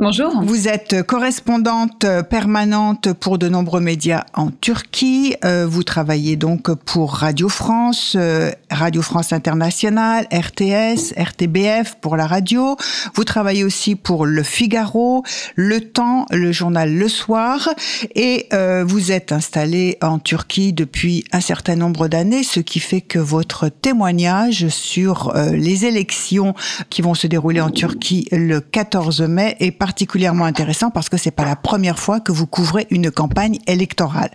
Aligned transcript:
Bonjour. 0.00 0.42
Vous 0.42 0.66
êtes 0.66 1.04
correspondante 1.04 2.04
permanente 2.28 3.12
pour 3.12 3.38
de 3.38 3.48
nombreux 3.48 3.80
médias 3.80 4.24
en 4.34 4.50
Turquie. 4.50 5.36
Euh, 5.44 5.68
vous 5.68 5.84
travaillez 5.84 6.34
donc 6.34 6.74
pour 6.74 7.12
Radio 7.12 7.48
France, 7.48 8.14
euh, 8.16 8.50
Radio 8.72 9.02
France 9.02 9.32
Internationale, 9.32 10.26
RTS, 10.32 11.14
RTBF 11.16 11.98
pour 12.00 12.16
la 12.16 12.26
radio. 12.26 12.76
Vous 13.14 13.22
travaillez 13.22 13.62
aussi 13.62 13.94
pour 13.94 14.26
Le 14.26 14.42
Figaro, 14.42 15.22
Le 15.54 15.80
Temps, 15.80 16.26
le 16.32 16.50
journal 16.50 16.92
Le 16.92 17.08
Soir. 17.08 17.68
Et 18.16 18.48
euh, 18.52 18.82
vous 18.84 19.12
êtes 19.12 19.30
installée 19.30 19.96
en 20.02 20.18
Turquie 20.18 20.72
depuis 20.72 21.24
un 21.30 21.40
certain 21.40 21.76
nombre 21.76 22.08
d'années, 22.08 22.42
ce 22.42 22.58
qui 22.58 22.80
fait 22.80 23.00
que 23.00 23.20
votre 23.20 23.68
témoignage 23.68 24.66
sur 24.70 25.32
les 25.52 25.84
élections 25.84 26.52
qui 26.90 27.00
vont 27.00 27.14
se 27.14 27.28
dérouler 27.28 27.60
en 27.60 27.70
Turquie 27.70 28.26
le 28.32 28.60
14 28.60 29.20
mai 29.20 29.56
est 29.60 29.83
particulièrement 29.84 30.46
intéressant 30.46 30.90
parce 30.90 31.10
que 31.10 31.18
c'est 31.18 31.30
pas 31.30 31.44
la 31.44 31.56
première 31.56 31.98
fois 31.98 32.18
que 32.18 32.32
vous 32.32 32.46
couvrez 32.46 32.86
une 32.88 33.10
campagne 33.10 33.58
électorale. 33.66 34.30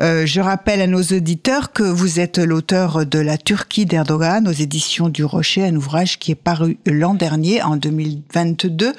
Euh, 0.00 0.26
je 0.26 0.40
rappelle 0.40 0.80
à 0.80 0.88
nos 0.88 1.02
auditeurs 1.02 1.70
que 1.70 1.84
vous 1.84 2.18
êtes 2.18 2.38
l'auteur 2.38 3.06
de 3.06 3.20
La 3.20 3.38
Turquie 3.38 3.86
d'Erdogan 3.86 4.48
aux 4.48 4.52
éditions 4.52 5.08
du 5.08 5.22
Rocher, 5.22 5.64
un 5.64 5.76
ouvrage 5.76 6.18
qui 6.18 6.32
est 6.32 6.34
paru 6.34 6.78
l'an 6.84 7.14
dernier, 7.14 7.62
en 7.62 7.76
2022, 7.76 8.92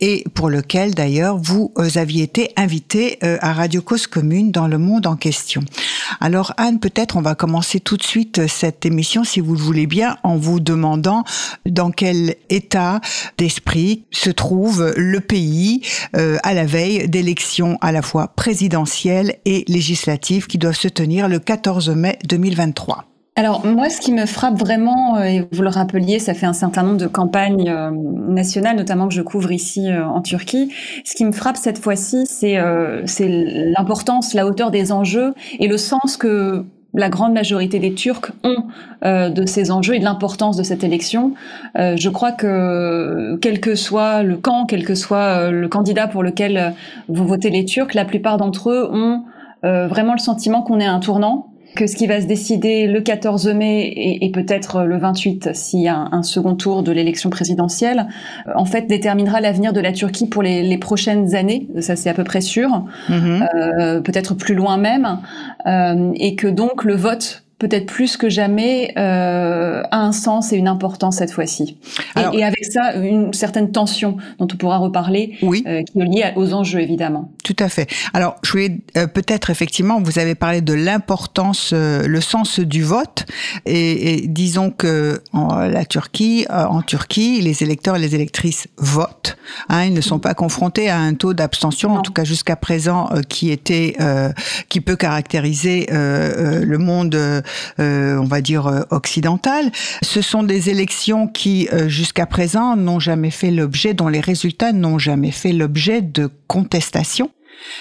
et 0.00 0.24
pour 0.32 0.48
lequel 0.48 0.94
d'ailleurs 0.94 1.36
vous 1.36 1.70
euh, 1.76 1.90
aviez 1.96 2.22
été 2.22 2.54
invité 2.56 3.18
euh, 3.22 3.36
à 3.42 3.52
Radio 3.52 3.82
Cause 3.82 4.06
Commune 4.06 4.52
dans 4.52 4.68
le 4.68 4.78
monde 4.78 5.06
en 5.06 5.16
question. 5.16 5.62
Alors 6.18 6.54
Anne, 6.56 6.80
peut-être 6.80 7.18
on 7.18 7.22
va 7.22 7.34
commencer 7.34 7.78
tout 7.78 7.98
de 7.98 8.02
suite 8.02 8.46
cette 8.46 8.86
émission, 8.86 9.22
si 9.22 9.40
vous 9.40 9.52
le 9.52 9.60
voulez 9.60 9.86
bien, 9.86 10.16
en 10.22 10.38
vous 10.38 10.60
demandant 10.60 11.24
dans 11.66 11.90
quel 11.90 12.36
état 12.48 13.02
d'esprit 13.36 14.04
se 14.10 14.30
trouve 14.30 14.94
le 14.96 15.20
pays 15.26 15.82
euh, 16.16 16.36
à 16.42 16.54
la 16.54 16.64
veille 16.64 17.08
d'élections 17.08 17.78
à 17.80 17.92
la 17.92 18.02
fois 18.02 18.28
présidentielles 18.28 19.36
et 19.44 19.64
législatives 19.68 20.46
qui 20.46 20.58
doivent 20.58 20.76
se 20.76 20.88
tenir 20.88 21.28
le 21.28 21.38
14 21.38 21.90
mai 21.90 22.18
2023. 22.24 23.04
Alors 23.38 23.66
moi, 23.66 23.90
ce 23.90 24.00
qui 24.00 24.12
me 24.12 24.24
frappe 24.24 24.58
vraiment, 24.58 25.16
euh, 25.16 25.24
et 25.24 25.46
vous 25.52 25.62
le 25.62 25.68
rappeliez, 25.68 26.18
ça 26.18 26.32
fait 26.32 26.46
un 26.46 26.54
certain 26.54 26.82
nombre 26.82 26.96
de 26.96 27.06
campagnes 27.06 27.68
euh, 27.68 27.90
nationales, 27.90 28.76
notamment 28.76 29.08
que 29.08 29.14
je 29.14 29.20
couvre 29.20 29.52
ici 29.52 29.90
en 29.92 30.22
Turquie. 30.22 30.72
Ce 31.04 31.14
qui 31.14 31.24
me 31.24 31.32
frappe 31.32 31.58
cette 31.58 31.78
fois-ci, 31.78 32.24
c'est 32.26 32.58
c'est 33.04 33.28
l'importance, 33.28 34.32
la 34.32 34.46
hauteur 34.46 34.70
des 34.70 34.90
enjeux 34.90 35.34
et 35.58 35.68
le 35.68 35.76
sens 35.76 36.16
que 36.16 36.64
la 36.96 37.08
grande 37.10 37.34
majorité 37.34 37.78
des 37.78 37.94
Turcs 37.94 38.32
ont 38.42 38.64
euh, 39.04 39.28
de 39.28 39.46
ces 39.46 39.70
enjeux 39.70 39.94
et 39.94 39.98
de 39.98 40.04
l'importance 40.04 40.56
de 40.56 40.62
cette 40.62 40.82
élection. 40.82 41.34
Euh, 41.78 41.94
je 41.96 42.08
crois 42.08 42.32
que 42.32 43.36
quel 43.40 43.60
que 43.60 43.74
soit 43.74 44.22
le 44.22 44.36
camp, 44.36 44.66
quel 44.66 44.84
que 44.84 44.94
soit 44.94 45.18
euh, 45.18 45.50
le 45.50 45.68
candidat 45.68 46.08
pour 46.08 46.22
lequel 46.22 46.74
vont 47.08 47.24
voter 47.24 47.50
les 47.50 47.64
Turcs, 47.64 47.94
la 47.94 48.04
plupart 48.04 48.38
d'entre 48.38 48.70
eux 48.70 48.88
ont 48.92 49.22
vraiment 49.62 50.12
le 50.12 50.20
sentiment 50.20 50.62
qu'on 50.62 50.78
est 50.78 50.86
à 50.86 50.92
un 50.92 51.00
tournant 51.00 51.48
que 51.76 51.86
ce 51.86 51.94
qui 51.94 52.08
va 52.08 52.20
se 52.20 52.26
décider 52.26 52.88
le 52.88 53.00
14 53.00 53.46
mai 53.48 53.92
et, 54.20 54.30
peut-être 54.30 54.82
le 54.82 54.98
28 54.98 55.50
s'il 55.54 55.82
y 55.82 55.88
a 55.88 56.08
un, 56.10 56.22
second 56.24 56.56
tour 56.56 56.82
de 56.82 56.90
l'élection 56.90 57.30
présidentielle, 57.30 58.08
euh, 58.48 58.52
en 58.56 58.64
fait 58.64 58.88
déterminera 58.88 59.40
l'avenir 59.40 59.72
de 59.72 59.80
la 59.80 59.92
Turquie 59.92 60.26
pour 60.26 60.42
les, 60.42 60.78
prochaines 60.78 61.34
années, 61.34 61.68
ça 61.80 61.94
c'est 61.94 62.10
à 62.10 62.14
peu 62.14 62.24
près 62.24 62.40
sûr, 62.40 62.84
mm-hmm. 63.08 63.48
euh, 63.54 64.00
peut-être 64.00 64.34
plus 64.34 64.54
loin 64.54 64.76
même, 64.76 65.20
euh, 65.66 66.10
et 66.16 66.34
que 66.34 66.48
donc 66.48 66.84
le 66.84 66.96
vote 66.96 67.45
peut-être 67.58 67.86
plus 67.86 68.16
que 68.16 68.28
jamais, 68.28 68.92
euh, 68.98 69.82
a 69.90 69.98
un 69.98 70.12
sens 70.12 70.52
et 70.52 70.56
une 70.56 70.68
importance 70.68 71.16
cette 71.16 71.30
fois-ci. 71.30 71.78
Et, 72.16 72.38
et, 72.38 72.44
avec 72.44 72.64
ça, 72.64 72.94
une 72.94 73.32
certaine 73.32 73.72
tension 73.72 74.18
dont 74.38 74.46
on 74.52 74.56
pourra 74.56 74.78
reparler, 74.78 75.36
oui. 75.42 75.64
euh, 75.66 75.82
qui 75.82 75.98
est 75.98 76.04
liée 76.04 76.32
aux 76.36 76.52
enjeux 76.52 76.80
évidemment. 76.80 77.30
Tout 77.44 77.56
à 77.58 77.68
fait. 77.68 77.88
Alors, 78.12 78.36
je 78.42 78.50
voulais 78.50 78.78
euh, 78.96 79.06
peut-être 79.06 79.50
effectivement, 79.50 80.00
vous 80.02 80.18
avez 80.18 80.34
parlé 80.34 80.60
de 80.60 80.74
l'importance, 80.74 81.70
euh, 81.72 82.06
le 82.06 82.20
sens 82.20 82.60
du 82.60 82.82
vote, 82.82 83.24
et, 83.64 84.24
et 84.24 84.26
disons 84.28 84.70
que 84.70 85.22
en 85.32 85.54
la 85.56 85.84
Turquie, 85.86 86.46
euh, 86.50 86.66
en 86.66 86.82
Turquie, 86.82 87.40
les 87.40 87.62
électeurs 87.62 87.96
et 87.96 88.00
les 88.00 88.14
électrices 88.14 88.68
votent. 88.76 89.36
Hein, 89.68 89.84
ils 89.84 89.94
ne 89.94 90.00
sont 90.00 90.18
pas 90.18 90.34
confrontés 90.34 90.90
à 90.90 90.98
un 90.98 91.14
taux 91.14 91.32
d'abstention, 91.32 91.94
en 91.94 92.02
tout 92.02 92.12
cas 92.12 92.24
jusqu'à 92.24 92.56
présent, 92.56 93.08
qui 93.28 93.50
était, 93.50 93.96
qui 94.68 94.80
peut 94.80 94.96
caractériser 94.96 95.86
le 95.90 96.78
monde 96.78 97.14
euh, 97.14 97.42
on 97.78 98.24
va 98.24 98.40
dire, 98.40 98.66
euh, 98.66 98.82
occidentale. 98.90 99.70
Ce 100.02 100.22
sont 100.22 100.42
des 100.42 100.70
élections 100.70 101.28
qui, 101.28 101.68
euh, 101.72 101.88
jusqu'à 101.88 102.26
présent, 102.26 102.76
n'ont 102.76 103.00
jamais 103.00 103.30
fait 103.30 103.50
l'objet, 103.50 103.94
dont 103.94 104.08
les 104.08 104.20
résultats 104.20 104.72
n'ont 104.72 104.98
jamais 104.98 105.30
fait 105.30 105.52
l'objet 105.52 106.02
de 106.02 106.30
contestation. 106.46 107.30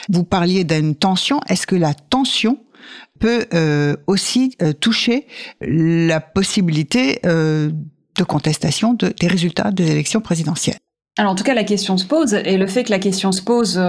Vous 0.10 0.24
parliez 0.24 0.64
d'une 0.64 0.96
tension. 0.96 1.40
Est-ce 1.48 1.68
que 1.68 1.76
la 1.76 1.94
tension 1.94 2.60
peut 3.20 3.46
aussi 4.08 4.56
toucher 4.80 5.28
la 5.62 6.20
possibilité 6.22 7.20
de 7.24 8.24
contestation 8.28 8.94
des 8.94 9.28
résultats 9.28 9.72
des 9.72 9.92
élections 9.92 10.22
présidentielles? 10.22 10.78
Alors 11.18 11.32
en 11.32 11.36
tout 11.36 11.44
cas, 11.44 11.54
la 11.54 11.64
question 11.64 11.98
se 11.98 12.06
pose, 12.06 12.34
et 12.34 12.58
le 12.58 12.68
fait 12.68 12.84
que 12.84 12.92
la 12.92 13.00
question 13.00 13.32
se 13.32 13.42
pose 13.42 13.80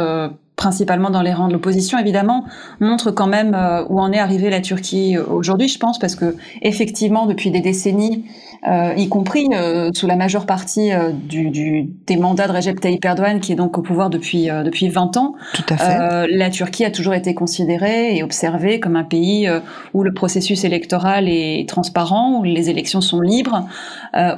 principalement 0.56 1.10
dans 1.10 1.22
les 1.22 1.34
rangs 1.34 1.48
de 1.48 1.52
l'opposition, 1.52 1.98
évidemment, 1.98 2.44
montre 2.80 3.10
quand 3.10 3.26
même 3.26 3.54
euh, 3.54 3.84
où 3.88 4.00
en 4.00 4.10
est 4.12 4.18
arrivée 4.18 4.50
la 4.50 4.62
Turquie 4.62 5.16
aujourd'hui, 5.18 5.68
je 5.68 5.78
pense, 5.78 5.98
parce 5.98 6.16
que 6.16 6.34
effectivement, 6.62 7.26
depuis 7.26 7.50
des 7.50 7.60
décennies, 7.60 8.24
euh, 8.68 8.94
y 8.96 9.08
compris 9.08 9.48
euh, 9.52 9.90
sous 9.94 10.06
la 10.06 10.16
majeure 10.16 10.46
partie 10.46 10.90
du, 11.12 11.50
du, 11.50 11.88
des 12.06 12.16
mandats 12.16 12.48
de 12.48 12.52
Recep 12.52 12.80
Tayyip 12.80 13.04
Erdogan, 13.04 13.40
qui 13.40 13.52
est 13.52 13.56
donc 13.56 13.78
au 13.78 13.82
pouvoir 13.82 14.10
depuis 14.10 14.46
depuis 14.46 14.88
20 14.88 15.16
ans, 15.16 15.34
Tout 15.54 15.64
à 15.70 15.76
fait. 15.76 16.26
la 16.28 16.50
Turquie 16.50 16.84
a 16.84 16.90
toujours 16.90 17.14
été 17.14 17.34
considérée 17.34 18.16
et 18.16 18.22
observée 18.22 18.80
comme 18.80 18.96
un 18.96 19.04
pays 19.04 19.48
où 19.94 20.02
le 20.02 20.12
processus 20.12 20.64
électoral 20.64 21.28
est 21.28 21.68
transparent, 21.68 22.40
où 22.40 22.44
les 22.44 22.70
élections 22.70 23.00
sont 23.00 23.20
libres, 23.20 23.66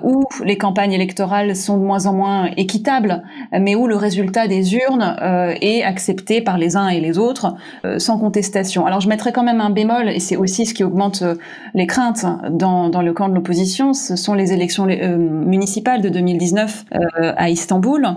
où 0.02 0.24
les 0.44 0.56
campagnes 0.56 0.92
électorales 0.92 1.54
sont 1.56 1.76
de 1.76 1.84
moins 1.84 2.06
en 2.06 2.14
moins 2.14 2.50
équitables, 2.56 3.22
mais 3.52 3.74
où 3.74 3.86
le 3.86 3.96
résultat 3.96 4.48
des 4.48 4.74
urnes 4.74 5.16
est 5.60 5.82
accepté 5.82 6.40
par 6.40 6.58
les 6.58 6.76
uns 6.76 6.88
et 6.88 7.00
les 7.00 7.18
autres 7.18 7.54
euh, 7.84 7.98
sans 7.98 8.18
contestation. 8.18 8.86
Alors 8.86 9.00
je 9.00 9.08
mettrai 9.08 9.32
quand 9.32 9.42
même 9.42 9.60
un 9.60 9.70
bémol, 9.70 10.08
et 10.08 10.20
c'est 10.20 10.36
aussi 10.36 10.66
ce 10.66 10.74
qui 10.74 10.84
augmente 10.84 11.22
euh, 11.22 11.34
les 11.74 11.86
craintes 11.86 12.24
dans, 12.50 12.88
dans 12.88 13.02
le 13.02 13.12
camp 13.12 13.28
de 13.28 13.34
l'opposition, 13.34 13.92
ce 14.08 14.16
sont 14.16 14.34
les 14.34 14.52
élections 14.52 14.88
euh, 14.88 15.16
municipales 15.16 16.00
de 16.00 16.08
2019 16.08 16.84
à 17.14 17.50
Istanbul, 17.50 18.08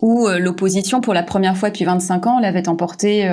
où 0.00 0.28
l'opposition, 0.28 1.00
pour 1.00 1.14
la 1.14 1.22
première 1.22 1.56
fois 1.56 1.70
depuis 1.70 1.84
25 1.84 2.26
ans, 2.26 2.38
l'avait 2.40 2.68
emporté 2.68 3.30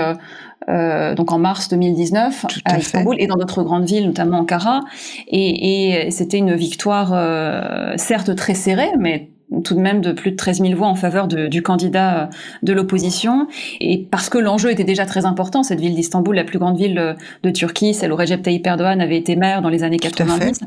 euh, 0.69 1.15
donc 1.15 1.31
en 1.31 1.39
mars 1.39 1.69
2019 1.69 2.45
à, 2.65 2.77
Istanbul 2.77 3.15
et 3.17 3.25
dans 3.25 3.35
d'autres 3.35 3.63
grandes 3.63 3.85
villes, 3.85 4.05
notamment 4.05 4.39
Ankara. 4.39 4.81
Et, 5.27 6.05
et 6.05 6.11
c'était 6.11 6.37
une 6.37 6.53
victoire 6.53 7.13
euh, 7.13 7.93
certes 7.97 8.35
très 8.35 8.53
serrée, 8.53 8.91
mais 8.99 9.29
tout 9.63 9.75
de 9.75 9.81
même 9.81 10.01
de 10.01 10.11
plus 10.11 10.31
de 10.31 10.35
13 10.35 10.61
000 10.61 10.75
voix 10.75 10.87
en 10.87 10.95
faveur 10.95 11.27
de, 11.27 11.47
du 11.47 11.61
candidat 11.61 12.23
euh, 12.23 12.25
de 12.63 12.73
l'opposition. 12.73 13.47
Et 13.79 14.07
parce 14.09 14.29
que 14.29 14.37
l'enjeu 14.37 14.71
était 14.71 14.83
déjà 14.83 15.05
très 15.05 15.25
important, 15.25 15.63
cette 15.63 15.79
ville 15.79 15.93
d'Istanbul, 15.93 16.35
la 16.35 16.43
plus 16.43 16.59
grande 16.59 16.77
ville 16.77 17.15
de 17.43 17.49
Turquie, 17.49 17.93
celle 17.93 18.13
où 18.13 18.15
Recep 18.15 18.41
Tayyip 18.41 18.65
Erdogan 18.65 19.01
avait 19.01 19.17
été 19.17 19.35
maire 19.35 19.61
dans 19.61 19.69
les 19.69 19.83
années 19.83 19.99
90, 19.99 20.61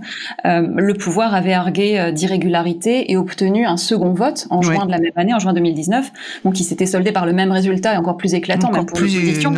euh, 0.45 0.67
le 0.77 0.95
pouvoir 0.95 1.35
avait 1.35 1.55
argué 1.55 1.99
euh, 1.99 2.13
d'irrégularité 2.13 3.11
et 3.11 3.17
obtenu 3.17 3.65
un 3.65 3.77
second 3.77 4.13
vote 4.13 4.47
en 4.51 4.63
juin 4.63 4.87
de 4.87 4.91
la 4.91 4.99
même 4.99 5.13
année, 5.17 5.35
en 5.35 5.39
juin 5.39 5.53
2019, 5.55 6.13
donc 6.45 6.55
qui 6.55 6.65
s'était 6.65 6.87
soldé 6.87 7.13
par 7.13 7.27
le 7.27 7.33
même 7.33 7.53
résultat 7.53 7.95
et 7.95 7.97
encore 7.97 8.17
plus 8.17 8.35
éclatant 8.35 8.69
encore 8.69 8.81
même 8.81 8.87
pour 8.87 9.01
l'opposition. 9.01 9.53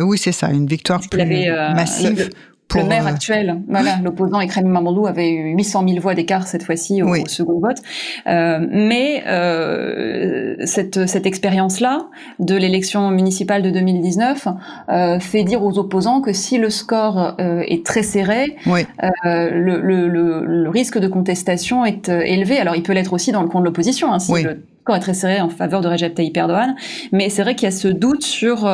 Oui, 0.00 0.18
c'est 0.18 0.32
ça, 0.32 0.50
une 0.50 0.66
victoire 0.66 1.00
plus 1.00 1.20
avait, 1.20 1.50
massive 1.74 2.30
le 2.74 2.84
maire 2.84 3.06
euh, 3.06 3.10
actuel, 3.10 3.62
voilà, 3.68 3.96
l'opposant 4.02 4.40
Ekrem 4.40 4.66
Mamadou 4.66 5.06
avait 5.06 5.30
eu 5.30 5.54
800 5.54 5.84
000 5.88 6.00
voix 6.00 6.14
d'écart 6.14 6.46
cette 6.46 6.62
fois-ci 6.62 7.02
au, 7.02 7.14
second 7.26 7.60
vote. 7.60 7.78
Euh, 8.26 8.66
mais 8.70 9.22
euh, 9.26 10.56
cette, 10.64 11.06
cette 11.06 11.26
expérience-là 11.26 12.06
de 12.38 12.56
l'élection 12.56 13.10
municipale 13.10 13.62
de 13.62 13.70
2019 13.70 14.48
euh, 14.88 15.20
fait 15.20 15.44
dire 15.44 15.62
aux 15.62 15.78
opposants 15.78 16.20
que 16.20 16.32
si 16.32 16.58
le 16.58 16.70
score 16.70 17.34
euh, 17.40 17.62
est 17.66 17.84
très 17.84 18.02
serré, 18.02 18.56
euh, 18.66 19.50
le, 19.50 19.80
le, 19.80 20.08
le, 20.08 20.44
le, 20.44 20.68
risque 20.68 20.98
de 20.98 21.08
contestation 21.08 21.84
est 21.84 22.08
élevé. 22.08 22.58
Alors 22.58 22.76
il 22.76 22.82
peut 22.82 22.92
l'être 22.92 23.12
aussi 23.12 23.32
dans 23.32 23.42
le 23.42 23.48
camp 23.48 23.60
de 23.60 23.64
l'opposition. 23.64 24.12
Hein, 24.12 24.18
si 24.18 24.42
le 24.42 24.60
est 24.92 25.00
très 25.00 25.14
serré 25.14 25.40
en 25.40 25.48
faveur 25.48 25.80
de 25.80 25.88
Recep 25.88 26.14
Tayyip 26.14 26.36
Erdogan. 26.36 26.74
Mais 27.12 27.30
c'est 27.30 27.42
vrai 27.42 27.54
qu'il 27.54 27.64
y 27.64 27.68
a 27.68 27.76
ce 27.76 27.88
doute 27.88 28.22
sur 28.22 28.68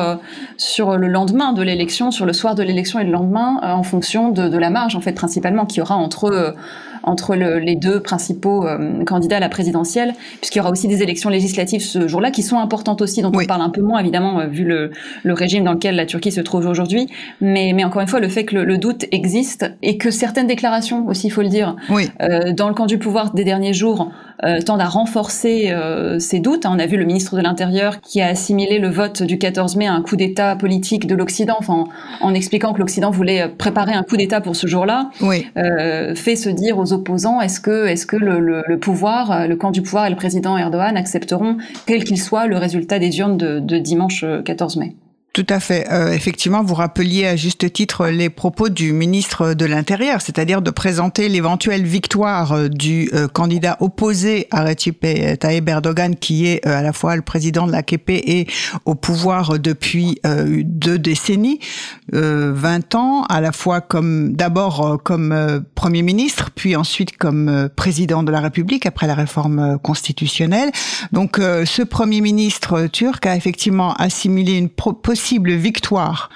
sur 0.57 0.97
le 0.97 1.07
lendemain 1.07 1.53
de 1.53 1.61
l'élection, 1.61 2.11
sur 2.11 2.25
le 2.25 2.33
soir 2.33 2.55
de 2.55 2.63
l'élection 2.63 2.99
et 2.99 3.03
le 3.03 3.11
lendemain, 3.11 3.59
en 3.63 3.83
fonction 3.83 4.29
de, 4.29 4.49
de, 4.49 4.57
la 4.57 4.69
marge 4.69 4.95
en 4.95 5.01
fait 5.01 5.13
principalement 5.13 5.65
qu'il 5.65 5.79
y 5.79 5.81
aura 5.81 5.95
entre 5.95 6.55
entre 7.03 7.35
le, 7.35 7.59
les 7.59 7.75
deux 7.75 7.99
principaux 7.99 8.65
euh, 8.65 9.03
candidats 9.05 9.37
à 9.37 9.39
la 9.39 9.49
présidentielle, 9.49 10.13
puisqu'il 10.39 10.59
y 10.59 10.61
aura 10.61 10.71
aussi 10.71 10.87
des 10.87 11.01
élections 11.01 11.29
législatives 11.29 11.81
ce 11.81 12.07
jour-là, 12.07 12.31
qui 12.31 12.43
sont 12.43 12.59
importantes 12.59 13.01
aussi, 13.01 13.21
dont 13.21 13.31
on 13.33 13.45
parle 13.45 13.61
un 13.61 13.69
peu 13.69 13.81
moins 13.81 13.99
évidemment, 13.99 14.39
euh, 14.39 14.47
vu 14.47 14.63
le, 14.63 14.91
le, 15.23 15.33
régime 15.33 15.63
dans 15.63 15.73
lequel 15.73 15.95
la 15.95 16.05
Turquie 16.05 16.31
se 16.31 16.41
trouve 16.41 16.67
aujourd'hui. 16.67 17.07
Mais, 17.39 17.73
mais 17.73 17.83
encore 17.83 18.01
une 18.01 18.07
fois, 18.07 18.19
le 18.19 18.29
fait 18.29 18.45
que 18.45 18.55
le, 18.55 18.77
doute 18.77 19.05
existe 19.11 19.65
et 19.83 19.97
que 19.97 20.11
certaines 20.11 20.47
déclarations 20.47 21.07
aussi, 21.07 21.27
il 21.27 21.29
faut 21.29 21.41
le 21.41 21.49
dire, 21.49 21.75
oui. 21.89 22.09
euh, 22.21 22.51
dans 22.51 22.67
le 22.67 22.73
camp 22.73 22.85
du 22.85 22.97
pouvoir 22.97 23.33
des 23.33 23.43
derniers 23.43 23.73
jours, 23.73 24.11
euh, 24.11 24.30
tendent 24.65 24.81
à 24.81 24.87
renforcer 24.87 25.71
euh, 25.71 26.19
ces 26.19 26.39
doutes. 26.39 26.65
On 26.65 26.79
a 26.79 26.85
vu 26.85 26.97
le 26.97 27.05
ministre 27.05 27.35
de 27.35 27.41
l'Intérieur 27.41 28.01
qui 28.01 28.21
a 28.21 28.27
assimilé 28.27 28.79
le 28.79 28.89
vote 28.89 29.23
du 29.23 29.37
14 29.37 29.75
mai 29.75 29.87
à 29.87 29.93
un 29.93 30.01
coup 30.01 30.15
d'État 30.15 30.55
politique 30.55 31.07
de 31.07 31.15
l'Occident, 31.15 31.55
enfin, 31.59 31.85
en, 32.21 32.33
expliquant 32.33 32.73
que 32.73 32.79
l'Occident 32.79 33.11
voulait 33.11 33.47
préparer 33.49 33.93
un 33.93 34.03
coup 34.03 34.17
d'État 34.17 34.41
pour 34.41 34.55
ce 34.55 34.67
jour-là, 34.67 35.09
oui. 35.21 35.47
euh, 35.57 36.15
fait 36.15 36.35
se 36.35 36.49
dire 36.49 36.77
aux 36.77 36.93
opposants 36.93 37.41
est-ce 37.41 37.59
que, 37.59 37.87
est-ce 37.87 38.05
que 38.05 38.15
le, 38.15 38.39
le, 38.39 38.63
le, 38.67 38.79
pouvoir, 38.79 39.47
le 39.47 39.55
camp 39.55 39.71
du 39.71 39.81
pouvoir 39.81 40.07
et 40.07 40.09
le 40.09 40.15
président 40.15 40.57
Erdogan 40.57 40.97
accepteront, 40.97 41.57
quel 41.85 42.03
qu'il 42.03 42.19
soit, 42.19 42.47
le 42.47 42.57
résultat 42.57 42.99
des 42.99 43.19
urnes 43.19 43.37
de, 43.37 43.59
de 43.59 43.77
dimanche 43.77 44.25
14 44.45 44.77
mai? 44.77 44.95
Tout 45.33 45.47
à 45.47 45.61
fait. 45.61 45.87
Euh, 45.89 46.11
effectivement, 46.11 46.61
vous 46.61 46.75
rappeliez 46.75 47.25
à 47.25 47.37
juste 47.37 47.71
titre 47.71 48.07
les 48.07 48.29
propos 48.29 48.67
du 48.67 48.91
ministre 48.91 49.53
de 49.53 49.63
l'Intérieur, 49.63 50.19
c'est-à-dire 50.19 50.61
de 50.61 50.71
présenter 50.71 51.29
l'éventuelle 51.29 51.85
victoire 51.85 52.51
euh, 52.51 52.67
du 52.67 53.09
euh, 53.13 53.29
candidat 53.29 53.77
opposé 53.79 54.47
à 54.51 54.65
Recep 54.65 54.99
Tayyip 55.39 55.69
Erdogan, 55.69 56.17
qui 56.17 56.47
est 56.47 56.67
euh, 56.67 56.79
à 56.79 56.81
la 56.81 56.91
fois 56.91 57.15
le 57.15 57.21
président 57.21 57.65
de 57.65 57.71
l'AKP 57.71 58.09
et 58.09 58.47
au 58.83 58.95
pouvoir 58.95 59.57
depuis 59.57 60.19
deux 60.23 60.99
décennies, 60.99 61.59
20 62.11 62.95
ans, 62.95 63.23
à 63.23 63.39
la 63.41 63.51
fois 63.51 63.81
comme 63.81 64.33
d'abord 64.33 64.99
comme 65.03 65.63
premier 65.75 66.01
ministre, 66.01 66.51
puis 66.53 66.75
ensuite 66.75 67.17
comme 67.17 67.69
président 67.75 68.23
de 68.23 68.31
la 68.31 68.39
République 68.39 68.85
après 68.85 69.07
la 69.07 69.15
réforme 69.15 69.79
constitutionnelle. 69.81 70.71
Donc, 71.11 71.37
ce 71.37 71.83
premier 71.83 72.21
ministre 72.21 72.87
turc 72.87 73.25
a 73.25 73.35
effectivement 73.35 73.93
assimilé 73.93 74.53
une 74.53 74.69
possible 74.69 75.20
possible 75.21 75.51
victoire 75.51 76.29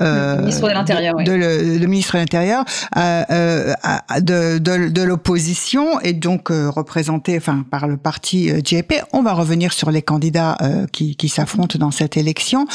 euh, 0.00 0.36
le 0.36 0.40
ministre 0.42 0.68
de 0.68 0.72
l'Intérieur, 0.72 1.14
de, 1.16 1.32
le, 1.32 1.78
le, 1.78 1.86
ministre 1.86 2.14
de 2.14 2.18
l'Intérieur 2.18 2.64
euh, 2.96 3.22
euh, 3.30 3.74
de, 4.20 4.56
de, 4.56 4.88
de 4.88 5.02
l'opposition 5.02 6.00
et 6.00 6.14
donc 6.14 6.50
euh, 6.50 6.70
représenté 6.70 7.36
enfin 7.36 7.64
par 7.70 7.86
le 7.86 7.98
parti 7.98 8.48
JP. 8.64 8.94
On 9.12 9.22
va 9.22 9.34
revenir 9.34 9.74
sur 9.74 9.90
les 9.90 10.00
candidats 10.00 10.56
qui, 10.92 11.16
qui 11.16 11.28
s'affrontent 11.28 11.78
dans 11.78 11.90
cette 11.90 12.16
élection 12.16 12.66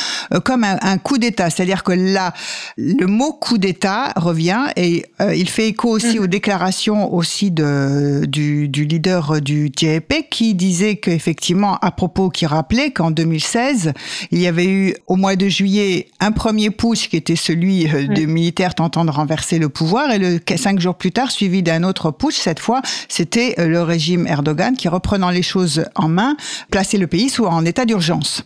comme 0.44 0.64
un, 0.64 0.78
un 0.82 0.98
coup 1.00 1.18
d'État, 1.18 1.50
c'est-à-dire 1.50 1.84
que 1.84 1.94
là 1.94 2.34
le 2.78 3.08
mot 3.08 3.34
coup 3.34 3.58
d'État 3.58 4.14
revient 4.16 4.68
et 4.76 5.06
il 5.34 5.50
fait 5.50 5.70
écho 5.70 5.90
aussi 5.90 6.20
mmh. 6.20 6.24
aux 6.24 6.28
déclarations 6.28 7.14
aussi 7.14 7.50
de 7.50 8.26
du, 8.28 8.70
du 8.70 8.86
leader 8.86 9.42
du 9.42 9.72
JP 9.76 10.30
qui 10.30 10.54
disait 10.54 10.98
qu'effectivement 10.98 11.78
à 11.82 11.90
propos 11.92 12.30
qui 12.30 12.46
rappelait 12.46 12.92
qu'en 12.92 13.10
2016 13.10 13.94
il 14.32 14.40
y 14.40 14.48
avait 14.48 14.68
eu 14.68 14.94
au 15.08 15.16
mois 15.16 15.36
de 15.36 15.50
juillet 15.56 16.10
un 16.20 16.32
premier 16.32 16.70
putsch 16.70 17.10
qui 17.10 17.18
était 17.18 17.36
celui 17.36 17.88
euh, 17.88 18.08
des 18.08 18.28
militaires 18.28 18.76
tentant 18.76 19.06
de 19.06 19.12
renverser 19.12 19.60
le 19.60 19.70
pouvoir, 19.70 20.12
et 20.12 20.20
le 20.20 20.40
cinq 20.58 20.80
jours 20.80 20.96
plus 20.96 21.12
tard, 21.12 21.32
suivi 21.32 21.64
d'un 21.64 21.84
autre 21.84 22.12
putsch, 22.12 22.38
cette 22.38 22.60
fois, 22.60 22.82
c'était 23.10 23.56
euh, 23.60 23.68
le 23.68 23.82
régime 23.82 24.28
Erdogan 24.28 24.76
qui, 24.76 24.88
reprenant 24.88 25.30
les 25.30 25.44
choses 25.44 25.86
en 25.96 26.10
main, 26.10 26.36
plaçait 26.72 26.98
le 26.98 27.08
pays 27.08 27.30
sous 27.30 27.46
en 27.46 27.66
état 27.66 27.86
d'urgence. 27.86 28.44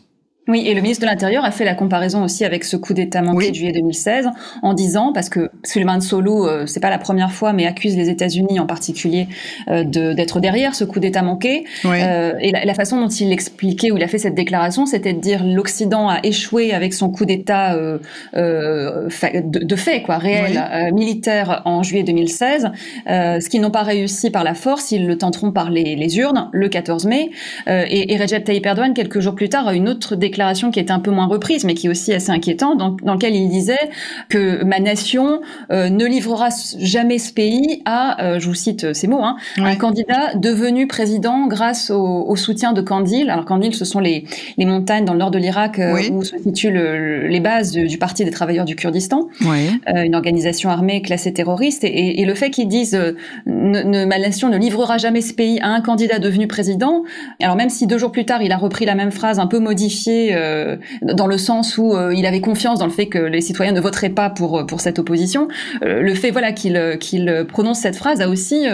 Oui, 0.50 0.64
et 0.66 0.74
le 0.74 0.82
ministre 0.82 1.06
de 1.06 1.10
l'Intérieur 1.10 1.46
a 1.46 1.52
fait 1.52 1.64
la 1.64 1.76
comparaison 1.76 2.24
aussi 2.24 2.44
avec 2.44 2.64
ce 2.64 2.76
coup 2.76 2.96
d'État 2.96 3.22
manqué 3.22 3.46
oui. 3.46 3.50
de 3.52 3.56
juillet 3.56 3.72
2016 3.72 4.30
en 4.64 4.74
disant, 4.74 5.14
parce 5.14 5.30
que 5.30 5.52
Suleiman 5.64 6.02
Solou, 6.02 6.48
euh, 6.48 6.66
c'est 6.66 6.80
pas 6.80 6.90
la 6.90 6.98
première 6.98 7.32
fois, 7.32 7.54
mais 7.54 7.68
accuse 7.68 7.96
les 7.96 8.10
États-Unis 8.10 8.60
en 8.60 8.66
particulier 8.66 9.28
euh, 9.70 9.84
d'être 9.84 10.40
derrière 10.40 10.74
ce 10.74 10.86
coup 10.86 11.00
d'État 11.00 11.22
manqué. 11.22 11.66
Oui. 11.86 11.98
Euh, 12.02 12.34
et 12.40 12.52
la, 12.52 12.66
la, 12.66 12.74
façon 12.74 13.00
dont 13.00 13.10
il 13.10 13.30
l'expliquait, 13.30 13.92
où 13.92 13.98
il 13.98 14.04
a 14.04 14.08
fait 14.08 14.18
cette 14.18 14.34
déclaration, 14.34 14.88
c'était 14.88 15.14
de 15.14 15.20
dire 15.20 15.44
l'Occident 15.46 16.10
a 16.10 16.20
échoué 16.24 16.74
avec 16.74 16.94
son 16.94 17.12
coup 17.12 17.26
d'État 17.26 17.76
euh, 17.76 18.00
euh, 18.36 19.08
de, 19.24 19.60
de, 19.60 19.76
fait, 19.76 20.02
quoi, 20.02 20.18
réel, 20.18 20.60
oui. 20.74 20.94
Militaire 20.94 21.62
en 21.66 21.84
juillet 21.84 22.04
2016. 22.04 22.72
ce 23.06 23.50
qu'ils 23.50 23.62
n'ont 23.62 23.70
pas 23.70 23.84
réussi 23.84 24.32
par 24.32 24.44
la 24.44 24.56
force, 24.56 24.92
ils 24.92 25.06
le 25.06 25.16
tenteront 25.16 25.52
par 25.52 25.70
les, 25.70 25.96
les 25.96 26.18
urnes 26.18 26.50
le 26.52 26.70
14 26.70 27.06
mai. 27.06 27.30
et, 27.68 28.14
et 28.14 28.18
Recep 28.18 28.44
Tayyip 28.44 28.66
Erdogan, 28.66 28.96
quelques 28.96 29.20
jours 29.20 29.36
plus 29.36 29.50
tard, 29.50 29.68
a 29.68 29.76
une 29.76 29.88
autre 29.88 30.16
déclaration 30.16 30.39
déclaration 30.40 30.72
qui 30.72 30.80
est 30.80 30.90
un 30.90 31.00
peu 31.00 31.12
moins 31.12 31.26
reprise, 31.26 31.66
mais 31.66 31.74
qui 31.74 31.88
est 31.88 31.90
aussi 31.90 32.14
assez 32.14 32.32
inquiétante, 32.32 32.78
dans, 32.78 32.96
dans 33.04 33.16
lequel 33.16 33.36
il 33.36 33.50
disait 33.50 33.90
que 34.30 34.64
ma 34.64 34.80
nation 34.80 35.42
euh, 35.70 35.90
ne 35.90 36.06
livrera 36.06 36.48
jamais 36.80 37.18
ce 37.18 37.34
pays 37.34 37.82
à, 37.84 38.24
euh, 38.24 38.40
je 38.40 38.48
vous 38.48 38.54
cite 38.54 38.94
ces 38.94 39.08
mots, 39.08 39.22
hein, 39.22 39.36
ouais. 39.58 39.66
un 39.66 39.76
candidat 39.76 40.36
devenu 40.36 40.88
président 40.88 41.48
grâce 41.48 41.90
au, 41.90 42.26
au, 42.26 42.36
soutien 42.38 42.72
de 42.72 42.82
Kandil. 42.82 43.30
Alors 43.30 43.44
Kandil, 43.44 43.76
ce 43.76 43.84
sont 43.84 44.00
les, 44.00 44.24
les 44.58 44.66
montagnes 44.66 45.04
dans 45.04 45.12
le 45.12 45.20
nord 45.20 45.32
de 45.32 45.40
l'Irak 45.40 45.78
euh, 45.78 45.94
oui. 45.94 46.10
où 46.10 46.24
se 46.24 46.38
situent 46.38 46.72
le, 46.72 47.28
les 47.28 47.42
bases 47.42 47.72
du, 47.72 47.88
du, 47.88 47.98
Parti 47.98 48.24
des 48.24 48.32
travailleurs 48.32 48.64
du 48.64 48.78
Kurdistan, 48.78 49.28
oui. 49.42 49.82
Euh, 49.90 50.04
une 50.04 50.16
organisation 50.16 50.70
armée 50.70 51.02
classée 51.02 51.34
terroriste. 51.34 51.84
Et, 51.84 51.88
et, 51.88 52.22
et 52.22 52.26
le 52.26 52.34
fait 52.34 52.50
qu'ils 52.50 52.70
disent 52.70 52.96
euh, 52.96 53.18
ne, 53.46 53.82
ne, 53.84 54.06
ma 54.06 54.20
nation 54.20 54.48
ne 54.48 54.58
livrera 54.58 54.98
jamais 54.98 55.20
ce 55.20 55.34
pays 55.34 55.60
à 55.60 55.68
un 55.68 55.82
candidat 55.82 56.18
devenu 56.18 56.48
président, 56.48 57.04
alors 57.44 57.58
même 57.58 57.70
si 57.70 57.88
deux 57.88 57.98
jours 57.98 58.14
plus 58.14 58.24
tard 58.24 58.42
il 58.42 58.54
a 58.54 58.58
repris 58.58 58.86
la 58.86 58.96
même 58.96 59.12
phrase 59.12 59.38
un 59.38 59.48
peu 59.48 59.60
modifiée 59.60 60.19
euh, 60.32 60.78
dans 61.02 61.28
le 61.28 61.38
sens 61.38 61.78
où 61.78 61.94
euh, 61.94 62.14
il 62.14 62.26
avait 62.26 62.42
confiance 62.42 62.80
dans 62.80 62.86
le 62.86 62.92
fait 62.92 63.08
que 63.08 63.18
les 63.18 63.42
citoyens 63.42 63.72
ne 63.72 63.82
voteraient 63.82 64.10
pas 64.10 64.30
pour 64.30 64.66
pour 64.66 64.82
cette 64.82 65.00
opposition. 65.00 65.48
Euh, 65.84 66.02
le 66.02 66.14
fait 66.14 66.32
voilà 66.32 66.52
qu'il 66.52 66.98
qu'il 67.00 67.46
prononce 67.48 67.80
cette 67.80 67.96
phrase 67.96 68.22
a 68.22 68.30
aussi 68.30 68.66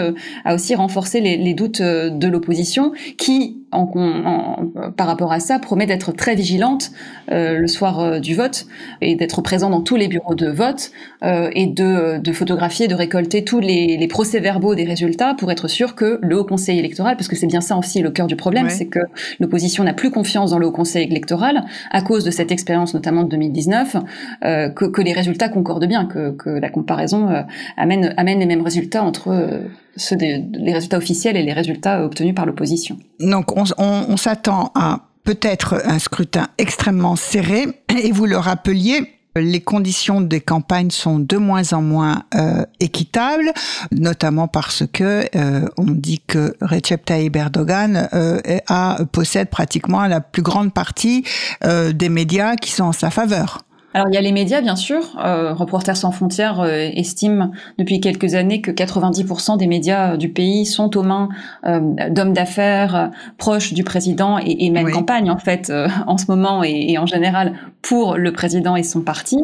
a 0.44 0.54
aussi 0.54 0.74
renforcé 0.74 1.20
les, 1.20 1.36
les 1.36 1.54
doutes 1.54 1.82
de 1.82 2.28
l'opposition 2.28 2.92
qui 3.18 3.65
en, 3.76 3.90
en, 3.94 4.90
par 4.96 5.06
rapport 5.06 5.32
à 5.32 5.40
ça, 5.40 5.58
promet 5.58 5.86
d'être 5.86 6.12
très 6.12 6.34
vigilante 6.34 6.90
euh, 7.30 7.58
le 7.58 7.66
soir 7.66 8.00
euh, 8.00 8.18
du 8.18 8.34
vote 8.34 8.66
et 9.00 9.14
d'être 9.14 9.42
présent 9.42 9.70
dans 9.70 9.80
tous 9.80 9.96
les 9.96 10.08
bureaux 10.08 10.34
de 10.34 10.48
vote 10.48 10.90
euh, 11.22 11.50
et 11.54 11.66
de, 11.66 12.18
de, 12.18 12.32
photographier, 12.32 12.88
de 12.88 12.94
récolter 12.94 13.44
tous 13.44 13.60
les, 13.60 13.96
les 13.96 14.08
procès-verbaux 14.08 14.74
des 14.74 14.84
résultats 14.84 15.34
pour 15.34 15.50
être 15.50 15.68
sûr 15.68 15.94
que 15.94 16.18
le 16.22 16.38
Haut 16.38 16.44
Conseil 16.44 16.78
électoral, 16.78 17.16
parce 17.16 17.28
que 17.28 17.36
c'est 17.36 17.46
bien 17.46 17.60
ça 17.60 17.76
aussi 17.76 18.00
le 18.00 18.10
cœur 18.10 18.26
du 18.26 18.36
problème, 18.36 18.66
ouais. 18.66 18.70
c'est 18.70 18.86
que 18.86 19.00
l'opposition 19.40 19.84
n'a 19.84 19.94
plus 19.94 20.10
confiance 20.10 20.50
dans 20.50 20.58
le 20.58 20.66
Haut 20.66 20.72
Conseil 20.72 21.04
électoral 21.04 21.64
à 21.90 22.02
cause 22.02 22.24
de 22.24 22.30
cette 22.30 22.52
expérience 22.52 22.94
notamment 22.94 23.24
de 23.24 23.28
2019, 23.28 23.96
euh, 24.44 24.68
que, 24.70 24.84
que, 24.84 25.02
les 25.02 25.12
résultats 25.12 25.48
concordent 25.48 25.86
bien, 25.86 26.06
que, 26.06 26.30
que 26.30 26.50
la 26.50 26.68
comparaison 26.68 27.28
euh, 27.28 27.42
amène, 27.76 28.14
amène 28.16 28.38
les 28.40 28.46
mêmes 28.46 28.62
résultats 28.62 29.02
entre 29.02 29.28
euh, 29.28 29.68
ceux 29.96 30.16
des 30.16 30.44
les 30.52 30.72
résultats 30.72 30.98
officiels 30.98 31.36
et 31.36 31.42
les 31.42 31.52
résultats 31.52 32.04
obtenus 32.04 32.34
par 32.34 32.46
l'opposition. 32.46 32.98
Donc 33.20 33.56
on, 33.56 33.64
on, 33.78 34.16
s'attend 34.16 34.72
à 34.74 35.00
peut-être 35.24 35.80
un 35.84 35.98
scrutin 35.98 36.48
extrêmement 36.58 37.16
serré 37.16 37.66
et 37.88 38.12
vous 38.12 38.26
le 38.26 38.38
rappeliez, 38.38 39.16
les 39.40 39.60
conditions 39.60 40.20
des 40.20 40.40
campagnes 40.40 40.90
sont 40.90 41.18
de 41.18 41.36
moins 41.36 41.72
en 41.72 41.82
moins 41.82 42.22
euh, 42.34 42.64
équitables, 42.80 43.52
notamment 43.92 44.48
parce 44.48 44.84
que 44.92 45.26
euh, 45.34 45.68
on 45.76 45.90
dit 45.90 46.22
que 46.26 46.56
Recep 46.60 47.04
Tayyip 47.04 47.36
Erdogan 47.36 48.08
euh, 48.14 48.38
possède 49.12 49.50
pratiquement 49.50 50.06
la 50.06 50.20
plus 50.20 50.42
grande 50.42 50.72
partie 50.72 51.24
des 51.62 52.08
médias 52.08 52.56
qui 52.56 52.70
sont 52.70 52.84
en 52.84 52.92
sa 52.92 53.10
faveur. 53.10 53.65
Alors 53.96 54.08
il 54.10 54.14
y 54.14 54.18
a 54.18 54.20
les 54.20 54.32
médias 54.32 54.60
bien 54.60 54.76
sûr. 54.76 55.16
Euh, 55.24 55.54
Reporters 55.54 55.96
sans 55.96 56.10
frontières 56.10 56.60
euh, 56.60 56.90
estime 56.94 57.52
depuis 57.78 57.98
quelques 57.98 58.34
années 58.34 58.60
que 58.60 58.70
90% 58.70 59.56
des 59.56 59.66
médias 59.66 60.12
euh, 60.12 60.16
du 60.18 60.28
pays 60.28 60.66
sont 60.66 60.94
aux 60.98 61.02
mains 61.02 61.30
euh, 61.64 61.80
d'hommes 62.10 62.34
d'affaires 62.34 62.94
euh, 62.94 63.06
proches 63.38 63.72
du 63.72 63.84
président 63.84 64.38
et, 64.38 64.66
et 64.66 64.70
même 64.70 64.84
oui. 64.84 64.92
campagne 64.92 65.30
en 65.30 65.38
fait 65.38 65.70
euh, 65.70 65.88
en 66.06 66.18
ce 66.18 66.26
moment 66.28 66.62
et, 66.62 66.90
et, 66.90 66.98
en 66.98 67.06
général 67.06 67.54
pour 67.80 68.18
le 68.18 68.34
président 68.34 68.76
et 68.76 68.82
son 68.82 69.00
parti 69.00 69.38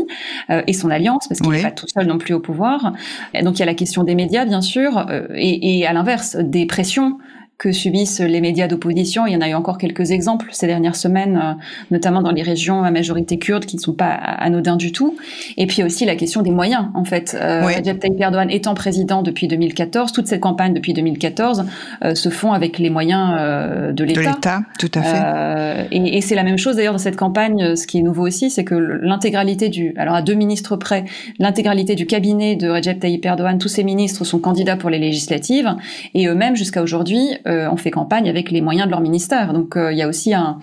et 0.67 0.73
son 0.75 0.91
alliance 0.91 1.29
parce 1.29 1.41
qu'il 1.41 1.51
n'est 1.51 1.57
oui. 1.57 1.63
pas 1.63 1.71
tout 1.71 1.87
seul 1.87 2.07
non 2.07 2.19
plus 2.19 2.35
au 2.35 2.41
pouvoir. 2.41 2.93
Et 3.33 3.43
donc 3.43 3.57
il 3.57 3.61
y 3.61 3.63
a 3.63 3.67
la 3.67 3.75
question 3.75 4.05
des 4.05 4.17
médias 4.17 4.45
bien 4.45 4.61
sûr 4.61 5.07
et, 5.35 5.79
et 5.79 5.87
à 5.87 5.93
l'inverse 5.93 6.37
des 6.37 6.67
pressions 6.67 7.19
que 7.63 7.71
subissent 7.71 8.19
les 8.19 8.41
médias 8.41 8.67
d'opposition. 8.67 9.25
Il 9.25 9.33
y 9.33 9.37
en 9.37 9.41
a 9.41 9.49
eu 9.49 9.55
encore 9.55 9.79
quelques 9.79 10.11
exemples 10.11 10.49
ces 10.51 10.67
dernières 10.67 10.97
semaines, 10.97 11.41
euh, 11.41 11.53
notamment 11.93 12.21
dans 12.21 12.33
les 12.33 12.43
régions 12.43 12.83
à 12.83 12.91
majorité 12.91 13.39
kurde 13.39 13.67
qui 13.67 13.77
ne 13.77 13.81
sont 13.81 13.93
pas 13.93 14.11
anodins 14.11 14.75
du 14.75 14.91
tout. 14.91 15.15
Et 15.57 15.69
puis 15.69 15.85
aussi 15.85 16.05
la 16.05 16.17
question 16.17 16.43
des 16.43 16.51
moyens, 16.51 16.87
en 16.95 17.05
fait. 17.05 17.37
Euh, 17.41 17.65
oui. 17.65 17.77
Recep 17.77 18.01
Tayyip 18.01 18.21
Erdogan 18.21 18.51
étant 18.51 18.75
président 18.75 19.23
depuis 19.23 19.47
2014, 19.47 20.11
toute 20.11 20.27
cette 20.27 20.41
campagne 20.41 20.75
depuis 20.75 20.93
2014 20.93 21.65
euh, 22.05 22.17
se 22.17 22.31
font 22.31 22.53
avec 22.53 22.81
les 22.81 22.91
moyens 22.91 23.31
euh, 23.39 23.93
de 23.93 24.03
l'État. 24.03 24.21
De 24.21 24.27
l'État, 24.27 24.63
tout 24.81 24.91
à 24.95 25.03
fait. 25.03 25.23
Euh, 25.25 25.85
et, 25.93 26.17
et 26.17 26.21
c'est 26.21 26.35
la 26.35 26.43
même 26.43 26.59
chose 26.59 26.75
d'ailleurs 26.75 26.95
dans 26.95 26.99
cette 26.99 27.17
campagne. 27.17 27.77
Ce 27.77 27.87
qui 27.87 28.01
est 28.01 28.03
nouveau 28.03 28.27
aussi, 28.27 28.51
c'est 28.51 28.65
que 28.65 28.75
l'intégralité 28.75 29.69
du, 29.69 29.95
alors 29.97 30.17
à 30.17 30.23
deux 30.23 30.35
ministres 30.35 30.75
près, 30.75 31.05
l'intégralité 31.39 31.95
du 31.95 32.07
cabinet 32.07 32.57
de 32.57 32.69
Recep 32.69 32.99
Tayyip 32.99 33.25
Erdogan, 33.25 33.59
tous 33.59 33.69
ces 33.69 33.85
ministres 33.85 34.25
sont 34.25 34.41
candidats 34.41 34.75
pour 34.75 34.91
les 34.91 34.99
législatives 34.99 35.73
et 36.15 36.27
eux-mêmes 36.27 36.57
jusqu'à 36.57 36.83
aujourd'hui 36.83 37.29
ont 37.71 37.77
fait 37.77 37.91
campagne 37.91 38.29
avec 38.29 38.51
les 38.51 38.61
moyens 38.61 38.87
de 38.87 38.91
leur 38.91 39.01
ministère. 39.01 39.53
Donc 39.53 39.75
il 39.77 39.97
y 39.97 40.03
a 40.03 40.09
aussi 40.09 40.35
un, 40.35 40.59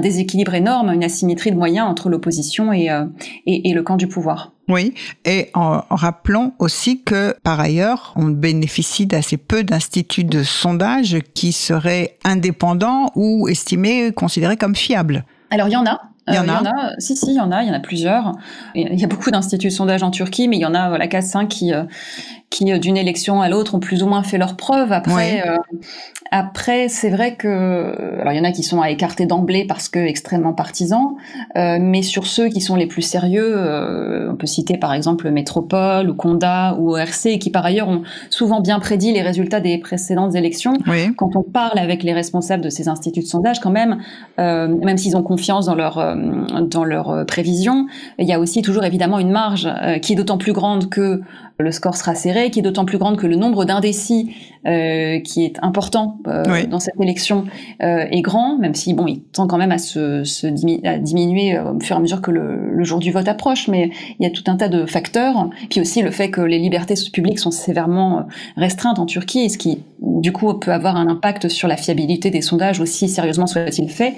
déséquilibre 0.00 0.54
énorme, 0.54 0.92
une 0.92 1.04
asymétrie 1.04 1.50
de 1.50 1.56
moyens 1.56 1.88
entre 1.88 2.08
l'opposition 2.08 2.72
et, 2.72 2.88
et, 3.46 3.72
le 3.72 3.82
camp 3.82 3.96
du 3.96 4.06
pouvoir. 4.06 4.52
Oui, 4.68 4.94
et 5.24 5.50
en, 5.54 5.82
rappelons 5.90 6.52
aussi 6.58 7.02
que 7.02 7.34
par 7.42 7.60
ailleurs, 7.60 8.14
on 8.16 8.26
bénéficie 8.26 9.06
d'assez 9.06 9.36
peu 9.36 9.62
d'instituts 9.62 10.24
de 10.24 10.42
sondage 10.42 11.18
qui 11.34 11.52
seraient 11.52 12.16
indépendants 12.24 13.10
ou 13.14 13.48
estimés, 13.48 14.12
considérés 14.12 14.56
comme 14.56 14.74
fiables. 14.74 15.24
Alors 15.50 15.68
il 15.68 15.72
y 15.72 15.76
en 15.76 15.86
a, 15.86 16.00
il 16.28 16.34
y, 16.34 16.38
en, 16.38 16.48
a. 16.48 16.94
Si, 16.98 17.16
si, 17.16 17.32
il 17.32 17.36
y 17.36 17.40
en 17.40 17.52
a. 17.52 17.62
Il 17.62 17.68
y 17.68 17.70
en 17.70 17.74
a 17.74 17.80
plusieurs. 17.80 18.32
Il 18.74 18.98
y 18.98 19.04
a 19.04 19.08
beaucoup 19.08 19.30
d'instituts 19.30 19.68
de 19.68 19.72
sondage 19.72 20.02
en 20.02 20.10
Turquie, 20.10 20.48
mais 20.48 20.56
il 20.56 20.60
y 20.60 20.66
en 20.66 20.74
a 20.74 20.88
voilà, 20.88 21.06
4-5 21.06 21.48
qui, 21.48 21.72
qui 22.50 22.72
euh, 22.72 22.78
d'une 22.78 22.96
élection 22.96 23.42
à 23.42 23.48
l'autre 23.48 23.74
ont 23.74 23.80
plus 23.80 24.02
ou 24.02 24.06
moins 24.06 24.22
fait 24.22 24.38
leurs 24.38 24.56
preuves. 24.56 24.92
Après, 24.92 25.46
euh, 25.46 25.56
après 26.30 26.88
c'est 26.88 27.10
vrai 27.10 27.36
que 27.36 28.18
alors 28.20 28.32
il 28.32 28.36
y 28.36 28.40
en 28.40 28.44
a 28.44 28.52
qui 28.52 28.62
sont 28.62 28.80
à 28.80 28.90
écarter 28.90 29.26
d'emblée 29.26 29.66
parce 29.66 29.88
que 29.88 29.98
extrêmement 29.98 30.52
partisans, 30.52 31.14
euh, 31.56 31.78
mais 31.80 32.02
sur 32.02 32.26
ceux 32.26 32.48
qui 32.48 32.60
sont 32.60 32.76
les 32.76 32.86
plus 32.86 33.02
sérieux, 33.02 33.54
euh, 33.56 34.32
on 34.32 34.36
peut 34.36 34.46
citer 34.46 34.76
par 34.76 34.94
exemple 34.94 35.30
Métropole 35.30 36.10
ou 36.10 36.14
Conda 36.14 36.76
ou 36.78 36.96
ORC, 36.96 37.38
qui 37.38 37.50
par 37.50 37.64
ailleurs 37.64 37.88
ont 37.88 38.02
souvent 38.30 38.60
bien 38.60 38.78
prédit 38.78 39.12
les 39.12 39.22
résultats 39.22 39.60
des 39.60 39.78
précédentes 39.78 40.34
élections. 40.34 40.74
Quand 41.16 41.36
on 41.36 41.42
parle 41.42 41.78
avec 41.78 42.02
les 42.02 42.12
responsables 42.12 42.62
de 42.62 42.70
ces 42.70 42.88
instituts 42.88 43.20
de 43.20 43.26
sondage, 43.26 43.60
quand 43.60 43.70
même, 43.70 43.98
euh, 44.38 44.68
même 44.68 44.96
s'ils 44.96 45.16
ont 45.16 45.22
confiance 45.22 45.66
dans 45.66 45.74
leur 45.74 46.13
dans 46.14 46.84
leurs 46.84 47.26
prévisions, 47.26 47.86
il 48.18 48.26
y 48.26 48.32
a 48.32 48.40
aussi 48.40 48.62
toujours 48.62 48.84
évidemment 48.84 49.18
une 49.18 49.30
marge 49.30 49.68
qui 50.02 50.12
est 50.12 50.16
d'autant 50.16 50.38
plus 50.38 50.52
grande 50.52 50.88
que 50.88 51.20
le 51.58 51.70
score 51.70 51.94
sera 51.94 52.14
serré, 52.14 52.50
qui 52.50 52.58
est 52.60 52.62
d'autant 52.62 52.84
plus 52.84 52.98
grande 52.98 53.16
que 53.16 53.26
le 53.26 53.36
nombre 53.36 53.64
d'indécis 53.64 54.34
euh, 54.66 55.20
qui 55.20 55.44
est 55.44 55.58
important 55.60 56.16
euh, 56.26 56.64
dans 56.64 56.80
cette 56.80 56.98
élection 56.98 57.44
euh, 57.82 58.06
est 58.10 58.22
grand, 58.22 58.56
même 58.56 58.74
si 58.74 58.94
bon, 58.94 59.06
il 59.06 59.20
tend 59.20 59.46
quand 59.46 59.58
même 59.58 59.72
à 59.72 59.76
se, 59.76 60.24
se 60.24 60.46
à 60.86 60.96
diminuer 60.96 61.58
au 61.58 61.78
fur 61.80 61.96
et 61.96 61.98
à 61.98 62.00
mesure 62.00 62.22
que 62.22 62.30
le, 62.30 62.72
le, 62.72 62.82
jour 62.82 62.98
du 62.98 63.12
vote 63.12 63.28
approche. 63.28 63.68
Mais 63.68 63.90
il 64.18 64.24
y 64.24 64.26
a 64.26 64.30
tout 64.30 64.44
un 64.46 64.56
tas 64.56 64.68
de 64.68 64.86
facteurs, 64.86 65.50
puis 65.68 65.82
aussi 65.82 66.00
le 66.00 66.10
fait 66.10 66.30
que 66.30 66.40
les 66.40 66.58
libertés 66.58 66.94
publiques 67.12 67.40
sont 67.40 67.50
sévèrement 67.50 68.24
restreintes 68.56 68.98
en 68.98 69.04
Turquie, 69.04 69.50
ce 69.50 69.58
qui 69.58 69.82
du 70.00 70.32
coup 70.32 70.52
peut 70.54 70.72
avoir 70.72 70.96
un 70.96 71.08
impact 71.08 71.48
sur 71.48 71.68
la 71.68 71.76
fiabilité 71.76 72.30
des 72.30 72.40
sondages 72.40 72.80
aussi 72.80 73.08
sérieusement 73.10 73.46
soit-il 73.46 73.90
fait. 73.90 74.14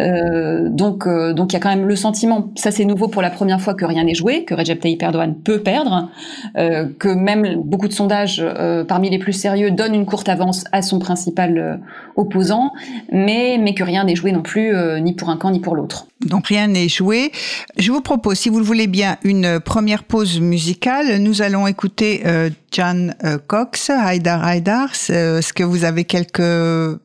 Euh, 0.00 0.70
donc 0.70 1.06
donc 1.06 1.52
il 1.52 1.54
y 1.54 1.56
a 1.56 1.60
quand 1.60 1.68
même 1.68 1.86
le 1.86 1.96
sentiment, 1.96 2.48
ça 2.56 2.72
c'est 2.72 2.84
nouveau 2.84 3.06
pour 3.06 3.22
la 3.22 3.30
première 3.30 3.60
fois 3.60 3.74
que 3.74 3.84
rien 3.84 4.02
n'est 4.02 4.14
joué, 4.14 4.44
que 4.44 4.54
Recep 4.54 4.80
Tayyip 4.80 5.02
Erdogan 5.02 5.36
peut 5.36 5.60
perdre, 5.60 6.10
que 6.56 7.08
même 7.14 7.62
beaucoup 7.64 7.86
de 7.86 7.92
sondages 7.92 8.44
parmi 8.88 9.08
les 9.08 9.18
plus 9.18 9.32
sérieux 9.32 9.70
donnent 9.70 9.83
une 9.92 10.06
courte 10.06 10.28
avance 10.28 10.64
à 10.72 10.82
son 10.82 10.98
principal 10.98 11.58
euh, 11.58 11.76
opposant, 12.16 12.72
mais, 13.12 13.58
mais 13.60 13.74
que 13.74 13.82
rien 13.82 14.04
n'est 14.04 14.16
joué 14.16 14.32
non 14.32 14.42
plus, 14.42 14.74
euh, 14.74 14.98
ni 15.00 15.14
pour 15.14 15.28
un 15.28 15.36
camp 15.36 15.50
ni 15.50 15.60
pour 15.60 15.76
l'autre. 15.76 16.06
Donc 16.24 16.46
rien 16.46 16.68
n'est 16.68 16.88
joué. 16.88 17.32
Je 17.76 17.92
vous 17.92 18.00
propose, 18.00 18.38
si 18.38 18.48
vous 18.48 18.58
le 18.58 18.64
voulez 18.64 18.86
bien, 18.86 19.18
une 19.24 19.60
première 19.60 20.04
pause 20.04 20.40
musicale. 20.40 21.18
Nous 21.18 21.42
allons 21.42 21.66
écouter 21.66 22.22
euh, 22.24 22.50
Jan 22.72 23.10
Cox, 23.46 23.90
Haidar 23.90 24.48
Haidar. 24.48 24.90
Est-ce 24.90 25.52
que 25.52 25.62
vous 25.62 25.84
avez 25.84 26.04
quelques 26.04 26.40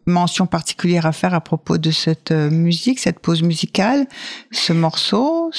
mentions 0.05 0.47
particulières 0.47 1.05
à 1.05 1.11
faire 1.11 1.33
à 1.33 1.41
propos 1.41 1.77
de 1.77 1.91
cette 1.91 2.31
musique, 2.31 2.99
cette 2.99 3.19
pause 3.19 3.43
musicale, 3.43 4.07
ce 4.51 4.73
morceau 4.73 5.51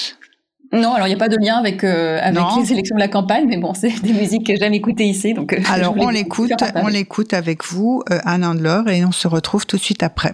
non, 0.72 0.94
alors 0.94 1.08
il 1.08 1.10
n'y 1.10 1.16
a 1.16 1.18
pas 1.18 1.28
de 1.28 1.36
lien 1.36 1.56
avec, 1.56 1.82
euh, 1.82 2.18
avec 2.22 2.42
les 2.60 2.72
élections 2.72 2.94
de 2.94 3.00
la 3.00 3.08
campagne, 3.08 3.46
mais 3.48 3.56
bon, 3.56 3.74
c'est 3.74 4.00
des 4.02 4.12
musiques 4.12 4.46
que 4.46 4.56
j'aime 4.56 4.74
écouter 4.74 5.04
ici. 5.04 5.34
Donc, 5.34 5.52
euh, 5.52 5.58
alors 5.70 5.94
on 5.98 6.10
l'écoute, 6.10 6.52
on 6.76 6.86
l'écoute 6.86 7.34
avec 7.34 7.64
vous, 7.64 8.02
euh, 8.10 8.18
Anne 8.24 8.44
Handler, 8.44 8.82
et 8.88 9.04
on 9.04 9.12
se 9.12 9.26
retrouve 9.26 9.66
tout 9.66 9.76
de 9.76 9.82
suite 9.82 10.02
après. 10.02 10.32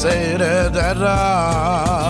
seyreder 0.00 0.96
ah. 1.04 2.09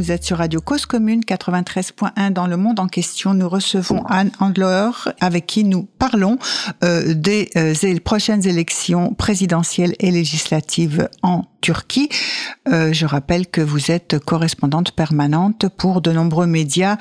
Vous 0.00 0.12
êtes 0.12 0.24
sur 0.24 0.38
Radio 0.38 0.62
Cause 0.62 0.86
Commune 0.86 1.20
93.1 1.20 2.30
dans 2.30 2.46
le 2.46 2.56
monde 2.56 2.80
en 2.80 2.86
question. 2.86 3.34
Nous 3.34 3.50
recevons 3.50 4.02
Anne 4.06 4.30
Andler 4.40 4.88
avec 5.20 5.44
qui 5.44 5.62
nous 5.62 5.86
parlons 5.98 6.38
euh, 6.82 7.12
des 7.12 7.50
euh, 7.58 7.74
prochaines 8.02 8.48
élections 8.48 9.12
présidentielles 9.12 9.94
et 9.98 10.10
législatives 10.10 11.10
en 11.20 11.44
Turquie. 11.60 12.08
Euh, 12.70 12.94
je 12.94 13.04
rappelle 13.04 13.46
que 13.46 13.60
vous 13.60 13.90
êtes 13.90 14.18
correspondante 14.18 14.92
permanente 14.92 15.66
pour 15.68 16.00
de 16.00 16.10
nombreux 16.12 16.46
médias 16.46 16.96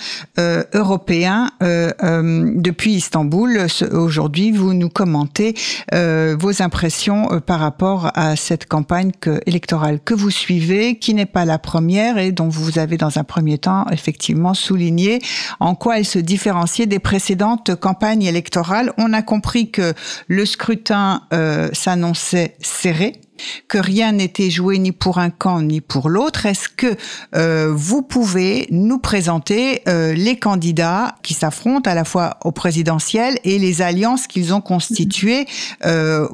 européens 0.74 1.52
depuis 1.62 2.96
Istanbul. 2.96 3.68
Aujourd'hui, 3.94 4.52
vous 4.52 4.74
nous 4.74 4.90
commentez 4.90 5.56
vos 5.94 6.62
impressions 6.62 7.40
par 7.46 7.62
rapport 7.62 8.12
à 8.16 8.36
cette 8.36 8.68
campagne 8.68 9.12
électorale 9.46 10.02
que 10.04 10.14
vous 10.14 10.30
suivez, 10.30 11.00
qui 11.00 11.14
n'est 11.14 11.26
pas 11.26 11.46
la 11.46 11.60
première 11.60 12.18
et 12.18 12.34
dont 12.34 12.50
vous 12.50 12.80
avez 12.80 12.89
dans 12.98 13.20
un 13.20 13.24
premier 13.24 13.58
temps 13.58 13.86
effectivement 13.92 14.54
souligné 14.54 15.20
en 15.60 15.76
quoi 15.76 15.98
elle 15.98 16.06
se 16.06 16.20
différenciait 16.20 16.86
des 16.86 17.00
précédentes 17.00 17.76
campagnes 17.76 18.24
électorales. 18.24 18.94
On 18.98 19.14
a 19.14 19.22
compris 19.22 19.72
que 19.72 19.94
le 20.28 20.46
scrutin 20.46 21.24
euh, 21.34 21.70
s'annonçait 21.74 22.56
serré 22.62 23.22
que 23.70 23.78
rien 23.78 24.12
n'était 24.12 24.50
joué 24.50 24.80
ni 24.80 24.92
pour 24.92 25.18
un 25.18 25.30
camp 25.30 25.62
ni 25.62 25.80
pour 25.80 26.10
l'autre. 26.10 26.46
Est-ce 26.46 26.68
que 26.68 26.98
euh, 27.36 27.72
vous 27.74 28.02
pouvez 28.02 28.68
nous 28.70 29.00
présenter 29.00 29.82
euh, 29.88 30.14
les 30.14 30.38
candidats 30.38 31.16
qui 31.24 31.34
s'affrontent 31.34 31.90
à 31.90 31.96
la 31.96 32.04
fois 32.04 32.38
au 32.44 32.52
présidentiel 32.52 33.40
et 33.46 33.58
les 33.58 33.82
alliances 33.82 34.28
qu'ils 34.28 34.54
ont 34.54 34.60
constituées 34.60 35.46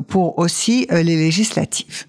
pour 0.07 0.39
aussi 0.39 0.87
les 0.89 1.03
législatives? 1.03 2.05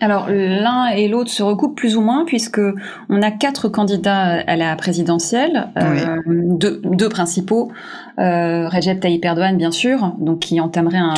Alors 0.00 0.28
l'un 0.30 0.86
et 0.88 1.08
l'autre 1.08 1.30
se 1.30 1.42
recoupent 1.42 1.76
plus 1.76 1.96
ou 1.96 2.00
moins 2.00 2.24
puisque 2.24 2.60
on 3.08 3.22
a 3.22 3.30
quatre 3.30 3.68
candidats 3.68 4.42
à 4.46 4.56
la 4.56 4.74
présidentielle, 4.76 5.68
euh, 5.76 6.16
deux, 6.26 6.80
deux 6.84 7.08
principaux, 7.08 7.70
euh, 8.18 8.68
Recep 8.68 9.00
Tayyip 9.00 9.24
Erdogan 9.24 9.56
bien 9.56 9.70
sûr, 9.70 10.14
donc 10.18 10.40
qui 10.40 10.60
entamerait 10.60 10.98
un, 10.98 11.14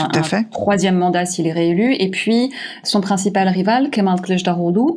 troisième 0.51 0.97
mandat 0.97 1.25
s'il 1.27 1.47
est 1.47 1.53
réélu, 1.53 1.95
et 1.99 2.11
puis 2.11 2.53
son 2.83 3.01
principal 3.01 3.49
rival 3.49 3.91
Kemal 3.91 4.21
Kılıçdaroğlu, 4.21 4.95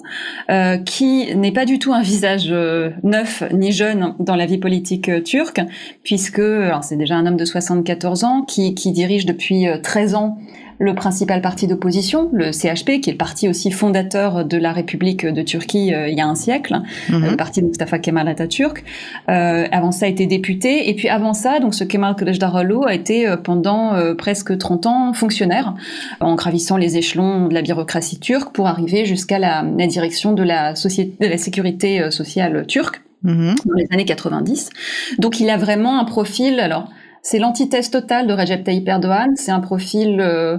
euh, 0.49 0.77
qui 0.77 1.35
n'est 1.35 1.51
pas 1.51 1.65
du 1.65 1.79
tout 1.79 1.93
un 1.93 2.01
visage 2.01 2.47
euh, 2.51 2.91
neuf 3.03 3.43
ni 3.51 3.71
jeune 3.71 4.13
dans 4.19 4.35
la 4.35 4.45
vie 4.45 4.57
politique 4.57 5.09
euh, 5.09 5.21
turque, 5.21 5.61
puisque 6.03 6.39
alors 6.39 6.83
c'est 6.83 6.97
déjà 6.97 7.15
un 7.15 7.25
homme 7.25 7.37
de 7.37 7.45
74 7.45 8.23
ans 8.23 8.41
qui, 8.43 8.75
qui 8.75 8.91
dirige 8.91 9.25
depuis 9.25 9.67
euh, 9.67 9.77
13 9.81 10.15
ans 10.15 10.37
le 10.79 10.93
principal 10.95 11.41
parti 11.41 11.67
d'opposition, 11.67 12.29
le 12.33 12.51
CHP, 12.51 12.99
qui 13.01 13.09
est 13.09 13.13
le 13.13 13.17
parti 13.17 13.47
aussi 13.47 13.71
fondateur 13.71 14.43
de 14.45 14.57
la 14.57 14.71
République 14.71 15.25
de 15.25 15.41
Turquie 15.41 15.93
euh, 15.93 16.07
il 16.09 16.17
y 16.17 16.21
a 16.21 16.27
un 16.27 16.35
siècle, 16.35 16.81
Mhm. 17.09 17.31
le 17.31 17.35
parti 17.37 17.61
de 17.61 17.67
Mustafa 17.67 17.99
Kemal 17.99 18.27
Atatürk. 18.27 18.83
Euh, 19.29 19.65
avant 19.71 19.91
ça, 19.91 20.05
a 20.05 20.09
été 20.09 20.25
député, 20.25 20.89
et 20.89 20.93
puis 20.95 21.07
avant 21.09 21.33
ça, 21.33 21.59
donc 21.59 21.73
ce 21.75 21.83
Kemal 21.83 22.15
Kılıçdaroğlu 22.15 22.85
a 22.87 22.93
été 22.93 23.27
euh, 23.27 23.37
pendant 23.37 23.93
euh, 23.93 24.13
presque 24.15 24.57
30 24.57 24.85
ans 24.85 25.13
fonctionnaire, 25.13 25.73
en 26.19 26.35
gravissant 26.35 26.77
les 26.77 26.97
échelons 26.97 27.47
de 27.47 27.53
la 27.53 27.61
bureaucratie 27.61 28.19
turque 28.19 28.53
pour 28.53 28.67
arriver 28.67 29.05
jusqu'à 29.05 29.39
la, 29.39 29.63
la 29.77 29.87
direction 29.87 30.33
de 30.33 30.43
la, 30.43 30.75
société, 30.75 31.15
de 31.25 31.29
la 31.29 31.37
sécurité 31.37 32.01
euh, 32.01 32.11
sociale 32.11 32.65
turque 32.67 33.01
Mhm. 33.23 33.55
dans 33.65 33.73
les 33.73 33.87
années 33.91 34.05
90. 34.05 34.69
Donc 35.17 35.39
il 35.39 35.49
a 35.49 35.57
vraiment 35.57 35.99
un 35.99 36.03
profil, 36.03 36.59
alors 36.59 36.89
c'est 37.27 37.39
l'antithèse 37.39 37.89
totale 37.89 38.27
de 38.27 38.33
Recep 38.33 38.63
Tayyip 38.63 38.87
Erdogan, 38.87 39.31
c'est 39.35 39.51
un 39.51 39.59
profil 39.59 40.19
euh, 40.21 40.57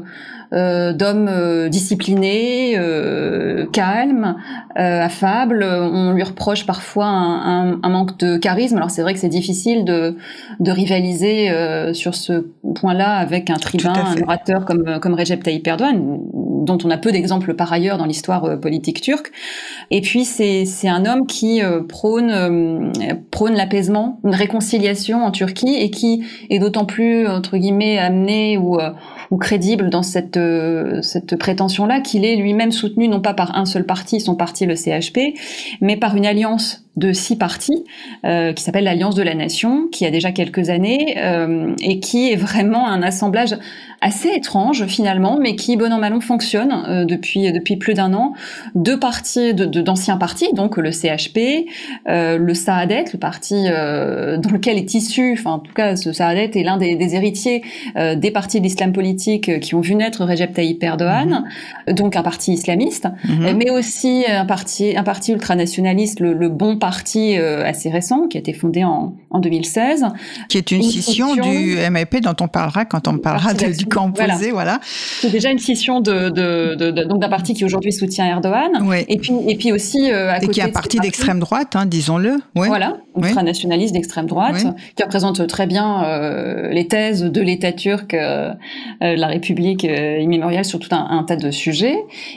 euh, 0.53 0.93
d'homme 0.93 1.29
euh, 1.29 1.69
discipliné, 1.69 2.75
euh, 2.77 3.67
calme, 3.73 4.35
euh, 4.79 5.03
affable. 5.03 5.63
On 5.65 6.13
lui 6.13 6.23
reproche 6.25 6.67
parfois 6.67 7.07
un, 7.07 7.71
un- 7.73 7.81
un 7.85 7.89
manque 7.89 8.19
de 8.19 8.37
charisme. 8.37 8.77
Alors 8.79 8.91
c'est 8.91 9.03
vrai 9.03 9.13
que 9.15 9.21
c'est 9.21 9.29
difficile 9.29 9.85
de, 9.85 10.17
de 10.59 10.71
rivaliser 10.73 11.51
euh, 11.51 11.93
sur 11.95 12.15
ce 12.17 12.47
point-là 12.75 13.17
avec 13.17 13.49
un 13.51 13.55
tribun, 13.67 13.93
un 13.93 14.23
orateur 14.23 14.65
comme, 14.65 14.99
comme 15.01 15.15
Recep 15.15 15.43
Tayyip 15.45 15.67
Erdogan, 15.69 16.19
dont 16.67 16.79
on 16.85 16.91
a 16.91 16.99
peu 16.99 17.13
d'exemples 17.13 17.55
par 17.55 17.73
ailleurs 17.73 17.97
dans 17.97 18.05
l'histoire 18.05 18.45
euh, 18.45 18.57
politique 18.57 19.01
turque. 19.01 19.33
Et 19.91 20.01
puis 20.01 20.25
c'est 20.25 20.67
un 20.89 21.07
homme 21.07 21.27
qui 21.27 21.63
euh, 21.63 21.81
prône 21.83 22.31
euh, 22.31 22.93
prône 23.31 23.55
l'apaisement, 23.55 24.21
une 24.25 24.35
réconciliation 24.35 25.25
en 25.25 25.31
Turquie 25.31 25.75
et 25.75 25.91
qui 25.91 26.25
est 26.51 26.59
d'autant 26.59 26.85
plus 26.85 27.27
entre 27.27 27.57
guillemets 27.57 27.99
amené 27.99 28.59
ou 28.59 28.79
ou 29.31 29.37
crédible 29.39 29.91
dans 29.91 30.03
cette 30.03 30.39
cette 31.03 31.37
prétention 31.37 31.87
là 31.87 32.01
qu'il 32.01 32.25
est 32.25 32.37
lui-même 32.37 32.73
soutenu 32.73 33.09
non 33.09 33.21
pas 33.21 33.35
par 33.35 33.57
un 33.57 33.65
seul 33.65 33.85
parti, 33.87 34.21
son 34.21 34.35
parti 34.35 34.67
le 34.67 34.75
CHP, 34.75 35.35
mais 35.81 35.97
par 35.97 36.17
une 36.17 36.27
alliance 36.27 36.86
de 36.97 37.13
six 37.13 37.37
partis 37.37 37.85
euh, 38.25 38.53
qui 38.55 38.63
s'appelle 38.65 38.85
l'Alliance 38.85 39.15
de 39.15 39.23
la 39.23 39.35
Nation, 39.35 39.87
qui 39.93 40.07
a 40.07 40.11
déjà 40.11 40.33
quelques 40.33 40.71
années 40.71 41.17
euh, 41.19 41.75
et 41.83 42.01
qui 42.01 42.33
est 42.33 42.37
vraiment 42.37 42.89
un 42.89 43.03
assemblage 43.03 43.55
assez 44.01 44.29
étrange 44.31 44.87
finalement, 44.87 45.39
mais 45.41 45.57
qui 45.57 45.77
bon 45.77 45.93
an 45.93 45.99
mal 45.99 46.13
an 46.15 46.21
fonctionne 46.21 46.73
euh, 46.89 47.05
depuis 47.05 47.53
depuis 47.53 47.77
plus 47.77 47.95
d'un 47.95 48.15
an. 48.15 48.33
Deux 48.75 48.99
partis 48.99 49.53
de- 49.55 49.67
de- 49.67 49.81
d'anciens 49.83 50.17
partis, 50.17 50.49
donc 50.55 50.77
le 50.79 50.91
CHP, 50.91 51.67
le 52.07 52.55
Saadet, 52.55 53.05
le 53.13 53.19
parti 53.19 53.65
dans 53.65 54.51
lequel 54.53 54.79
est 54.79 54.95
issu, 54.95 55.33
enfin 55.39 55.53
en 55.53 55.59
tout 55.59 55.73
cas 55.75 55.97
ce 55.97 56.13
Saadet 56.13 56.51
est 56.55 56.63
l'un 56.63 56.77
des, 56.79 56.97
des 56.97 57.15
héritiers 57.15 57.63
des 58.17 58.31
partis 58.31 58.59
de 58.61 58.65
l'islam 58.65 58.93
politique 58.93 59.61
qui 59.61 59.75
ont 59.75 59.81
vu 59.81 59.95
naître 59.95 60.25
Recep 60.25 60.53
Tayyip 60.55 60.83
Erdogan, 60.83 61.45
donc 61.89 62.17
un 62.17 62.23
parti 62.23 62.53
islamiste, 62.55 63.09
Mhm. 63.29 63.57
mais 63.59 63.71
aussi 63.71 64.25
un 64.29 64.45
parti, 64.47 64.97
un 64.97 65.03
parti 65.03 65.33
ultranationaliste, 65.33 66.21
le, 66.21 66.33
le 66.33 66.49
Bon 66.49 66.77
Parti 66.79 66.86
euh, 67.39 67.65
assez 67.65 67.91
récent, 67.91 68.29
qui 68.29 68.37
a 68.37 68.41
été 68.41 68.53
fondé 68.53 68.85
en, 68.85 69.15
en 69.31 69.39
2016. 69.39 70.05
Qui 70.49 70.59
est 70.59 70.71
une, 70.71 70.79
Une 70.79 70.83
scission 70.85 71.29
scission. 71.35 71.51
du 71.51 71.77
MAP 71.91 72.21
dont 72.21 72.35
on 72.41 72.49
parlera 72.49 72.85
quand 72.85 73.09
on 73.09 73.19
parlera 73.19 73.51
Parti 73.51 73.67
de- 73.67 73.77
du 73.77 73.87
camp 73.87 74.11
Voilà. 74.15 74.35
opposé, 74.35 74.51
voilà. 74.53 74.81
C'est 75.21 75.31
déjà 75.31 75.51
une 75.51 75.59
scission 75.59 76.01
de, 76.01 76.29
de, 76.31 76.75
de- 76.75 77.05
donc 77.05 77.21
d'un 77.21 77.29
parti 77.29 77.55
qui 77.55 77.65
aujourd'hui 77.65 77.93
soutient 77.93 78.27
Erdogan, 78.27 78.71
Oui. 78.83 79.05
et 79.09 79.17
puis 79.19 79.33
et 79.49 79.57
puis 79.57 79.73
aussi 79.73 80.11
euh, 80.11 80.31
à 80.31 80.37
Et 80.37 80.41
côté 80.41 80.53
qui 80.53 80.61
est 80.61 80.65
un 80.65 80.69
parti 80.71 80.99
d'extrême 80.99 81.41
droite, 81.41 81.77
hein, 81.77 81.87
disons-le. 81.87 82.37
Oui. 82.55 82.69
Voilà, 82.69 82.97
Oui. 83.15 83.29
ultranationaliste 83.29 83.93
d'extrême 83.95 84.27
droite, 84.27 84.57
Oui. 84.65 84.71
qui 84.97 85.03
représente 85.03 85.47
très 85.47 85.67
bien 85.67 86.05
euh, 86.05 86.69
les 86.71 86.87
thèses 86.89 87.23
de 87.23 87.41
l'État 87.41 87.73
turc, 87.73 88.15
euh, 88.15 88.53
euh, 89.03 89.15
de 89.17 89.21
la 89.21 89.27
République 89.29 89.85
euh, 89.85 90.19
immémoriale 90.19 90.65
sur 90.65 90.79
tout 90.79 90.95
un, 90.95 91.07
un 91.11 91.23
tas 91.25 91.37
de 91.37 91.51
sujets. 91.51 91.97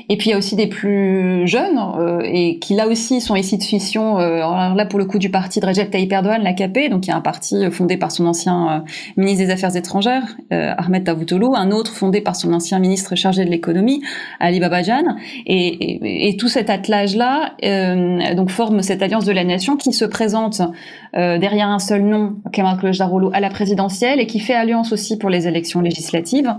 Et 0.09 0.17
puis 0.17 0.29
il 0.29 0.31
y 0.31 0.35
a 0.35 0.37
aussi 0.37 0.55
des 0.55 0.67
plus 0.67 1.47
jeunes 1.47 1.79
et 2.23 2.59
qui 2.59 2.73
là 2.75 2.87
aussi 2.87 3.21
sont 3.21 3.35
issus 3.35 3.57
de 3.57 3.61
scission. 3.63 4.17
Euh, 4.39 4.47
alors 4.47 4.75
là 4.75 4.85
pour 4.85 4.99
le 4.99 5.05
coup 5.05 5.19
du 5.19 5.29
parti 5.29 5.59
de 5.59 5.65
Recep 5.65 5.91
Tayyip 5.91 6.11
Erdogan, 6.11 6.41
l'AKP, 6.41 6.89
donc 6.89 7.05
il 7.05 7.09
y 7.09 7.13
a 7.13 7.17
un 7.17 7.21
parti 7.21 7.55
euh, 7.55 7.71
fondé 7.71 7.97
par 7.97 8.11
son 8.11 8.25
ancien 8.25 8.69
euh, 8.69 8.79
ministre 9.17 9.45
des 9.45 9.51
Affaires 9.51 9.75
étrangères, 9.75 10.37
euh, 10.51 10.73
Ahmed 10.77 11.03
Davutoglu, 11.03 11.47
un 11.55 11.71
autre 11.71 11.93
fondé 11.93 12.21
par 12.21 12.35
son 12.35 12.53
ancien 12.53 12.79
ministre 12.79 13.15
chargé 13.15 13.45
de 13.45 13.49
l'économie, 13.49 14.01
Ali 14.39 14.59
Babajan. 14.59 15.03
Et, 15.45 15.67
et, 15.67 16.29
et 16.29 16.37
tout 16.37 16.47
cet 16.47 16.69
attelage-là 16.69 17.53
euh, 17.63 18.35
donc 18.35 18.49
forme 18.49 18.81
cette 18.81 19.01
alliance 19.01 19.25
de 19.25 19.31
la 19.31 19.43
nation 19.43 19.75
qui 19.75 19.93
se 19.93 20.05
présente 20.05 20.61
euh, 20.61 20.65
derrière 21.13 21.69
un 21.69 21.79
seul 21.79 22.03
nom, 22.03 22.35
Kemal 22.51 22.77
Kılıçdaroğlu, 22.77 23.27
à 23.33 23.39
la 23.39 23.49
présidentielle 23.49 24.19
et 24.19 24.27
qui 24.27 24.39
fait 24.39 24.53
alliance 24.53 24.91
aussi 24.91 25.17
pour 25.17 25.29
les 25.29 25.47
élections 25.47 25.81
législatives. 25.81 26.53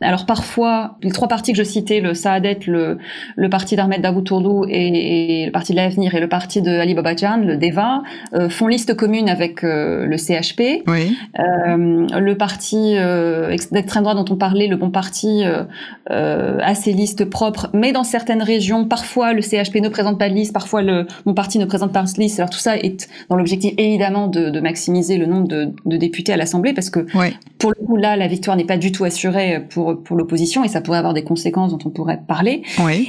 Alors 0.00 0.26
parfois, 0.26 0.96
les 1.02 1.10
trois 1.10 1.28
partis 1.28 1.52
que 1.52 1.58
je 1.58 1.64
citais, 1.64 2.00
le 2.00 2.14
Saadet, 2.14 2.60
le, 2.66 2.98
le 3.36 3.48
parti 3.48 3.76
d'Ahmed 3.76 4.00
Davutoglu 4.00 4.70
et, 4.70 5.42
et 5.42 5.46
le 5.46 5.52
parti 5.52 5.72
de 5.72 5.76
l'avenir 5.76 6.14
et 6.14 6.20
le 6.20 6.28
parti 6.28 6.62
de 6.62 6.70
Ali 6.70 6.94
le 6.94 7.56
DEVA, 7.56 8.02
font 8.48 8.66
liste 8.66 8.94
commune 8.94 9.28
avec 9.28 9.62
le 9.62 10.16
CHP. 10.16 10.82
Oui. 10.86 11.16
le 11.36 12.34
parti 12.34 12.94
d'extrême 13.72 14.02
droite 14.04 14.16
dont 14.16 14.32
on 14.32 14.36
parlait, 14.36 14.66
le 14.66 14.76
Bon 14.76 14.90
Parti, 14.90 15.42
a 16.10 16.74
ses 16.74 16.92
listes 16.92 17.24
propres, 17.24 17.68
mais 17.72 17.92
dans 17.92 18.04
certaines 18.04 18.42
régions, 18.42 18.86
parfois 18.86 19.32
le 19.32 19.42
CHP 19.42 19.76
ne 19.76 19.88
présente 19.88 20.18
pas 20.18 20.28
de 20.28 20.34
liste, 20.34 20.52
parfois 20.52 20.82
le 20.82 21.06
Bon 21.24 21.34
Parti 21.34 21.58
ne 21.58 21.64
présente 21.64 21.92
pas 21.92 22.02
de 22.02 22.20
liste. 22.20 22.38
Alors 22.38 22.50
tout 22.50 22.58
ça 22.58 22.76
est 22.76 23.08
dans 23.28 23.36
l'objectif 23.36 23.72
évidemment 23.94 24.26
de, 24.28 24.50
de, 24.50 24.60
maximiser 24.60 25.16
le 25.18 25.26
nombre 25.26 25.48
de, 25.48 25.72
de 25.84 25.96
députés 25.96 26.32
à 26.32 26.36
l'Assemblée, 26.36 26.72
parce 26.72 26.90
que 26.90 27.00
pour 27.58 27.70
le 27.70 27.86
coup 27.86 27.96
là, 27.96 28.16
la 28.16 28.26
victoire 28.26 28.56
n'est 28.56 28.64
pas 28.64 28.76
du 28.76 28.92
tout 28.92 29.04
assurée 29.04 29.60
pour 29.70 30.02
pour 30.02 30.16
l'opposition 30.16 30.64
et 30.64 30.68
ça 30.68 30.80
pourrait 30.80 30.98
avoir 30.98 31.14
des 31.14 31.24
conséquences 31.24 31.70
dont 31.70 31.78
on 31.84 31.90
pourrait 31.90 32.20
parler. 32.26 32.62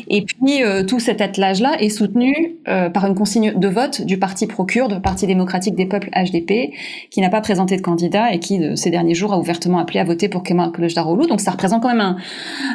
Et 0.08 0.22
puis 0.24 0.64
euh, 0.64 0.84
tout 0.84 1.00
cet 1.00 1.22
attelage-là 1.22 1.76
est 1.80 1.90
soutenu 1.90 2.56
euh, 2.68 2.90
par 2.90 3.06
une 3.06 3.16
consigne 3.16 3.54
de 3.58 3.68
vote 3.68 4.02
du 4.02 4.18
parti 4.18 4.48
pro-kurde, 4.48 5.02
Parti 5.02 5.28
démocratique 5.28 5.76
des 5.76 5.86
peuples 5.86 6.10
HDP, 6.16 6.72
qui 7.12 7.22
n'a 7.22 7.30
pas 7.30 7.42
présenté 7.42 7.76
de 7.78 7.82
candidat 7.82 8.34
et 8.34 8.40
qui 8.40 8.60
de, 8.60 8.76
ces 8.76 8.90
derniers 8.90 9.16
jours 9.16 9.34
a 9.34 9.40
ouvertement 9.40 9.80
appelé 9.80 10.00
à 10.00 10.04
voter 10.04 10.30
pour 10.30 10.44
Kemal 10.44 10.72
Kılıçdaroğlu. 10.72 11.28
Donc 11.28 11.42
ça 11.42 11.52
représente 11.52 11.82
quand 11.82 11.90
même 11.90 12.02
un, 12.02 12.18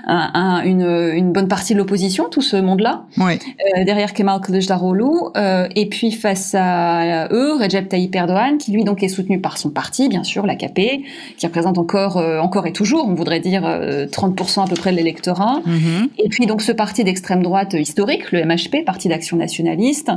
un, 0.07 0.31
un, 0.35 0.63
une, 0.65 0.87
une 1.15 1.33
bonne 1.33 1.49
partie 1.49 1.73
de 1.75 1.79
l'opposition, 1.79 2.29
tout 2.31 2.43
ce 2.43 2.57
monde-là, 2.57 3.05
Oui. 3.19 3.39
euh, 3.79 3.85
derrière 3.85 4.13
Kemal 4.13 4.41
Kılıçdaroğlu. 4.41 5.05
Euh, 5.37 5.67
et 5.77 5.87
puis 5.89 6.11
face 6.13 6.55
à 6.59 7.29
eux, 7.33 7.55
Recep 7.61 7.89
Tayyip 7.89 8.00
Erdogan, 8.13 8.59
qui 8.59 8.73
lui 8.73 8.85
donc 8.85 9.03
est 9.03 9.09
soutenu 9.09 9.41
par 9.41 9.59
son 9.59 9.71
parti, 9.71 10.09
bien 10.09 10.25
sûr, 10.25 10.47
l'AKP, 10.47 11.03
qui 11.37 11.47
représente 11.47 11.79
encore, 11.79 12.17
euh, 12.17 12.39
encore 12.39 12.67
et 12.67 12.73
toujours, 12.73 13.07
on 13.09 13.15
voudrait 13.15 13.41
dire 13.41 13.67
euh, 13.67 14.07
30% 14.07 14.65
à 14.65 14.67
peu 14.67 14.77
près 14.77 14.93
de 14.93 14.97
l'électorat. 14.97 15.61
Mhm. 15.67 16.09
Et 16.19 16.29
puis 16.29 16.47
donc 16.47 16.63
ce 16.63 16.73
parti 16.73 17.05
d'extrême 17.05 17.43
droite 17.43 17.75
historique, 17.75 18.33
le 18.33 18.45
MHP, 18.45 18.85
Parti 18.85 19.09
d'action 19.09 19.37
nationaliste. 19.37 20.11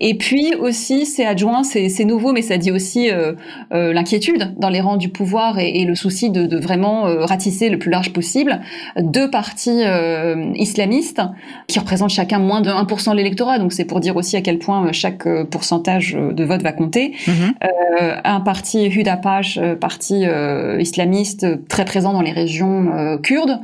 Et 0.00 0.14
puis 0.14 0.54
aussi 0.54 1.06
c'est 1.06 1.24
adjoint, 1.24 1.62
c'est 1.62 2.04
nouveau, 2.04 2.32
mais 2.32 2.42
ça 2.42 2.56
dit 2.56 2.70
aussi 2.70 3.10
euh, 3.10 3.32
euh, 3.72 3.92
l'inquiétude 3.92 4.54
dans 4.58 4.68
les 4.68 4.80
rangs 4.80 4.96
du 4.96 5.08
pouvoir 5.08 5.58
et, 5.58 5.80
et 5.80 5.84
le 5.84 5.94
souci 5.94 6.30
de, 6.30 6.46
de 6.46 6.58
vraiment 6.58 7.06
euh, 7.06 7.24
ratisser 7.24 7.68
le 7.68 7.78
plus 7.78 7.90
large 7.90 8.12
possible 8.12 8.60
deux 9.00 9.30
partis 9.30 9.82
euh, 9.84 10.52
islamistes 10.54 11.22
qui 11.66 11.78
représentent 11.78 12.10
chacun 12.10 12.38
moins 12.38 12.60
de 12.60 12.70
1% 12.70 13.12
de 13.12 13.16
l'électorat. 13.16 13.58
Donc 13.58 13.72
c'est 13.72 13.84
pour 13.84 14.00
dire 14.00 14.16
aussi 14.16 14.36
à 14.36 14.40
quel 14.40 14.58
point 14.58 14.86
euh, 14.86 14.92
chaque 14.92 15.26
euh, 15.26 15.44
pourcentage 15.44 16.14
euh, 16.14 16.32
de 16.32 16.44
vote 16.44 16.62
va 16.62 16.72
compter. 16.72 17.14
Mhm. 17.26 17.54
Euh, 17.62 18.16
un 18.24 18.40
parti 18.40 18.86
Hudapash, 18.86 19.58
euh, 19.58 19.74
parti 19.76 20.24
euh, 20.24 20.80
islamiste 20.80 21.44
euh, 21.44 21.56
très 21.68 21.84
présent 21.84 22.12
dans 22.12 22.22
les 22.22 22.32
régions 22.32 22.92
euh, 22.96 23.18
kurdes, 23.18 23.60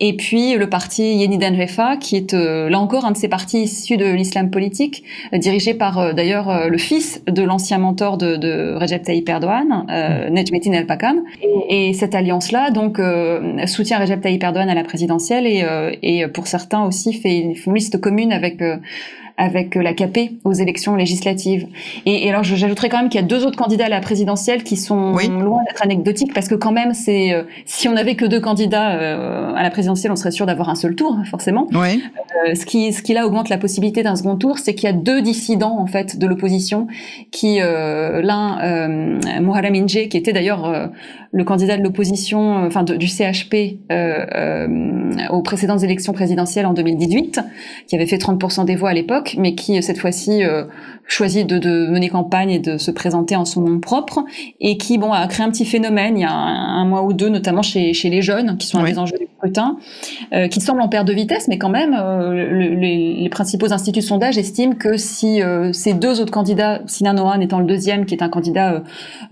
et 0.00 0.14
puis 0.14 0.54
le 0.54 0.68
parti 0.68 1.16
Yeniden 1.16 1.60
Refah, 1.60 1.96
qui 1.96 2.16
est 2.16 2.34
euh, 2.34 2.68
là 2.68 2.78
encore 2.78 3.04
un 3.04 3.12
de 3.12 3.16
ces 3.16 3.28
partis 3.28 3.62
issus 3.62 3.96
de 3.96 4.06
l'islam 4.06 4.50
politique, 4.50 5.04
dirigé 5.32 5.74
par 5.74 6.14
d'ailleurs 6.14 6.68
le 6.68 6.78
fils 6.78 7.22
de 7.26 7.42
l'ancien 7.42 7.78
mentor 7.78 8.18
de, 8.18 8.36
de 8.36 8.74
Recep 8.76 9.02
Tayyip 9.02 9.28
Erdogan, 9.28 9.86
euh, 9.90 10.30
Necmettin 10.30 10.72
Erbakan. 10.72 11.16
Et, 11.68 11.88
et 11.88 11.92
cette 11.92 12.14
alliance-là, 12.14 12.70
donc, 12.70 12.98
euh, 12.98 13.66
soutient 13.66 13.98
Recep 13.98 14.20
Tayyip 14.20 14.42
Erdogan 14.42 14.68
à 14.68 14.74
la 14.74 14.84
présidentielle 14.84 15.46
et, 15.46 15.62
euh, 15.64 15.92
et 16.02 16.26
pour 16.28 16.46
certains 16.46 16.84
aussi 16.84 17.12
fait 17.12 17.54
font 17.54 17.72
liste 17.72 18.00
commune 18.00 18.32
avec 18.32 18.62
euh, 19.38 19.44
avec 19.44 19.74
l'AKP 19.74 20.32
aux 20.44 20.52
élections 20.52 20.94
législatives. 20.96 21.66
Et, 22.06 22.26
et 22.26 22.30
alors, 22.30 22.42
j'ajouterais 22.44 22.88
quand 22.88 22.98
même 22.98 23.08
qu'il 23.08 23.20
y 23.20 23.24
a 23.24 23.26
deux 23.26 23.46
autres 23.46 23.56
candidats 23.56 23.86
à 23.86 23.88
la 23.88 24.00
présidentielle 24.00 24.62
qui 24.62 24.76
sont 24.76 25.12
Oui. 25.14 25.28
loin 25.28 25.62
d'être 25.64 25.82
anecdotiques 25.82 26.34
parce 26.34 26.48
que 26.48 26.54
quand 26.54 26.72
même, 26.72 26.94
c'est 26.94 27.32
euh, 27.32 27.42
si 27.64 27.88
on 27.88 27.96
avait 27.96 28.14
que 28.14 28.24
deux 28.24 28.40
candidats 28.40 28.92
euh, 28.96 29.54
à 29.54 29.62
la 29.62 29.70
présidentielle, 29.70 30.12
on 30.12 30.16
serait 30.16 30.30
sûr 30.30 30.46
d'avoir 30.46 30.68
un 30.68 30.74
seul 30.74 30.94
tour, 30.94 31.16
forcément. 31.30 31.66
Oui. 31.72 32.02
Euh, 32.46 32.54
ce 32.54 32.66
qui, 32.66 32.92
ce 32.92 33.02
qui 33.02 33.14
là 33.14 33.26
augmente 33.26 33.48
la 33.48 33.58
possibilité 33.58 34.02
d'un 34.02 34.16
second 34.16 34.36
tour, 34.36 34.58
c'est 34.58 34.74
qu'il 34.74 34.88
y 34.88 34.92
a 34.92 34.94
deux 34.94 35.22
dissidents 35.22 35.78
en 35.78 35.86
fait 35.86 36.18
de 36.18 36.26
l'opposition, 36.26 36.86
qui 37.30 37.60
euh, 37.60 38.20
l'un 38.22 38.58
euh, 38.62 39.40
Muharrem 39.40 39.74
Ince, 39.74 40.08
qui 40.08 40.16
était 40.16 40.32
d'ailleurs 40.32 40.64
euh, 40.66 40.86
le 41.30 41.44
candidat 41.44 41.76
de 41.76 41.82
l'opposition, 41.82 42.58
euh, 42.64 42.66
enfin 42.68 42.82
de- 42.84 42.96
du 42.96 43.06
CHP 43.06 43.78
euh, 43.90 44.24
euh, 44.34 44.66
aux 45.30 45.42
précédentes 45.42 45.82
élections 45.82 46.12
présidentielles 46.12 46.66
en 46.66 46.72
2018, 46.72 47.40
qui 47.86 47.96
avait 47.96 48.06
fait 48.06 48.16
30% 48.18 48.64
des 48.64 48.76
voix 48.76 48.90
à 48.90 48.94
l'époque, 48.94 49.34
mais 49.38 49.54
qui 49.54 49.82
cette 49.82 49.98
fois-ci 49.98 50.42
euh, 50.42 50.64
choisit 51.06 51.46
de, 51.46 51.58
de 51.58 51.86
mener 51.88 52.08
campagne 52.08 52.50
et 52.50 52.58
de 52.58 52.76
se 52.78 52.90
présenter 52.90 53.34
en 53.36 53.44
son 53.44 53.60
nom 53.62 53.78
propre, 53.80 54.24
et 54.60 54.76
qui 54.78 54.98
bon 54.98 55.12
a 55.12 55.26
créé 55.26 55.44
un 55.46 55.50
petit 55.50 55.64
phénomène 55.64 56.16
il 56.18 56.20
y 56.22 56.24
a 56.24 56.32
un, 56.32 56.80
un 56.82 56.84
mois 56.86 57.02
ou 57.02 57.12
deux, 57.12 57.28
notamment 57.28 57.62
chez, 57.62 57.92
chez 57.94 58.10
les 58.10 58.22
jeunes, 58.22 58.56
qui 58.58 58.66
sont 58.66 58.78
Oui. 58.78 58.88
à 58.88 58.92
des 58.92 58.98
enjeux 58.98 59.16
du 59.18 59.26
scrutin, 59.38 59.76
euh, 60.34 60.48
qui 60.48 60.60
semble 60.60 60.80
en 60.82 60.88
perte 60.88 61.06
de 61.06 61.12
vitesse, 61.12 61.46
mais 61.48 61.58
quand 61.58 61.68
même, 61.70 61.94
euh, 61.98 62.32
le- 62.52 62.74
les, 62.74 63.14
les 63.14 63.28
principaux 63.28 63.72
instituts 63.72 64.00
de 64.00 64.04
sondage 64.04 64.36
estiment 64.38 64.74
que 64.74 64.96
si 64.96 65.42
euh, 65.42 65.72
ces 65.72 65.92
deux 65.94 66.20
autres 66.20 66.32
candidats, 66.32 66.80
Sinan 66.86 67.16
Oğan 67.18 67.40
étant 67.40 67.58
le 67.58 67.66
deuxième, 67.66 68.04
qui 68.06 68.14
est 68.14 68.22
un 68.22 68.28
candidat 68.28 68.82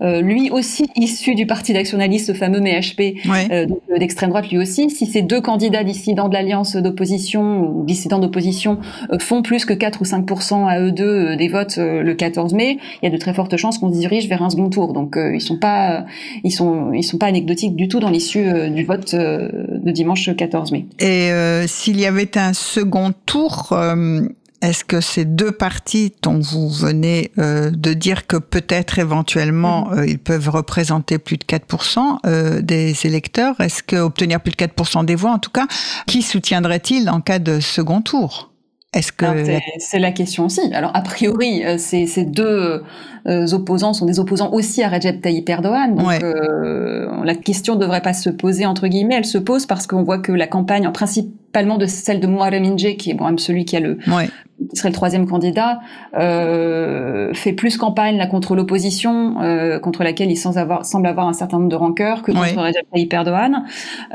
lui 0.01 0.49
aussi 0.51 0.89
issu 0.95 1.35
du 1.35 1.45
parti 1.47 1.73
d'actionnaliste, 1.87 2.27
ce 2.27 2.33
fameux 2.33 2.59
MHP, 2.59 3.15
euh, 3.51 3.65
donc, 3.65 3.79
euh, 3.91 3.97
d'extrême 3.97 4.29
droite 4.29 4.49
lui 4.49 4.57
aussi, 4.57 4.89
si 4.89 5.05
ces 5.05 5.21
deux 5.21 5.41
candidats 5.41 5.83
dissidents 5.83 6.27
de 6.27 6.33
l'alliance 6.33 6.75
d'opposition 6.75 7.61
ou 7.61 7.85
dissidents 7.85 8.19
d'opposition 8.19 8.79
euh, 9.11 9.19
font 9.19 9.41
plus 9.41 9.65
que 9.65 9.73
4 9.73 10.01
ou 10.01 10.05
5 10.05 10.25
à 10.67 10.79
eux 10.81 10.91
deux 10.91 11.35
des 11.35 11.47
votes 11.47 11.77
le 11.77 12.13
14 12.13 12.53
mai, 12.53 12.77
il 13.01 13.05
y 13.05 13.07
a 13.07 13.11
de 13.11 13.17
très 13.17 13.33
fortes 13.33 13.55
chances 13.57 13.77
qu'on 13.77 13.93
se 13.93 13.99
dirige 13.99 14.27
vers 14.27 14.41
un 14.41 14.49
second 14.49 14.69
tour. 14.69 14.93
Donc 14.93 15.17
ils 15.17 15.41
sont 15.41 15.57
pas 15.57 16.05
ils 16.43 16.51
sont 16.51 16.91
ils 16.93 17.03
sont 17.03 17.17
pas 17.17 17.27
anecdotiques 17.27 17.75
du 17.75 17.87
tout 17.87 17.99
dans 17.99 18.09
l'issue 18.09 18.69
du 18.69 18.83
vote 18.83 19.15
de 19.15 19.91
dimanche 19.91 20.29
14 20.35 20.71
mai. 20.71 20.85
Et 20.99 21.31
euh, 21.31 21.67
s'il 21.67 21.99
y 21.99 22.05
avait 22.05 22.37
un 22.37 22.53
second 22.53 23.13
tour, 23.25 23.69
euh, 23.71 24.27
est-ce 24.67 24.83
que 24.83 24.99
ces 24.99 25.23
deux 25.23 25.53
partis 25.53 26.13
dont 26.21 26.39
vous 26.39 26.69
venez 26.69 27.31
euh, 27.37 27.71
de 27.71 27.93
dire 27.93 28.27
que 28.27 28.35
peut-être 28.35 28.99
éventuellement 28.99 29.89
euh, 29.93 30.05
ils 30.05 30.19
peuvent 30.19 30.49
représenter 30.49 31.19
plus 31.19 31.37
de 31.37 31.45
4% 31.45 32.17
euh, 32.25 32.61
des 32.61 33.05
électeurs, 33.05 33.59
est-ce 33.61 33.81
que 33.81 33.95
obtenir 33.95 34.41
plus 34.41 34.51
de 34.51 34.57
4% 34.57 35.05
des 35.05 35.15
voix 35.15 35.31
en 35.31 35.39
tout 35.39 35.51
cas, 35.51 35.67
qui 36.05 36.21
soutiendrait-il 36.21 37.09
en 37.09 37.21
cas 37.21 37.39
de 37.39 37.61
second 37.61 38.01
tour? 38.01 38.51
Est-ce 38.93 39.13
que 39.13 39.25
Alors, 39.25 39.45
c'est- 39.79 39.99
la 39.99 40.11
question 40.11 40.45
aussi. 40.45 40.73
Alors 40.73 40.91
a 40.93 41.01
priori, 41.01 41.63
ces, 41.77 42.25
deux 42.25 42.83
opposants 43.27 43.93
sont 43.93 44.05
des 44.05 44.19
opposants 44.19 44.51
aussi 44.53 44.83
à 44.83 44.89
Recep 44.89 45.21
Tayyip 45.21 45.49
Erdogan. 45.49 45.95
Donc 45.95 46.07
Ouais. 46.07 46.19
euh, 46.23 47.23
la 47.23 47.35
question 47.35 47.75
ne 47.75 47.79
devrait 47.81 48.01
pas 48.01 48.13
se 48.13 48.29
poser 48.29 48.65
entre 48.65 48.87
guillemets. 48.87 49.15
Elle 49.15 49.25
se 49.25 49.37
pose 49.37 49.65
parce 49.65 49.85
qu'on 49.87 50.03
voit 50.03 50.19
que 50.19 50.31
la 50.31 50.47
campagne, 50.47 50.87
en 50.87 50.91
principalement 50.91 51.77
de 51.77 51.85
celle 51.85 52.19
de 52.19 52.27
Muharrem 52.27 52.63
Ince, 52.63 52.95
qui 52.97 53.11
est 53.11 53.13
bon, 53.13 53.37
celui 53.37 53.65
qui 53.65 53.75
a 53.75 53.79
le 53.79 53.97
ouais, 54.07 54.29
qui 54.71 54.75
serait 54.77 54.89
le 54.89 54.93
troisième 54.95 55.27
candidat, 55.27 55.79
euh, 56.17 57.33
fait 57.33 57.53
plus 57.53 57.77
campagne 57.77 58.17
là 58.17 58.27
contre 58.27 58.55
l'opposition, 58.55 59.41
euh, 59.41 59.79
contre 59.79 60.03
laquelle 60.03 60.31
il 60.31 60.35
semble 60.35 60.57
avoir, 60.57 60.85
semble 60.85 61.07
avoir 61.07 61.27
un 61.27 61.33
certain 61.33 61.57
nombre 61.57 61.69
de 61.69 61.75
rancœurs 61.75 62.21
que 62.23 62.31
contre 62.31 62.55
Oui. 62.55 62.63
Recep 62.67 62.85
Tayyip 62.91 63.13
Erdogan. 63.13 63.63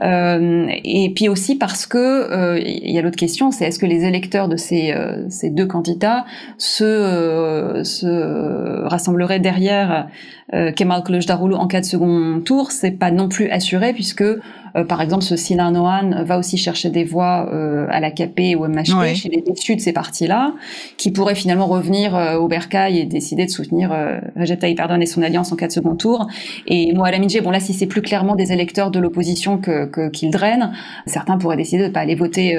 Euh, 0.03 0.66
et 0.85 1.12
puis 1.14 1.29
aussi 1.29 1.57
parce 1.57 1.87
que 1.87 1.98
euh, 1.98 2.59
il 2.61 2.90
y 2.90 2.98
a 2.98 3.03
l'autre 3.03 3.16
question, 3.16 3.51
c'est 3.51 3.66
est-ce 3.66 3.79
que 3.79 3.87
les 3.87 4.05
électeurs 4.05 4.48
de 4.48 4.57
ces, 4.57 4.92
euh, 4.92 5.29
ces 5.29 5.51
deux 5.51 5.66
candidats 5.66 6.25
se, 6.59 6.85
euh, 6.85 7.85
se 7.85 8.85
rassembleraient 9.03 9.41
derrière 9.41 10.07
euh, 10.55 10.71
Kemal 10.73 11.03
Kılıçdaroğlu 11.03 11.55
en 11.55 11.67
cas 11.67 11.81
de 11.81 11.85
second 11.87 12.41
tour 12.45 12.71
C'est 12.71 12.93
pas 12.93 13.11
non 13.11 13.29
plus 13.29 13.49
assuré 13.51 13.93
puisque 13.93 14.23
euh, 14.23 14.85
par 14.88 15.03
exemple, 15.03 15.23
ce 15.23 15.37
Sinan 15.37 15.75
Oğan 15.75 16.25
va 16.25 16.38
aussi 16.38 16.57
chercher 16.57 16.88
des 16.88 17.05
voix 17.05 17.47
euh, 17.53 17.87
à 17.91 18.01
l'AKP 18.01 18.57
ou 18.57 18.65
au 18.65 18.69
MHP 18.69 18.95
Ouais. 18.99 19.15
chez 19.15 19.29
les 19.29 19.43
déçus 19.43 19.77
de 19.77 19.81
ces 19.83 19.93
partis-là, 19.93 20.55
qui 20.97 21.11
pourraient 21.11 21.35
finalement 21.35 21.67
revenir 21.67 22.15
au 22.41 22.49
Bercail 22.49 22.99
et 22.99 23.05
décider 23.05 23.45
de 23.45 23.51
soutenir 23.51 23.91
Recep 24.35 24.59
Tayyip 24.61 24.81
Erdogan 24.81 25.03
et 25.03 25.07
son 25.07 25.23
alliance 25.23 25.53
en 25.53 25.57
cas 25.57 25.67
de 25.67 25.73
second 25.73 25.95
tour. 25.95 26.27
Et 26.67 26.93
Muharrem 26.95 27.23
Ince, 27.23 27.37
bon 27.43 27.51
là, 27.51 27.61
si 27.61 27.75
c'est 27.75 27.87
plus 27.87 28.01
clairement 28.01 28.35
des 28.35 28.51
électeurs 28.53 28.91
de 28.91 28.99
l'opposition 28.99 29.59
que 29.59 29.85
que- 29.87 30.09
qu'ils 30.09 30.31
drainent, 30.31 30.73
certains 31.07 31.37
pourraient 31.37 31.57
décider 31.59 31.83
de 31.83 31.88
ne 31.88 31.93
pas 31.93 32.01
aller 32.01 32.15
voter 32.15 32.57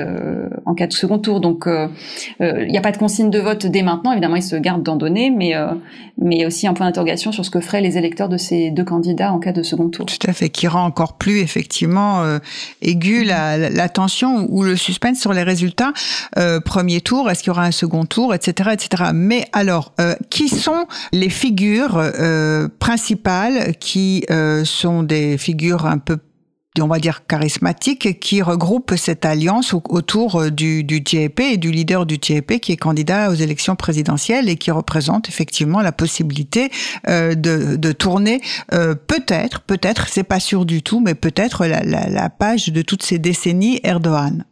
en 0.73 0.75
cas 0.75 0.87
de 0.87 0.93
second 0.93 1.19
tour. 1.19 1.39
Donc, 1.39 1.67
euh, 1.67 1.87
euh, 2.41 2.63
il 2.65 2.71
n'y 2.71 2.77
a 2.77 2.81
pas 2.81 2.91
de 2.91 2.97
consigne 2.97 3.29
de 3.29 3.39
vote 3.39 3.65
dès 3.65 3.83
maintenant. 3.83 4.11
Évidemment, 4.11 4.35
ils 4.35 4.43
se 4.43 4.55
gardent 4.55 4.83
d'en 4.83 4.95
donner, 4.95 5.29
mais 5.29 5.55
euh, 5.55 5.67
mais 6.17 6.35
il 6.35 6.41
y 6.41 6.43
a 6.43 6.47
aussi 6.47 6.67
un 6.67 6.73
point 6.73 6.85
d'interrogation 6.85 7.31
sur 7.31 7.43
ce 7.43 7.49
que 7.49 7.59
feraient 7.59 7.81
les 7.81 7.97
électeurs 7.97 8.29
de 8.29 8.37
ces 8.37 8.69
deux 8.69 8.83
candidats 8.83 9.31
en 9.31 9.39
cas 9.39 9.51
de 9.51 9.63
second 9.63 9.89
tour. 9.89 10.05
tout 10.05 10.27
à 10.27 10.33
fait, 10.33 10.49
qui 10.49 10.67
rend 10.67 10.85
encore 10.85 11.17
plus 11.17 11.39
effectivement 11.39 12.21
euh, 12.21 12.39
aigu 12.81 13.23
la, 13.23 13.57
la, 13.69 13.89
tension 13.89 14.47
ou 14.49 14.63
le 14.63 14.75
suspense 14.75 15.19
sur 15.19 15.33
les 15.33 15.43
résultats. 15.43 15.93
Euh, 16.37 16.59
premier 16.59 17.01
tour, 17.01 17.29
est-ce 17.29 17.41
qu'il 17.41 17.47
y 17.47 17.51
aura 17.51 17.65
un 17.65 17.71
second 17.71 18.05
tour, 18.05 18.33
etc., 18.33 18.71
etc. 18.73 19.11
Mais 19.13 19.45
alors, 19.53 19.93
euh, 19.99 20.13
qui 20.29 20.49
sont 20.49 20.85
les 21.11 21.29
figures 21.29 21.97
euh, 21.97 22.67
principales 22.79 23.75
qui 23.79 24.23
euh, 24.29 24.63
sont 24.65 25.03
des 25.03 25.37
figures 25.37 25.85
un 25.85 25.97
peu 25.97 26.17
on 26.81 26.87
va 26.87 26.97
dire 26.97 27.27
charismatiques 27.27 28.19
qui 28.19 28.41
regroupent 28.41 28.95
cette 28.95 29.25
alliance 29.25 29.73
au- 29.75 29.83
autour 29.89 30.37
euh, 30.41 30.49
du, 30.49 30.83
du 30.83 31.01
GEP 31.05 31.39
et 31.41 31.57
du 31.57 31.69
leader 31.69 32.05
du 32.07 32.17
GEP 32.19 32.59
qui 32.59 32.71
est 32.71 32.77
candidat 32.77 33.29
aux 33.29 33.35
élections 33.35 33.75
présidentielles 33.75 34.49
et 34.49 34.55
qui 34.55 34.71
représente 34.71 35.29
effectivement 35.29 35.81
la 35.81 35.91
possibilité 35.91 36.71
euh, 37.07 37.35
de, 37.35 37.75
de 37.75 37.91
tourner 37.91 38.41
euh, 38.73 38.95
peut-être, 38.95 39.61
peut-être, 39.61 40.07
c'est 40.07 40.23
pas 40.23 40.39
sûr 40.39 40.65
du 40.65 40.81
tout, 40.81 40.99
mais 40.99 41.13
peut-être 41.13 41.67
la, 41.67 41.83
la, 41.83 42.09
la 42.09 42.29
page 42.29 42.69
de 42.69 42.81
toutes 42.81 43.03
ces 43.03 43.19
décennies 43.19 43.79
Erdogan. 43.83 44.43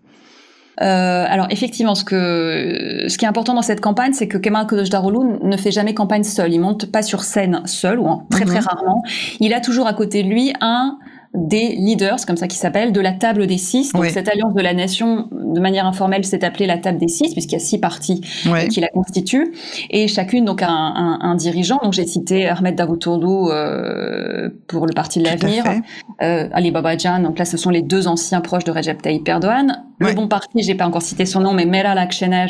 Euh, 0.81 1.25
alors 1.27 1.47
effectivement, 1.49 1.95
ce 1.95 2.03
que 2.03 3.05
ce 3.07 3.17
qui 3.17 3.25
est 3.25 3.27
important 3.27 3.53
dans 3.53 3.61
cette 3.61 3.81
campagne, 3.81 4.13
c'est 4.13 4.27
que 4.27 4.37
Kemal 4.37 4.65
Kılıçdaroğlu 4.67 5.39
ne 5.43 5.57
fait 5.57 5.69
jamais 5.71 5.93
campagne 5.93 6.23
seul. 6.23 6.53
Il 6.53 6.59
monte 6.59 6.91
pas 6.91 7.01
sur 7.03 7.23
scène 7.23 7.61
seul 7.65 7.99
ou 7.99 8.05
en- 8.05 8.25
très 8.31 8.45
très 8.45 8.59
Mhm. 8.61 8.65
rarement. 8.67 9.03
Il 9.39 9.53
a 9.53 9.59
toujours 9.59 9.85
à 9.87 9.93
côté 9.93 10.23
de 10.23 10.29
lui 10.29 10.53
un 10.61 10.97
des 11.33 11.69
leaders, 11.77 12.25
comme 12.27 12.35
ça 12.37 12.47
qu'il 12.47 12.59
s'appelle, 12.59 12.91
de 12.91 12.99
la 12.99 13.13
table 13.13 13.47
des 13.47 13.57
six. 13.57 13.93
Donc 13.93 14.01
Oui. 14.03 14.09
cette 14.11 14.27
alliance 14.27 14.53
de 14.53 14.61
la 14.61 14.73
nation, 14.73 15.29
de 15.31 15.59
manière 15.61 15.85
informelle, 15.85 16.25
s'est 16.25 16.43
appelée 16.43 16.65
la 16.67 16.77
table 16.77 16.97
des 16.97 17.07
six, 17.07 17.31
puisqu'il 17.31 17.53
y 17.53 17.55
a 17.55 17.59
six 17.59 17.77
partis 17.77 18.21
Ouais. 18.51 18.67
qui 18.67 18.81
la 18.81 18.89
constituent, 18.89 19.53
et 19.89 20.07
chacune 20.09 20.43
donc 20.45 20.61
a 20.61 20.69
un, 20.69 20.93
un, 20.95 21.19
un 21.21 21.35
dirigeant. 21.35 21.79
Donc 21.83 21.93
j'ai 21.93 22.05
cité 22.05 22.47
Ahmed 22.47 22.75
Davutoğlu 22.75 23.49
euh, 23.51 24.49
pour 24.67 24.85
le 24.87 24.93
parti 24.93 25.19
de 25.19 25.25
l'avenir, 25.25 25.63
euh, 26.21 26.49
Ali 26.51 26.71
Babacan. 26.71 27.19
Donc 27.21 27.39
là, 27.39 27.45
ce 27.45 27.55
sont 27.57 27.69
les 27.69 27.81
deux 27.81 28.07
anciens 28.07 28.41
proches 28.41 28.63
de 28.65 28.71
Recep 28.71 29.01
Tayyip 29.01 29.27
Erdogan. 29.27 29.85
Le 30.01 30.07
Ouais. 30.07 30.13
bon 30.15 30.27
parti, 30.27 30.63
j'ai 30.63 30.73
pas 30.75 30.87
encore 30.87 31.01
cité 31.03 31.25
son 31.25 31.41
nom, 31.41 31.53
mais 31.53 31.65
Meral 31.65 31.97
Akşener, 31.97 32.47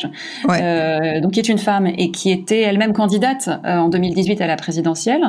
Ouais. 0.48 0.60
euh, 0.62 1.20
donc 1.20 1.32
qui 1.34 1.40
est 1.40 1.50
une 1.50 1.58
femme 1.58 1.86
et 1.86 2.10
qui 2.12 2.32
était 2.32 2.62
elle-même 2.62 2.94
candidate 2.94 3.50
euh, 3.66 3.78
en 3.78 3.90
2018 3.90 4.40
à 4.42 4.48
la 4.48 4.56
présidentielle, 4.56 5.22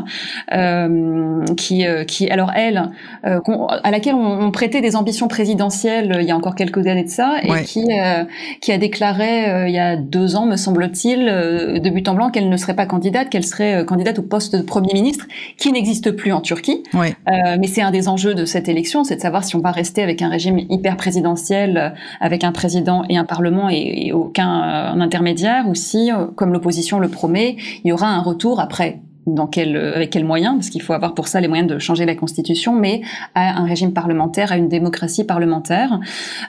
euh, 0.52 1.44
qui, 1.56 1.84
euh, 1.86 2.04
qui, 2.04 2.30
alors 2.30 2.52
elle, 2.54 2.90
euh, 3.26 3.40
à 3.82 3.90
laquelle 3.90 4.14
on, 4.14 4.40
on 4.46 4.50
prêtait 4.50 4.80
des 4.80 4.94
ambitions 4.96 5.26
présidentielles 5.28 6.12
euh, 6.12 6.22
il 6.22 6.28
y 6.28 6.30
a 6.30 6.36
encore 6.36 6.54
quelques 6.54 6.86
années 6.86 7.04
de 7.04 7.08
ça, 7.08 7.36
et 7.42 7.50
Ouais. 7.50 7.64
qui, 7.64 7.84
euh, 7.90 8.24
qui 8.60 8.70
a 8.72 8.78
déclaré 8.78 9.50
euh, 9.50 9.68
il 9.68 9.74
y 9.74 9.78
a 9.78 9.96
deux 9.96 10.36
ans, 10.36 10.46
me 10.46 10.56
semble-t-il, 10.56 11.28
euh, 11.28 11.78
de 11.78 11.90
but 11.90 12.06
en 12.08 12.14
blanc, 12.14 12.30
qu'elle 12.30 12.48
ne 12.48 12.56
serait 12.56 12.76
pas 12.76 12.86
candidate, 12.86 13.28
qu'elle 13.30 13.44
serait 13.44 13.84
candidate 13.84 14.18
au 14.20 14.22
poste 14.22 14.54
de 14.56 14.62
premier 14.62 14.92
ministre, 14.94 15.26
qui 15.56 15.72
n'existe 15.72 16.12
plus 16.12 16.32
en 16.32 16.40
Turquie. 16.40 16.82
Ouais. 16.94 17.14
Euh, 17.28 17.56
mais 17.60 17.66
c'est 17.66 17.82
un 17.82 17.90
des 17.90 18.08
enjeux 18.08 18.34
de 18.34 18.44
cette 18.44 18.68
élection, 18.68 19.02
c'est 19.04 19.16
de 19.16 19.20
savoir 19.20 19.44
si 19.44 19.56
on 19.56 19.60
va 19.60 19.70
rester 19.72 20.02
avec 20.02 20.22
un 20.22 20.28
régime 20.28 20.58
hyper 20.70 20.96
présidentiel, 20.96 21.76
euh, 21.76 21.88
avec 22.20 22.44
un 22.44 22.52
président 22.52 23.04
et 23.08 23.16
un 23.16 23.24
parlement 23.24 23.68
et, 23.68 24.12
aucun 24.12 24.62
euh, 24.62 25.00
intermédiaire, 25.00 25.68
ou 25.68 25.74
si, 25.74 26.12
euh, 26.12 26.26
comme 26.34 26.52
l'opposition 26.52 26.98
le 26.98 27.08
promet, 27.08 27.56
il 27.84 27.88
y 27.88 27.92
aura 27.92 28.08
un 28.08 28.20
retour 28.20 28.60
après. 28.60 29.00
Dans 29.26 29.46
quel, 29.46 29.76
euh, 29.76 29.94
avec 29.94 30.10
quels 30.10 30.24
moyens 30.24 30.56
Parce 30.56 30.68
qu'il 30.68 30.82
faut 30.82 30.94
avoir 30.94 31.14
pour 31.14 31.28
ça 31.28 31.40
les 31.40 31.46
moyens 31.46 31.70
de 31.70 31.78
changer 31.78 32.04
la 32.06 32.16
constitution, 32.16 32.74
mais 32.74 33.02
à 33.36 33.60
un 33.60 33.64
régime 33.66 33.92
parlementaire, 33.92 34.50
à 34.50 34.56
une 34.56 34.68
démocratie 34.68 35.22
parlementaire. 35.22 36.00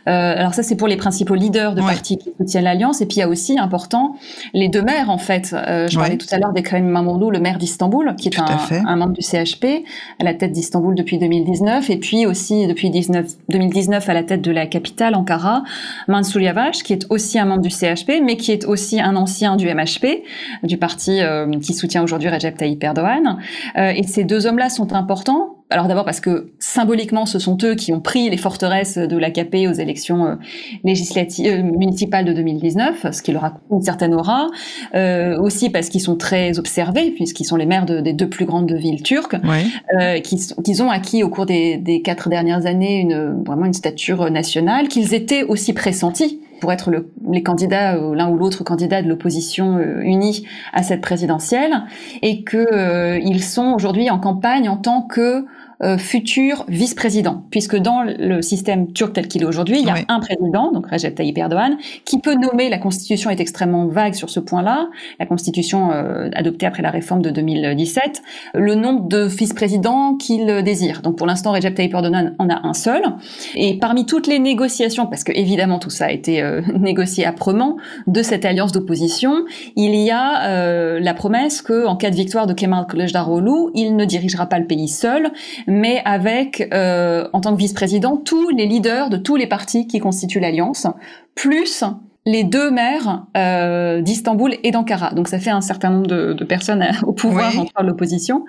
Euh, 0.07 0.35
alors 0.37 0.55
ça, 0.55 0.63
c'est 0.63 0.75
pour 0.75 0.87
les 0.87 0.97
principaux 0.97 1.35
leaders 1.35 1.75
de 1.75 1.81
Ouais. 1.81 1.87
partis 1.93 2.17
qui 2.17 2.29
soutiennent 2.35 2.63
l'alliance. 2.63 3.01
Et 3.01 3.05
puis 3.05 3.17
il 3.17 3.19
y 3.19 3.23
a 3.23 3.27
aussi 3.29 3.59
important 3.59 4.15
les 4.55 4.69
deux 4.69 4.81
maires 4.81 5.09
en 5.11 5.17
fait. 5.19 5.53
Euh, 5.53 5.87
je 5.87 5.97
Ouais. 5.97 6.03
parlais 6.05 6.17
tout 6.17 6.25
à 6.31 6.39
l'heure 6.39 6.51
d'Ekrem 6.51 6.83
Mamoudou, 6.85 7.29
le 7.29 7.39
maire 7.39 7.57
d'Istanbul, 7.59 8.15
qui 8.17 8.29
est 8.29 8.39
un, 8.39 8.57
un 8.87 8.95
membre 8.95 9.13
du 9.13 9.21
CHP, 9.21 9.83
à 10.19 10.23
la 10.23 10.33
tête 10.33 10.51
d'Istanbul 10.51 10.95
depuis 10.95 11.19
2019, 11.19 11.89
et 11.91 11.97
puis 11.97 12.25
aussi 12.25 12.65
depuis 12.65 12.89
19, 12.89 13.27
2019 13.49 14.09
à 14.09 14.13
la 14.15 14.23
tête 14.23 14.41
de 14.41 14.51
la 14.51 14.65
capitale 14.65 15.13
Ankara, 15.15 15.63
Mansour 16.07 16.41
Yavaş, 16.41 16.81
qui 16.83 16.93
est 16.93 17.05
aussi 17.11 17.37
un 17.37 17.45
membre 17.45 17.61
du 17.61 17.69
CHP, 17.69 18.19
mais 18.23 18.35
qui 18.35 18.51
est 18.51 18.65
aussi 18.65 18.99
un 18.99 19.15
ancien 19.15 19.57
du 19.57 19.67
MHP, 19.71 20.23
du 20.63 20.77
parti 20.77 21.21
euh, 21.21 21.47
qui 21.59 21.73
soutient 21.75 22.01
aujourd'hui 22.03 22.29
Recep 22.29 22.57
Tayyip 22.63 22.83
Erdogan. 22.83 23.37
Euh, 23.77 23.91
et 23.95 24.03
ces 24.03 24.23
deux 24.23 24.47
hommes-là 24.47 24.69
sont 24.69 24.93
importants. 24.93 25.57
Alors 25.69 25.87
d'abord 25.87 26.05
parce 26.05 26.19
que 26.19 26.51
symboliquement, 26.59 27.25
ce 27.25 27.39
sont 27.39 27.57
eux 27.63 27.73
qui 27.75 27.91
ont 27.93 27.99
pris 27.99 28.29
les 28.29 28.37
forteresses 28.37 28.97
de 28.97 29.17
l'AKP 29.17 29.67
aux 29.67 29.73
élections 29.73 30.25
euh, 30.25 30.35
législatives 30.83 31.47
euh, 31.51 31.63
municipales 31.63 32.25
de 32.25 32.33
2019, 32.33 33.07
ce 33.11 33.21
qui 33.21 33.31
leur 33.31 33.43
a 33.45 33.53
une 33.71 33.81
certaine 33.81 34.13
aura. 34.13 34.47
Euh, 34.95 35.37
aussi 35.39 35.69
parce 35.69 35.89
qu'ils 35.89 36.01
sont 36.01 36.15
très 36.15 36.59
observés, 36.59 37.11
puisqu'ils 37.11 37.45
sont 37.45 37.55
les 37.55 37.65
maires 37.65 37.85
de- 37.85 38.01
des 38.01 38.13
deux 38.13 38.29
plus 38.29 38.45
grandes 38.45 38.71
villes 38.71 39.01
turques 39.03 39.35
euh, 39.99 40.19
qu'ils 40.19 40.83
ont 40.83 40.89
acquis 40.91 41.23
au 41.23 41.29
cours 41.29 41.45
des, 41.45 41.77
des 41.77 42.01
quatre 42.01 42.29
dernières 42.29 42.65
années 42.65 42.99
une, 42.99 43.43
vraiment 43.43 43.65
une 43.65 43.73
stature 43.73 44.29
nationale, 44.29 44.87
qu'ils 44.87 45.13
étaient 45.13 45.43
aussi 45.43 45.73
pressentis 45.73 46.39
pour 46.63 46.71
être 46.71 46.91
le- 46.91 47.11
les 47.29 47.43
candidats, 47.43 47.95
euh, 47.97 48.15
l'un 48.15 48.29
ou 48.29 48.37
l'autre 48.37 48.63
candidat 48.63 49.01
de 49.01 49.09
l'opposition 49.09 49.79
euh, 49.79 49.99
unie 49.99 50.47
à 50.71 50.81
cette 50.81 51.01
présidentielle, 51.01 51.73
et 52.21 52.43
que 52.45 52.55
euh, 52.71 53.19
ils 53.19 53.43
sont 53.43 53.73
aujourd'hui 53.73 54.09
en 54.09 54.17
campagne 54.17 54.69
en 54.69 54.77
tant 54.77 55.01
que 55.01 55.43
euh, 55.83 55.97
futur 55.97 56.65
vice-président, 56.67 57.43
puisque 57.51 57.75
dans 57.75 58.03
le 58.03 58.41
système 58.41 58.91
turc 58.93 59.13
tel 59.13 59.27
qu'il 59.27 59.43
est 59.43 59.45
aujourd'hui, 59.45 59.79
il 59.79 59.85
y 59.85 59.89
a 59.89 59.97
un 60.07 60.19
président, 60.19 60.71
donc 60.71 60.87
Recep 60.87 61.15
Tayyip 61.15 61.37
Erdogan, 61.37 61.77
qui 62.05 62.19
peut 62.19 62.35
nommer. 62.35 62.69
La 62.69 62.77
constitution 62.77 63.29
est 63.29 63.39
extrêmement 63.39 63.87
vague 63.87 64.13
sur 64.13 64.29
ce 64.29 64.39
point-là. 64.39 64.89
La 65.19 65.25
constitution 65.25 65.91
euh, 65.91 66.29
adoptée 66.33 66.65
après 66.65 66.81
la 66.81 66.89
réforme 66.89 67.21
de 67.21 67.29
2017, 67.29 68.21
le 68.55 68.75
nombre 68.75 69.07
de 69.07 69.23
vice-présidents 69.23 70.15
qu'il 70.15 70.63
désire. 70.63 71.01
Donc 71.01 71.17
pour 71.17 71.27
l'instant, 71.27 71.51
Recep 71.51 71.75
Tayyip 71.75 71.93
Erdogan 71.93 72.35
en 72.39 72.49
a 72.49 72.65
un 72.65 72.73
seul. 72.73 73.01
Et 73.55 73.77
parmi 73.77 74.05
toutes 74.05 74.27
les 74.27 74.39
négociations, 74.39 75.07
parce 75.07 75.23
que 75.23 75.31
évidemment 75.33 75.79
tout 75.79 75.89
ça 75.89 76.05
a 76.05 76.11
été 76.11 76.41
euh, 76.41 76.61
négocié 76.79 77.25
âprement, 77.25 77.77
de 78.07 78.21
cette 78.21 78.45
alliance 78.45 78.71
d'opposition, 78.71 79.45
il 79.75 79.95
y 79.95 80.11
a 80.11 80.47
euh, 80.47 80.99
la 80.99 81.13
promesse 81.13 81.61
que, 81.61 81.85
en 81.85 81.95
cas 81.95 82.09
de 82.09 82.15
victoire 82.15 82.47
de 82.47 82.53
Kemal 82.53 82.85
Kılıçdaroğlu, 82.87 83.71
il 83.75 83.95
ne 83.95 84.05
dirigera 84.05 84.47
pas 84.47 84.59
le 84.59 84.65
pays 84.65 84.87
seul, 84.87 85.31
mais 85.73 86.01
avec, 86.05 86.67
euh, 86.73 87.27
en 87.33 87.41
tant 87.41 87.53
que 87.53 87.57
vice-président, 87.59 88.17
tous 88.17 88.49
les 88.49 88.65
leaders 88.67 89.09
de 89.09 89.17
tous 89.17 89.35
les 89.35 89.47
partis 89.47 89.87
qui 89.87 89.99
constituent 89.99 90.39
l'alliance, 90.39 90.85
plus 91.35 91.83
les 92.25 92.43
deux 92.45 92.71
maires 92.71 93.25
euh, 93.35 93.99
d'Istanbul 94.01 94.55
et 94.63 94.71
d'Ankara. 94.71 95.13
Donc 95.13 95.27
ça 95.27 95.39
fait 95.39 95.49
un 95.49 95.59
certain 95.59 95.89
nombre 95.89 96.07
de, 96.07 96.31
de 96.33 96.43
personnes 96.45 96.81
à- 96.81 96.91
au 97.05 97.11
pouvoir 97.11 97.51
Oui. 97.53 97.59
entre 97.59 97.83
l'opposition. 97.83 98.45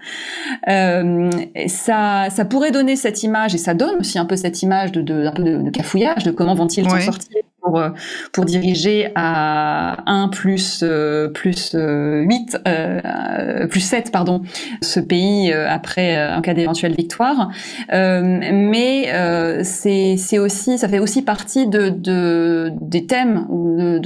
Euh, 0.69 1.31
ça, 1.67 2.29
ça 2.31 2.45
pourrait 2.45 2.71
donner 2.71 2.95
cette 2.97 3.23
image, 3.23 3.55
et 3.55 3.59
ça 3.59 3.75
donne 3.75 3.97
aussi 4.01 4.19
un 4.19 4.27
peu 4.27 4.37
cette 4.37 4.63
image 4.63 4.93
de, 4.93 5.03
de, 5.03 5.27
un 5.27 5.33
peu 5.33 5.43
de, 5.43 5.57
de 5.63 5.71
cafouillage, 5.71 6.25
de 6.25 6.31
comment 6.31 6.55
vont-ils 6.55 6.89
s'en 6.89 6.95
Oui. 6.97 7.03
sortir 7.03 7.39
pour, 7.65 7.79
euh, 7.79 7.91
pour 8.33 8.45
diriger 8.45 9.11
à 9.15 9.97
1 10.07 10.29
plus, 10.29 10.81
euh, 10.83 11.29
plus 11.29 11.75
euh, 11.75 12.23
8, 12.23 12.59
euh, 12.69 13.67
plus 13.67 13.81
7, 13.81 14.13
pardon, 14.13 14.43
ce 14.83 15.01
pays 15.01 15.53
après 15.53 16.35
en 16.35 16.43
cas 16.43 16.55
d'éventuelle 16.55 16.95
victoire. 16.95 17.51
Mais 17.91 19.07
euh, 19.13 19.63
c'est 19.65 20.39
aussi, 20.39 20.79
ça 20.79 20.89
fait 20.89 20.99
aussi 20.99 21.23
partie 21.23 21.67
de, 21.67 21.89
de, 21.89 22.73
des 22.81 23.07
thèmes 23.07 23.47
de, 23.49 23.99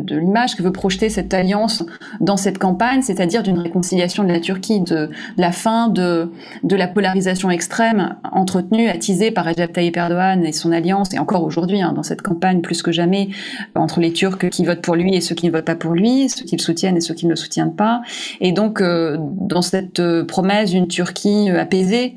de, 0.00 0.16
l'image 0.16 0.56
que 0.56 0.62
veut 0.62 0.72
projeter 0.72 1.08
cette 1.08 1.34
alliance 1.34 1.84
dans 2.20 2.36
cette 2.36 2.58
campagne, 2.58 3.02
c'est-à-dire 3.02 3.42
d'une 3.42 3.58
réconciliation 3.58 4.22
de 4.22 4.28
la 4.28 4.40
Turquie, 4.40 4.80
de, 4.80 5.06
de 5.06 5.10
la 5.38 5.52
fin 5.52 5.88
de, 5.88 6.30
de 6.62 6.76
la 6.76 6.86
polarisation 6.86 7.50
extrême 7.50 8.16
entretenue, 8.30 8.88
attisée 8.88 9.30
par 9.30 9.46
Recep 9.46 9.72
Tayyip 9.72 9.96
Erdogan 9.96 10.44
et 10.44 10.52
son 10.52 10.70
alliance, 10.70 11.12
et 11.14 11.18
encore 11.18 11.42
aujourd'hui 11.42 11.82
hein, 11.82 11.92
dans 11.92 12.02
cette 12.02 12.22
campagne 12.22 12.60
plus 12.60 12.82
que 12.82 12.91
jamais, 12.92 13.28
entre 13.74 14.00
les 14.00 14.12
Turcs 14.12 14.50
qui 14.50 14.64
votent 14.64 14.82
pour 14.82 14.94
lui 14.94 15.14
et 15.14 15.20
ceux 15.20 15.34
qui 15.34 15.46
ne 15.46 15.52
votent 15.52 15.64
pas 15.64 15.74
pour 15.74 15.92
lui, 15.92 16.28
ceux 16.28 16.44
qui 16.44 16.56
le 16.56 16.62
soutiennent 16.62 16.96
et 16.96 17.00
ceux 17.00 17.14
qui 17.14 17.26
ne 17.26 17.30
le 17.30 17.36
soutiennent 17.36 17.74
pas. 17.74 18.02
Et 18.40 18.52
donc, 18.52 18.80
euh, 18.80 19.16
dans 19.20 19.62
cette 19.62 20.00
euh, 20.00 20.24
promesse 20.24 20.70
d'une 20.70 20.88
Turquie 20.88 21.50
euh, 21.50 21.60
apaisée, 21.60 22.16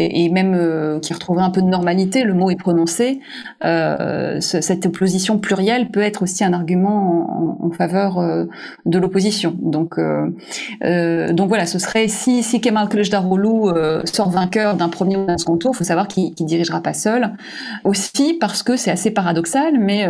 et, 0.00 0.24
et 0.24 0.28
même 0.30 0.54
euh, 0.54 0.98
qui 1.00 1.12
retrouverait 1.12 1.44
un 1.44 1.50
peu 1.50 1.62
de 1.62 1.66
normalité, 1.68 2.22
le 2.24 2.34
mot 2.34 2.50
est 2.50 2.56
prononcé, 2.56 3.20
euh, 3.64 4.40
ce- 4.40 4.60
cette 4.60 4.86
opposition 4.86 5.38
plurielle 5.38 5.90
peut 5.90 6.00
être 6.00 6.22
aussi 6.22 6.44
un 6.44 6.52
argument 6.52 7.56
en, 7.60 7.66
en 7.66 7.70
faveur 7.70 8.18
euh, 8.18 8.44
de 8.86 8.98
l'opposition. 8.98 9.54
Donc, 9.60 9.98
donc 10.80 11.48
voilà, 11.48 11.66
ce 11.66 11.78
serait 11.78 12.08
si, 12.08 12.42
si 12.42 12.60
Kemal 12.60 12.88
Kılıçdaroğlu 12.88 13.72
sort 14.04 14.30
vainqueur 14.30 14.74
d'un 14.74 14.88
premier 14.88 15.16
ou 15.16 15.24
d'un 15.26 15.38
second 15.38 15.56
tour, 15.56 15.72
il 15.74 15.78
faut 15.78 15.84
savoir 15.84 16.08
qu'il 16.08 16.30
ne 16.40 16.46
dirigera 16.46 16.80
pas 16.80 16.92
seul. 16.94 17.30
Aussi 17.84 18.36
parce 18.40 18.62
que 18.62 18.76
c'est 18.76 18.90
assez 18.90 19.10
paradoxal, 19.10 19.78
mais 19.78 20.06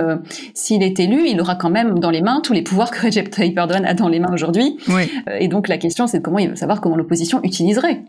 s'il 0.55 0.83
est 0.83 0.99
élu, 1.01 1.23
il 1.29 1.41
aura 1.41 1.55
quand 1.57 1.71
même 1.71 1.99
dans 1.99 2.11
les 2.11 2.23
mains 2.23 2.41
tous 2.43 2.53
les 2.53 2.63
pouvoirs 2.63 2.91
que 2.91 3.01
Recep 3.07 3.31
Tayyip 3.31 3.57
Erdogan 3.59 3.85
a 3.85 3.95
dans 3.95 4.09
les 4.09 4.21
mains 4.21 4.33
aujourd'hui. 4.33 4.77
Oui. 4.89 5.11
Et 5.39 5.49
donc 5.49 5.69
la 5.69 5.79
question, 5.79 6.07
c'est 6.07 6.19
de 6.19 6.23
comment 6.23 6.39
il 6.39 6.49
veut 6.51 6.57
savoir 6.57 6.81
comment 6.81 6.97
l'opposition 6.97 7.41
utiliserait 7.43 8.03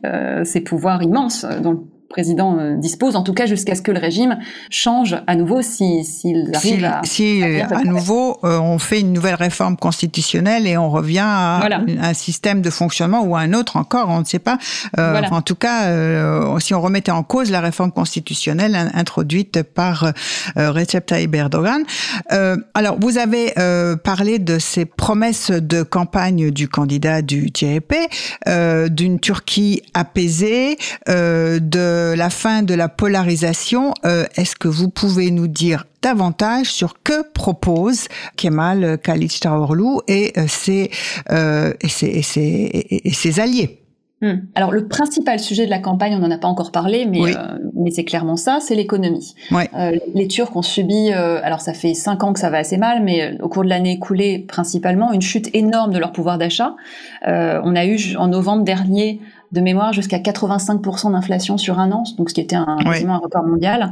ces 0.44 0.62
pouvoirs 0.62 1.02
immenses 1.04 1.46
dont 1.74 1.82
le 1.84 2.01
président 2.12 2.58
euh, 2.60 2.76
dispose, 2.76 3.16
en 3.16 3.24
tout 3.24 3.34
cas 3.34 3.46
jusqu'à 3.46 3.76
ce 3.76 3.82
que 3.82 3.92
le 3.92 4.00
régime 4.00 4.38
change 4.70 5.16
à 5.28 5.36
nouveau 5.36 5.62
si- 5.62 6.04
s'il 6.04 6.52
arrive 6.54 6.80
Si, 6.80 6.86
à... 6.86 7.02
si, 7.04 7.44
à 7.44 7.48
euh, 7.48 7.76
à 7.76 7.84
nouveau 7.84 8.38
euh, 8.44 8.60
on 8.60 8.78
fait 8.80 9.00
une 9.00 9.14
nouvelle 9.14 9.36
réforme 9.36 9.78
constitutionnelle 9.78 10.68
et 10.68 10.78
on 10.78 10.90
revient 10.90 11.20
à 11.26 11.58
Voilà. 11.60 11.82
un 12.02 12.14
système 12.14 12.62
de 12.62 12.70
fonctionnement 12.70 13.22
ou 13.24 13.36
à 13.36 13.40
un 13.40 13.54
autre 13.54 13.78
encore, 13.78 14.10
on 14.10 14.20
ne 14.20 14.26
sait 14.26 14.40
pas. 14.40 14.58
Euh, 15.00 15.12
Voilà. 15.12 15.34
En 15.34 15.42
tout 15.42 15.56
cas, 15.56 15.86
euh, 15.88 16.60
si 16.60 16.74
on 16.74 16.82
remettait 16.82 17.12
en 17.12 17.24
cause 17.24 17.50
la 17.52 17.62
réforme 17.62 17.92
constitutionnelle 17.92 18.76
in- 18.76 18.92
introduite 18.94 19.64
par 19.64 20.12
Recep 20.56 21.06
Tayyip 21.06 21.34
Erdogan. 21.36 21.82
Alors, 22.74 22.98
vous 23.00 23.18
avez 23.18 23.54
parlé 24.04 24.40
de 24.40 24.60
ces 24.60 24.86
promesses 24.86 25.52
de 25.52 25.84
campagne 25.84 26.52
du 26.52 26.68
candidat 26.68 27.22
du 27.22 27.52
TIP, 27.52 27.94
euh, 28.48 28.90
d'une 28.90 29.20
Turquie 29.20 29.82
apaisée, 29.94 30.78
euh, 32.02 32.16
la 32.16 32.30
fin 32.30 32.64
de 32.64 32.74
la 32.74 32.90
polarisation. 32.90 33.94
Euh, 34.06 34.26
Est-ce 34.36 34.56
que 34.56 34.68
vous 34.68 34.90
pouvez 34.90 35.30
nous 35.32 35.48
dire 35.48 35.86
davantage 36.02 36.68
sur 36.80 37.02
que 37.04 37.18
propose 37.32 38.08
Kemal 38.36 38.98
Kılıçdaroğlu 39.06 40.00
et 40.08 40.34
euh, 40.38 40.46
ses, 40.48 40.90
euh, 41.30 41.74
et 41.82 41.90
ses, 41.90 42.08
et 42.08 42.22
ses, 42.24 42.70
et- 43.10 43.14
ses 43.14 43.40
alliés? 43.40 43.78
Hmm. 44.24 44.42
Alors 44.54 44.72
le 44.72 44.88
principal 44.88 45.40
sujet 45.40 45.66
de 45.66 45.72
la 45.72 45.80
campagne, 45.80 46.14
on 46.16 46.20
n'en 46.20 46.30
a 46.30 46.38
pas 46.38 46.48
encore 46.48 46.72
parlé, 46.72 47.08
mais, 47.08 47.22
Oui. 47.22 47.34
euh, 47.36 47.58
mais 47.76 47.90
c'est 47.90 48.04
clairement 48.04 48.38
ça, 48.38 48.60
c'est 48.62 48.76
l'économie. 48.76 49.34
Ouais. 49.50 49.68
Euh, 49.76 49.98
les 50.14 50.28
Turcs 50.28 50.56
ont 50.56 50.62
subi, 50.62 51.12
euh, 51.12 51.40
alors 51.44 51.60
ça 51.62 51.74
fait 51.74 51.96
cinq 51.96 52.24
ans 52.24 52.32
que 52.34 52.40
ça 52.40 52.52
va 52.52 52.60
assez 52.60 52.78
mal, 52.78 53.02
mais 53.04 53.36
au 53.42 53.50
cours 53.50 53.64
de 53.64 53.70
l'année 53.70 53.94
écoulée, 53.94 54.38
principalement, 54.38 55.12
une 55.12 55.24
chute 55.24 55.50
énorme 55.56 55.92
de 55.92 55.98
leur 55.98 56.12
pouvoir 56.12 56.38
d'achat. 56.38 56.76
On 57.26 57.76
a 57.76 57.84
eu 57.86 57.98
en 58.16 58.28
novembre 58.28 58.64
dernier 58.64 59.20
de 59.52 59.62
mémoire 59.62 59.94
jusqu'à 59.94 60.18
85% 60.18 61.12
d'inflation 61.12 61.58
sur 61.58 61.80
un 61.80 61.92
an, 61.92 62.04
donc 62.18 62.30
ce 62.30 62.34
qui 62.34 62.42
était 62.42 62.56
un, 62.56 62.78
un 62.86 63.18
record 63.18 63.44
mondial. 63.46 63.92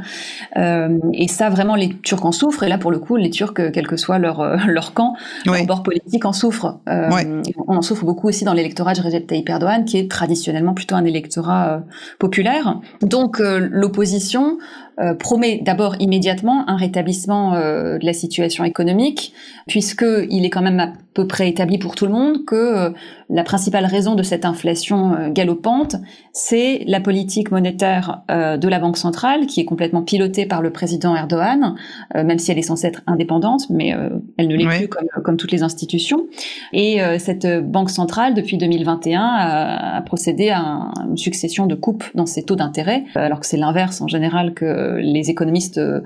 Euh, 0.57 0.97
et 1.13 1.27
ça, 1.27 1.49
vraiment, 1.49 1.75
les 1.75 1.89
Turcs 2.01 2.23
en 2.25 2.31
souffrent. 2.31 2.63
Et 2.63 2.69
là, 2.69 2.77
pour 2.77 2.91
le 2.91 2.99
coup, 2.99 3.15
les 3.17 3.29
Turcs, 3.29 3.53
quel 3.73 3.87
que 3.87 3.97
soit 3.97 4.19
leur, 4.19 4.39
euh, 4.39 4.57
leur 4.67 4.93
camp, 4.93 5.15
Oui. 5.45 5.57
leur 5.57 5.65
bord 5.65 5.83
politique 5.83 6.25
en 6.25 6.33
souffre. 6.33 6.77
Euh, 6.87 7.09
Ouais. 7.09 7.27
On 7.67 7.75
en 7.75 7.81
souffre 7.81 8.05
beaucoup 8.05 8.27
aussi 8.27 8.45
dans 8.45 8.53
l'électorat 8.53 8.93
de 8.93 9.01
Recep 9.01 9.25
Tayyip 9.27 9.49
Erdogan, 9.49 9.85
qui 9.85 9.97
est 9.97 10.09
traditionnellement 10.09 10.73
plutôt 10.73 10.95
un 10.95 11.05
électorat 11.05 11.69
euh, 11.69 11.79
populaire. 12.19 12.79
Donc 13.01 13.39
euh, 13.39 13.67
l'opposition 13.71 14.57
euh, 14.99 15.13
promet 15.13 15.59
d'abord 15.63 15.95
immédiatement 15.99 16.63
un 16.67 16.75
rétablissement 16.75 17.53
euh, 17.55 17.97
de 17.97 18.05
la 18.05 18.13
situation 18.13 18.63
économique, 18.63 19.33
puisque 19.67 20.05
il 20.29 20.45
est 20.45 20.49
quand 20.49 20.61
même 20.61 20.79
à 20.79 20.91
peu 21.13 21.25
près 21.27 21.49
établi 21.49 21.77
pour 21.77 21.95
tout 21.95 22.05
le 22.05 22.11
monde 22.11 22.45
que 22.45 22.55
euh, 22.55 22.89
la 23.29 23.43
principale 23.43 23.85
raison 23.85 24.15
de 24.15 24.23
cette 24.23 24.45
inflation 24.45 25.29
galopante, 25.31 25.95
c'est 26.33 26.83
la 26.87 26.99
politique 26.99 27.51
monétaire 27.51 28.21
de 28.29 28.67
la 28.67 28.79
Banque 28.79 28.97
centrale, 28.97 29.45
qui 29.45 29.59
est 29.61 29.65
complètement 29.65 30.01
pilotée 30.01 30.47
par 30.47 30.63
le 30.63 30.71
président 30.71 31.15
Erdogan, 31.15 31.75
même 32.15 32.39
si 32.39 32.51
elle 32.51 32.57
est 32.57 32.63
censée 32.63 32.87
être 32.87 33.01
indépendante, 33.05 33.69
mais 33.69 33.93
elle 34.37 34.47
ne 34.47 34.55
l'est 34.55 34.65
Ouais. 34.65 34.77
plus 34.79 34.87
comme, 34.87 35.07
comme 35.23 35.37
toutes 35.37 35.51
les 35.51 35.61
institutions. 35.61 36.25
Et 36.73 36.99
cette 37.19 37.45
banque 37.63 37.91
centrale, 37.91 38.33
depuis 38.33 38.57
2021, 38.57 39.21
a, 39.21 39.97
a 39.97 40.01
procédé 40.01 40.49
à 40.49 40.59
un- 40.61 40.91
une 41.11 41.17
succession 41.17 41.67
de 41.67 41.75
coupes 41.75 42.05
dans 42.15 42.25
ses 42.25 42.41
taux 42.43 42.55
d'intérêt, 42.55 43.03
alors 43.13 43.39
que 43.39 43.45
c'est 43.45 43.57
l'inverse 43.57 44.01
en 44.01 44.07
général 44.07 44.55
que 44.55 44.88
les 44.97 45.29
économistes 45.29 45.77
euh, 45.77 46.01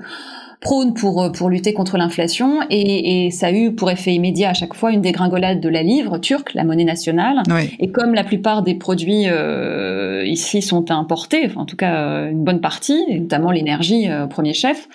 prônent 0.64 0.94
pour, 0.94 1.22
euh, 1.22 1.30
pour 1.30 1.50
lutter 1.50 1.72
contre 1.72 1.96
l'inflation. 1.96 2.60
Et, 2.70 3.26
et 3.26 3.30
ça 3.30 3.48
a 3.48 3.52
eu 3.52 3.72
pour 3.72 3.90
effet 3.90 4.14
immédiat 4.14 4.50
à 4.50 4.54
chaque 4.54 4.74
fois 4.74 4.90
une 4.90 5.02
dégringolade 5.02 5.60
de 5.60 5.68
la 5.68 5.82
livre 5.82 6.18
turque, 6.18 6.54
la 6.54 6.64
monnaie 6.64 6.84
nationale. 6.84 7.42
Oui. 7.48 7.76
Et 7.78 7.92
comme 7.92 8.14
la 8.14 8.24
plupart 8.24 8.62
des 8.62 8.74
produits 8.74 9.24
euh, 9.28 10.24
ici 10.26 10.62
sont 10.62 10.90
importés, 10.90 11.42
enfin, 11.46 11.60
en 11.60 11.66
tout 11.66 11.76
cas 11.76 11.94
euh, 11.94 12.30
une 12.30 12.42
bonne 12.42 12.60
partie, 12.60 13.04
notamment 13.20 13.52
l'énergie 13.52 14.08
euh, 14.08 14.24
au 14.24 14.28
premier 14.28 14.54
chef, 14.54 14.88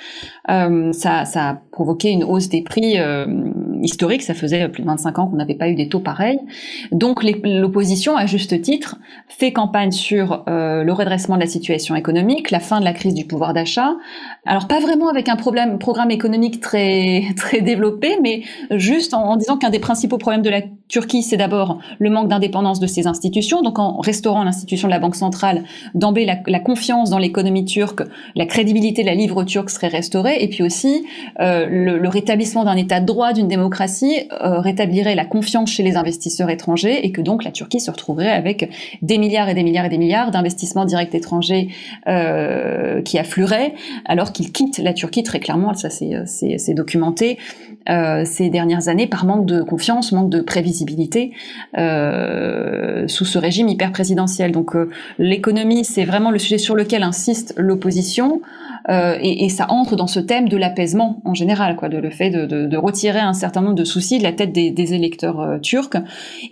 euh, 0.49 0.91
ça, 0.91 1.25
ça 1.25 1.49
a 1.49 1.61
provoqué 1.71 2.09
une 2.09 2.23
hausse 2.23 2.49
des 2.49 2.61
prix 2.61 2.97
historiques. 3.81 4.23
Ça 4.23 4.33
faisait 4.33 4.67
plus 4.69 4.83
de 4.83 4.87
25 4.87 5.19
ans 5.19 5.27
qu'on 5.27 5.37
n'avait 5.37 5.55
pas 5.55 5.69
eu 5.69 5.75
des 5.75 5.89
taux 5.89 5.99
pareils. 5.99 6.39
Donc 6.91 7.23
l'opposition, 7.43 8.15
à 8.15 8.25
juste 8.25 8.61
titre, 8.61 8.97
fait 9.27 9.51
campagne 9.51 9.91
sur 9.91 10.43
euh, 10.47 10.83
le 10.83 10.93
redressement 10.93 11.35
de 11.35 11.41
la 11.41 11.47
situation 11.47 11.95
économique, 11.95 12.51
la 12.51 12.59
fin 12.59 12.79
de 12.79 12.85
la 12.85 12.93
crise 12.93 13.13
du 13.13 13.25
pouvoir 13.25 13.53
d'achat. 13.53 13.95
Alors 14.45 14.67
pas 14.67 14.79
vraiment 14.79 15.09
avec 15.09 15.29
un 15.29 15.35
programme 15.35 16.11
économique 16.11 16.59
très 16.59 17.23
très 17.35 17.61
développé, 17.61 18.17
mais 18.21 18.43
juste 18.71 19.13
en 19.13 19.35
disant 19.35 19.57
qu'un 19.57 19.69
des 19.69 19.79
principaux 19.79 20.17
problèmes 20.17 20.41
de 20.41 20.49
la 20.49 20.61
Turquie, 20.89 21.21
c'est 21.21 21.37
d'abord 21.37 21.77
le 21.99 22.09
manque 22.09 22.29
d'indépendance 22.29 22.79
de 22.79 22.87
ses 22.87 23.05
institutions. 23.05 23.61
Donc 23.61 23.77
en 23.77 23.99
restaurant 23.99 24.43
l'institution 24.43 24.87
de 24.87 24.91
la 24.91 24.99
Banque 24.99 25.15
centrale, 25.15 25.63
d'emblée 25.93 26.25
la, 26.25 26.59
confiance 26.59 27.11
dans 27.11 27.19
l'économie 27.19 27.63
turque, 27.63 28.01
la 28.35 28.47
crédibilité 28.47 29.03
de 29.03 29.07
la 29.07 29.13
livre 29.13 29.43
turque 29.43 29.69
serait 29.69 29.87
restaurée, 29.87 30.37
et 30.41 30.47
puis 30.47 30.63
aussi 30.63 31.05
euh, 31.39 31.67
le, 31.69 31.99
le 31.99 32.09
rétablissement 32.09 32.65
d'un 32.65 32.75
état 32.75 32.99
de 32.99 33.05
droit, 33.05 33.33
d'une 33.33 33.47
démocratie, 33.47 34.27
euh, 34.31 34.59
rétablirait 34.59 35.13
la 35.13 35.25
confiance 35.25 35.69
chez 35.69 35.83
les 35.83 35.95
investisseurs 35.95 36.49
étrangers, 36.49 37.05
et 37.05 37.11
que 37.11 37.21
donc 37.21 37.43
la 37.43 37.51
Turquie 37.51 37.79
se 37.79 37.91
retrouverait 37.91 38.31
avec 38.31 38.71
des 39.03 39.19
milliards 39.19 39.47
et 39.47 39.53
des 39.53 39.63
milliards 39.63 39.85
et 39.85 39.89
des 39.89 39.99
milliards 39.99 40.31
d'investissements 40.31 40.85
directs 40.85 41.13
étrangers 41.13 41.69
euh, 42.07 43.03
qui 43.03 43.19
afflueraient, 43.19 43.75
alors 44.05 44.31
qu'ils 44.31 44.51
quittent 44.51 44.79
la 44.79 44.93
Turquie 44.93 45.21
très 45.21 45.39
clairement, 45.39 45.75
ça 45.75 45.91
c'est 45.91 46.09
c'est 46.25 46.73
documenté, 46.73 47.37
euh, 47.87 48.23
ces 48.25 48.49
dernières 48.49 48.87
années 48.87 49.07
par 49.07 49.25
manque 49.25 49.45
de 49.45 49.61
confiance, 49.61 50.11
manque 50.11 50.29
de 50.29 50.41
prévisibilité 50.41 51.31
euh, 51.77 53.07
sous 53.07 53.25
ce 53.25 53.37
régime 53.37 53.67
hyper 53.67 53.91
présidentiel. 53.91 54.51
Donc 54.51 54.75
euh, 54.75 54.89
l'économie, 55.17 55.85
c'est 55.85 56.05
vraiment 56.05 56.31
le 56.31 56.39
sujet 56.39 56.57
sur 56.57 56.75
lequel 56.75 57.03
insiste 57.03 57.53
l'opposition. 57.57 58.41
Euh, 58.89 59.17
et, 59.21 59.45
et 59.45 59.49
ça 59.49 59.67
entre 59.69 59.95
dans 59.97 60.07
ce 60.07 60.19
thème 60.21 60.47
de 60.47 60.55
l'apaisement 60.57 61.21
en 61.25 61.33
général, 61.33 61.75
quoi, 61.75 61.89
de 61.89 61.97
le 61.97 62.09
fait 62.09 62.29
de, 62.29 62.45
de, 62.45 62.65
de 62.65 62.77
retirer 62.77 63.19
un 63.19 63.33
certain 63.33 63.61
nombre 63.61 63.75
de 63.75 63.83
soucis 63.83 64.17
de 64.19 64.23
la 64.23 64.31
tête 64.31 64.51
des, 64.53 64.71
des 64.71 64.93
électeurs 64.93 65.41
euh, 65.41 65.57
turcs. 65.59 65.97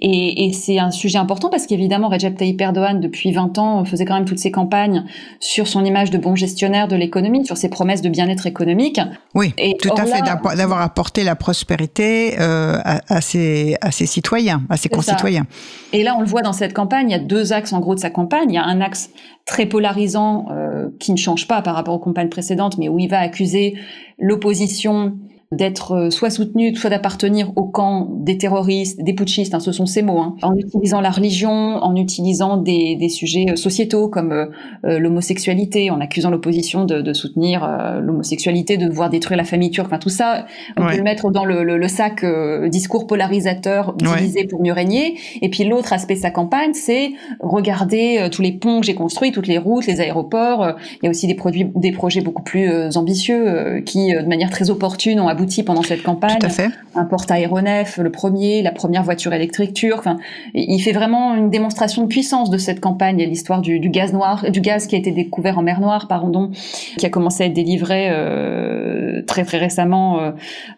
Et, 0.02 0.46
et 0.46 0.54
c'est 0.54 0.78
un 0.78 0.92
sujet 0.92 1.18
important 1.18 1.50
parce 1.50 1.66
qu'évidemment, 1.66 2.10
Recep 2.10 2.36
Tayyip 2.38 2.60
Erdogan, 2.62 3.00
depuis 3.00 3.32
20 3.32 3.58
ans, 3.58 3.86
faisait 3.86 4.06
quand 4.06 4.16
même 4.16 4.26
toutes 4.26 4.40
ses 4.40 4.52
campagnes 4.52 5.06
sur 5.40 5.68
son 5.68 5.84
image 5.86 6.12
de 6.12 6.18
bon 6.18 6.36
gestionnaire 6.36 6.88
de 6.88 6.96
l'économie, 6.96 7.46
sur 7.46 7.58
ses 7.58 7.70
promesses 7.70 8.02
de 8.02 8.10
bien-être 8.10 8.46
économique. 8.46 9.00
Oui, 9.34 9.54
Et 9.58 9.76
tout 9.82 9.90
à 9.98 10.06
fait, 10.06 10.20
là- 10.20 10.56
d'avoir 10.56 10.82
apporté 10.82 11.17
la 11.24 11.36
prospérité 11.36 12.40
euh, 12.40 12.78
à, 12.84 13.02
à 13.08 13.22
ses, 13.22 13.78
à 13.82 13.92
ses 13.92 14.06
citoyens, 14.06 14.64
à 14.70 14.78
ses 14.78 14.90
ça. 14.90 14.96
concitoyens. 14.96 15.46
Et 15.94 16.04
là, 16.04 16.16
on 16.18 16.22
le 16.22 16.28
voit 16.28 16.42
dans 16.42 16.54
cette 16.54 16.74
campagne, 16.74 17.10
il 17.10 17.14
y 17.14 17.16
a 17.16 17.20
deux 17.20 17.54
axes 17.54 17.74
en 17.74 17.80
gros 17.80 17.96
de 17.96 18.00
sa 18.00 18.10
campagne. 18.10 18.50
Il 18.50 18.56
y 18.56 18.60
a 18.60 18.66
un 18.66 18.82
axe 18.82 19.10
très 19.46 19.66
polarisant 19.66 20.48
euh, 20.52 20.90
qui 21.00 21.12
ne 21.12 21.18
change 21.18 21.48
pas 21.48 21.62
par 21.62 21.76
rapport 21.76 21.94
aux 21.94 22.00
campagnes 22.00 22.30
précédentes, 22.30 22.78
mais 22.78 22.90
où 22.90 23.00
il 23.00 23.10
va 23.10 23.20
accuser 23.20 23.76
l'opposition 24.20 25.18
d'être 25.54 25.94
euh, 25.94 26.10
soit 26.10 26.30
soutenue, 26.30 26.76
soit 26.76 26.90
d'appartenir 26.90 27.52
au 27.56 27.64
camp 27.64 28.10
des 28.12 28.38
terroristes, 28.38 29.02
des 29.02 29.14
putschistes, 29.14 29.54
hein, 29.56 29.62
ce 29.62 29.72
sont 29.72 29.86
ces 29.86 30.02
mots, 30.02 30.20
hein, 30.20 30.36
en 30.42 30.56
utilisant 30.58 31.00
la 31.00 31.10
religion, 31.10 31.50
en 31.52 31.96
utilisant 31.96 32.58
des, 32.58 32.98
des 32.98 33.08
sujets 33.08 33.46
euh, 33.52 33.56
sociétaux 33.56 34.10
comme 34.10 34.34
euh, 34.34 34.46
euh, 34.86 35.00
l'homosexualité, 35.00 35.90
en 35.90 36.02
accusant 36.02 36.30
l'opposition 36.32 36.84
de, 36.84 37.02
de 37.02 37.14
soutenir 37.14 37.64
euh, 37.64 38.02
l'homosexualité, 38.02 38.76
de 38.76 38.88
vouloir 38.90 39.10
détruire 39.10 39.38
la 39.38 39.46
famille 39.46 39.70
turque, 39.72 39.88
enfin 39.88 40.00
tout 40.00 40.10
ça, 40.10 40.46
on 40.76 40.84
Ouais. 40.84 40.92
peut 40.92 40.98
le 40.98 41.04
mettre 41.04 41.32
dans 41.32 41.46
le, 41.46 41.64
le- 41.64 41.78
le 41.78 41.88
sac 41.88 42.24
euh, 42.26 42.68
discours 42.68 43.08
polarisateur, 43.08 43.96
Ouais. 44.02 44.18
divisé 44.18 44.44
pour 44.46 44.62
mieux 44.62 44.74
régner. 44.74 45.16
Et 45.42 45.50
puis 45.50 45.64
l'autre 45.64 45.94
aspect 45.94 46.16
de 46.16 46.20
sa 46.20 46.32
campagne, 46.32 46.72
c'est 46.74 47.12
regarder 47.40 48.18
euh, 48.20 48.30
tous 48.30 48.42
les 48.42 48.52
ponts 48.52 48.82
que 48.82 48.86
j'ai 48.86 48.96
construits, 48.96 49.32
toutes 49.32 49.48
les 49.48 49.58
routes, 49.58 49.86
les 49.88 50.02
aéroports. 50.02 50.64
Euh, 50.64 50.72
Il 51.02 51.06
y 51.06 51.08
a 51.08 51.10
aussi 51.10 51.28
des 51.28 51.36
produits, 51.36 51.72
des 51.76 51.92
projets 51.92 52.22
beaucoup 52.22 52.44
plus 52.44 52.70
euh, 52.70 52.90
ambitieux 52.96 53.48
euh, 53.48 53.82
qui, 53.82 54.14
de 54.14 54.28
manière 54.28 54.50
très 54.50 54.70
opportune, 54.70 55.20
ont 55.20 55.28
abouti 55.38 55.64
pendant 55.64 55.84
cette 55.84 56.04
campagne. 56.04 56.40
Tout 56.40 56.48
à 56.48 56.50
fait. 56.50 56.70
Un 56.96 57.06
porte-aéronef, 57.06 57.98
le 57.98 58.12
premier, 58.12 58.62
la 58.64 58.72
première 58.72 59.04
voiture 59.04 59.34
électrique 59.34 59.74
turque. 59.74 60.00
Enfin, 60.00 60.18
il 60.54 60.80
fait 60.80 60.92
vraiment 60.92 61.36
une 61.36 61.50
démonstration 61.50 62.02
de 62.02 62.08
puissance 62.08 62.50
de 62.50 62.58
cette 62.58 62.80
campagne. 62.80 63.20
Il 63.20 63.22
y 63.22 63.26
a 63.26 63.30
l'histoire 63.30 63.62
du, 63.62 63.80
du 63.80 63.90
gaz 63.90 64.14
noir, 64.14 64.50
du 64.50 64.62
gaz 64.62 64.88
qui 64.88 64.96
a 64.96 64.98
été 64.98 65.12
découvert 65.12 65.58
en 65.60 65.62
mer 65.62 65.80
Noire, 65.80 66.08
pardon, 66.08 66.50
qui 66.98 67.06
a 67.06 67.10
commencé 67.10 67.44
à 67.44 67.46
être 67.46 67.54
délivré 67.54 68.08
euh, 68.10 69.22
très 69.28 69.44
très 69.46 69.60
récemment 69.60 70.20
euh, 70.20 70.32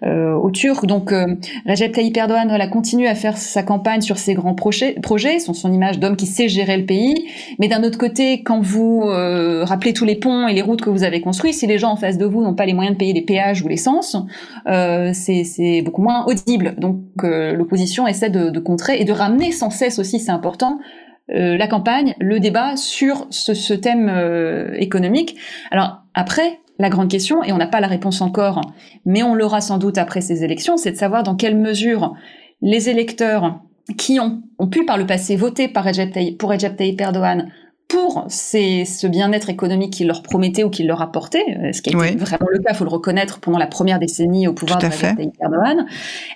euh, 0.03 0.33
aux 0.33 0.51
Turcs. 0.51 0.85
Donc 0.85 1.13
euh, 1.13 1.35
Recep 1.65 1.93
Tayyip 1.93 2.17
Erdogan 2.17 2.49
voilà, 2.49 2.67
continue 2.67 3.07
à 3.07 3.15
faire 3.15 3.37
sa 3.37 3.63
campagne 3.63 4.01
sur 4.01 4.17
ses 4.17 4.33
grands 4.33 4.55
projets, 4.55 4.95
projets 5.01 5.39
son, 5.39 5.53
son 5.53 5.71
image 5.71 5.99
d'homme 5.99 6.17
qui 6.17 6.25
sait 6.25 6.49
gérer 6.49 6.75
le 6.75 6.85
pays. 6.85 7.15
Mais 7.59 7.69
d'un 7.69 7.83
autre 7.83 7.97
côté, 7.97 8.43
quand 8.43 8.59
vous 8.59 9.03
euh, 9.05 9.63
rappelez 9.63 9.93
tous 9.93 10.05
les 10.05 10.15
ponts 10.15 10.47
et 10.47 10.53
les 10.53 10.61
routes 10.61 10.81
que 10.81 10.89
vous 10.89 11.03
avez 11.03 11.21
construits, 11.21 11.53
si 11.53 11.65
les 11.65 11.77
gens 11.77 11.91
en 11.91 11.95
face 11.95 12.17
de 12.17 12.25
vous 12.25 12.41
n'ont 12.43 12.55
pas 12.55 12.65
les 12.65 12.73
moyens 12.73 12.95
de 12.95 12.99
payer 12.99 13.13
les 13.13 13.21
péages 13.21 13.61
ou 13.61 13.67
l'essence, 13.67 14.17
euh, 14.67 15.11
c'est 15.13 15.81
beaucoup 15.81 16.01
moins 16.01 16.25
audible. 16.25 16.75
Donc 16.77 17.01
euh, 17.23 17.53
l'opposition 17.53 18.07
essaie 18.07 18.29
de, 18.29 18.59
contrer 18.59 18.99
et 18.99 19.05
de 19.05 19.13
ramener 19.13 19.51
sans 19.51 19.69
cesse 19.69 19.99
aussi, 19.99 20.19
c'est 20.19 20.31
important, 20.31 20.79
euh, 21.31 21.57
la 21.57 21.67
campagne, 21.67 22.15
le 22.19 22.39
débat 22.39 22.75
sur 22.75 23.27
ce, 23.29 23.73
thème 23.73 24.11
économique. 24.77 25.37
Alors 25.71 26.01
après, 26.13 26.59
la 26.79 26.89
grande 26.89 27.09
question, 27.09 27.43
et 27.43 27.51
on 27.51 27.57
n'a 27.57 27.67
pas 27.67 27.81
la 27.81 27.87
réponse 27.87 28.21
encore, 28.21 28.61
mais 29.05 29.23
on 29.23 29.35
l'aura 29.35 29.61
sans 29.61 29.77
doute 29.77 29.97
après 29.97 30.21
ces 30.21 30.43
élections, 30.43 30.77
c'est 30.77 30.91
de 30.91 30.97
savoir 30.97 31.23
dans 31.23 31.35
quelle 31.35 31.57
mesure 31.57 32.15
les 32.61 32.89
électeurs 32.89 33.59
qui 33.97 34.19
ont, 34.19 34.43
ont 34.59 34.67
pu 34.67 34.85
par 34.85 34.97
le 34.97 35.05
passé 35.05 35.35
voter 35.35 35.67
pour 35.67 35.83
Recep 35.83 36.75
Tayyip 36.77 37.01
Erdogan 37.01 37.49
pour 37.89 38.25
ces, 38.29 38.85
ce 38.85 39.07
bien-être 39.07 39.49
économique 39.49 39.93
qu'il 39.93 40.07
leur 40.07 40.21
promettait 40.21 40.63
ou 40.63 40.69
qu'il 40.69 40.87
leur 40.87 41.01
apportait, 41.01 41.43
euh, 41.57 41.73
ce 41.73 41.81
qui 41.81 41.89
a 41.89 41.97
été 41.97 42.13
Oui. 42.13 42.17
vraiment 42.17 42.47
le 42.49 42.59
cas, 42.59 42.73
faut 42.73 42.85
le 42.85 42.89
reconnaître, 42.89 43.39
pendant 43.39 43.57
la 43.57 43.67
première 43.67 43.99
décennie 43.99 44.47
au 44.47 44.53
pouvoir 44.53 44.77
de 44.79 44.85
Erdogan. 45.41 45.85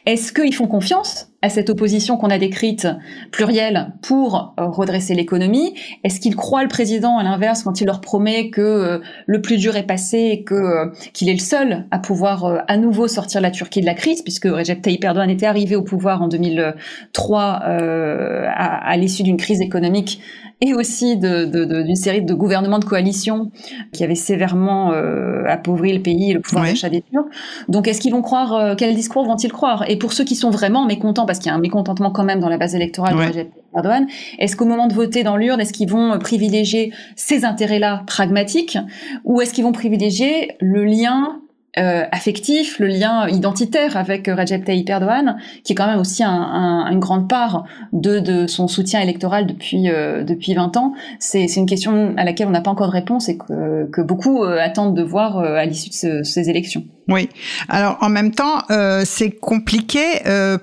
Est-ce 0.06 0.34
qu'ils 0.34 0.54
font 0.54 0.68
confiance 0.68 1.30
à 1.44 1.50
cette 1.50 1.70
opposition 1.70 2.18
qu'on 2.18 2.30
a 2.32 2.40
décrite 2.40 2.88
plurielle 3.32 3.94
pour 4.02 4.56
euh, 4.60 4.66
redresser 4.68 5.14
l'économie 5.14 5.76
Est-ce 6.04 6.20
qu'ils 6.20 6.36
croient 6.36 6.64
le 6.64 6.70
président 6.70 7.18
à 7.20 7.24
l'inverse 7.24 7.62
quand 7.64 7.82
il 7.82 7.86
leur 7.86 8.02
promet 8.02 8.50
que 8.50 8.62
euh, 8.62 9.00
le 9.28 9.42
plus 9.42 9.58
dur 9.58 9.76
est 9.76 9.84
passé 9.86 10.18
et 10.32 10.44
que 10.44 10.56
euh, 10.56 10.86
qu'il 11.14 11.30
est 11.30 11.34
le 11.34 11.40
seul 11.40 11.86
à 11.92 12.00
pouvoir 12.00 12.64
à 12.68 12.78
nouveau 12.78 13.08
sortir 13.08 13.42
la 13.42 13.52
Turquie 13.52 13.82
de 13.82 13.86
la 13.86 13.94
crise 13.94 14.22
puisque 14.24 14.46
Recep 14.46 14.82
Tayyip 14.82 15.04
Erdogan 15.04 15.30
était 15.30 15.46
arrivé 15.46 15.76
au 15.76 15.84
pouvoir 15.84 16.22
en 16.24 16.28
2003 16.30 17.60
euh, 17.68 18.46
à, 18.50 18.90
à 18.90 18.98
l'issue 18.98 19.24
d'une 19.24 19.38
crise 19.38 19.62
économique 19.62 20.22
et 20.62 20.74
aussi 20.74 21.18
de- 21.18 21.44
de- 21.44 21.66
de- 21.66 21.82
d'une 21.82 21.96
série 21.96 22.22
de 22.22 22.34
gouvernements 22.34 22.80
de 22.80 22.86
coalition 22.86 23.52
qui 23.92 24.04
avaient 24.04 24.16
sévèrement 24.16 24.94
euh, 24.94 25.44
appauvri 25.48 25.92
le 25.94 26.02
pays 26.02 26.32
et 26.32 26.34
le 26.34 26.40
pouvoir 26.40 26.64
Oui. 26.64 26.70
d'achat 26.72 26.88
des 26.90 27.02
Turcs. 27.02 27.26
Donc 27.68 27.88
est-ce 27.90 28.00
qu'ils 28.00 28.14
vont 28.14 28.22
croire, 28.22 28.54
euh, 28.54 28.76
quel 28.78 28.96
discours 28.96 29.26
vont-ils 29.26 29.52
croire? 29.52 29.84
Et 29.90 29.98
pour 29.98 30.14
ceux 30.14 30.24
qui 30.24 30.36
sont 30.36 30.52
vraiment 30.52 30.86
mécontents, 30.86 31.26
parce 31.34 31.40
qu'il 31.40 31.50
y 31.50 31.52
a 31.52 31.56
un 31.56 31.62
mécontentement 31.62 32.12
quand 32.12 32.24
même 32.24 32.40
dans 32.40 32.50
la 32.50 32.60
base 32.60 32.76
électorale 32.76 33.16
de 33.16 33.20
Recep 33.20 33.50
Erdogan. 33.76 34.06
Est-ce 34.38 34.56
qu'au 34.56 34.66
moment 34.66 34.86
de 34.86 34.94
voter 34.94 35.24
dans 35.24 35.36
l'urne, 35.36 35.60
est-ce 35.60 35.74
qu'ils 35.74 35.90
vont 35.90 36.20
privilégier 36.20 36.94
ces 37.16 37.44
intérêts-là 37.44 38.04
pragmatiques 38.06 38.78
ou 39.24 39.42
est-ce 39.42 39.52
qu'ils 39.52 39.64
vont 39.64 39.72
privilégier 39.72 40.52
le 40.60 40.86
lien 40.86 41.40
euh, 41.80 42.04
affectif, 42.12 42.78
le 42.78 42.86
lien 42.86 43.28
identitaire 43.28 43.98
avec 43.98 44.28
Recep 44.28 44.64
Tayyip 44.64 44.88
Erdogan, 44.88 45.38
qui 45.64 45.74
est 45.74 45.76
quand 45.76 45.88
même 45.88 46.00
aussi 46.00 46.24
un, 46.24 46.30
un, 46.30 46.92
une 46.92 47.00
grande 47.00 47.28
part 47.28 47.66
de, 47.94 48.20
de, 48.20 48.46
son 48.46 48.68
soutien 48.68 49.00
électoral 49.00 49.48
depuis 49.48 49.90
euh, 49.90 50.24
depuis 50.24 50.54
20 50.54 50.78
ans? 50.78 50.94
C'est 51.18 51.48
une 51.56 51.66
question 51.66 52.14
à 52.16 52.26
laquelle 52.26 52.48
on 52.48 52.52
n'a 52.52 52.62
pas 52.62 52.70
encore 52.70 52.90
de 52.90 52.92
réponse 52.92 53.28
et 53.28 53.40
que, 53.40 53.90
que 53.90 54.02
beaucoup 54.02 54.44
euh, 54.44 54.60
attendent 54.60 54.96
de 54.96 55.02
voir 55.02 55.40
euh, 55.40 55.56
à 55.56 55.66
l'issue 55.66 55.90
de 55.90 55.96
ce, 55.96 56.24
ces 56.24 56.52
élections. 56.52 56.84
Oui. 57.08 57.30
Alors 57.68 57.98
en 58.02 58.10
même 58.10 58.32
temps, 58.32 58.64
c'est 59.04 59.32
compliqué 59.32 60.04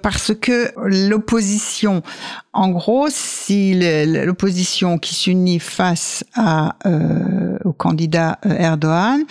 parce 0.02 0.32
que 0.34 0.72
l'opposition, 0.76 2.02
en 2.52 2.70
gros, 2.70 3.08
si 3.10 3.74
l'opposition 3.74 4.98
qui 4.98 5.14
s'unit 5.14 5.58
face 5.58 6.24
à 6.34 6.76
au 7.64 7.72
candidat 7.72 8.38
Erdogan 8.44 9.24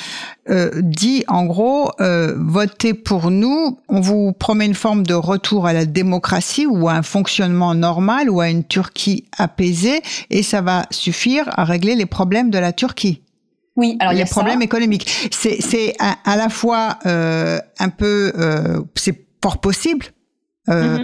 dit 0.81 1.23
en 1.27 1.45
gros 1.45 1.91
euh, 2.01 2.35
votez 2.37 2.93
pour 2.93 3.31
nous, 3.31 3.79
on 3.87 4.01
vous 4.01 4.33
promet 4.33 4.65
une 4.65 4.75
forme 4.75 5.05
de 5.05 5.13
retour 5.13 5.67
à 5.67 5.73
la 5.73 5.85
démocratie 5.85 6.65
ou 6.65 6.89
à 6.89 6.93
un 6.93 7.01
fonctionnement 7.01 7.75
normal 7.75 8.29
ou 8.29 8.41
à 8.41 8.49
une 8.49 8.63
Turquie 8.63 9.25
apaisée 9.37 10.01
et 10.29 10.43
ça 10.43 10.61
va 10.61 10.85
suffire 10.91 11.45
à 11.57 11.63
régler 11.63 11.95
les 11.95 12.05
problèmes 12.05 12.49
de 12.49 12.57
la 12.57 12.73
Turquie. 12.73 13.21
Oui, 13.79 13.95
alors 14.01 14.13
les 14.13 14.25
problèmes 14.25 14.61
économiques. 14.61 15.29
C'est 15.31 15.95
à, 15.99 16.35
la 16.35 16.49
fois 16.49 16.99
euh, 17.05 17.59
un 17.79 17.87
peu, 17.87 18.33
euh, 18.37 18.81
c'est 18.95 19.25
fort 19.41 19.61
possible, 19.61 20.07
euh, 20.69 20.99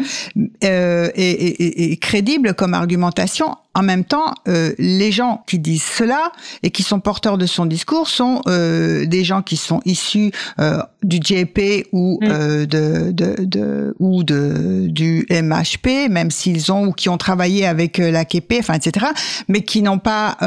euh, 0.66 1.10
et, 1.16 1.32
et, 1.32 1.92
et, 1.92 1.98
crédible 1.98 2.54
comme 2.54 2.74
argumentation. 2.74 3.56
En 3.76 3.84
même 3.84 4.06
temps, 4.06 4.34
euh, 4.48 4.74
les 4.80 5.12
gens 5.12 5.44
qui 5.48 5.60
disent 5.60 5.84
cela 5.84 6.32
et 6.64 6.72
qui 6.72 6.82
sont 6.82 7.02
porteurs 7.02 7.38
de 7.38 7.46
son 7.46 7.66
discours 7.66 8.08
sont 8.08 8.42
euh, 8.48 9.06
des 9.06 9.26
gens 9.26 9.42
qui 9.42 9.58
sont 9.58 9.82
issus 9.86 10.32
euh, 10.60 10.82
du 11.04 11.18
JP 11.22 11.88
ou 11.92 12.20
mm. 12.22 12.28
euh, 12.28 12.66
de, 12.66 13.12
de, 13.12 13.46
de, 13.46 13.96
ou 14.00 14.24
de 14.24 14.88
du 14.88 15.28
MHP, 15.30 16.10
même 16.10 16.32
s'ils 16.32 16.72
ont 16.72 16.88
ou 16.88 16.92
qui 16.94 17.10
ont 17.10 17.18
travaillé 17.18 17.66
avec 17.66 18.00
euh, 18.00 18.12
l'AKP, 18.12 18.56
enfin 18.60 18.76
etc. 18.76 19.08
Mais 19.50 19.62
qui 19.62 19.82
n'ont 19.82 20.00
pas 20.00 20.38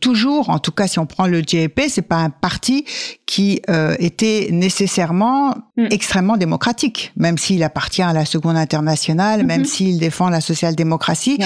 toujours, 0.00 0.50
en 0.50 0.58
tout 0.58 0.72
cas 0.72 0.86
si 0.86 0.98
on 0.98 1.06
prend 1.06 1.26
le 1.26 1.40
JP, 1.40 1.80
c'est 1.88 2.02
pas 2.02 2.16
un 2.16 2.30
parti 2.30 2.84
qui 3.24 3.60
était 3.98 4.48
nécessairement 4.52 5.54
mm. 5.76 5.86
extrêmement 5.90 6.36
démocratique, 6.36 7.12
même 7.16 7.38
s'il 7.38 7.62
appartient 7.62 8.02
à 8.02 8.12
la 8.12 8.24
Seconde 8.24 8.56
Internationale, 8.56 9.44
même 9.44 9.62
mm-hmm. 9.62 9.64
s'il 9.64 9.98
défend 9.98 10.28
la 10.28 10.40
social-démocratie. 10.40 11.38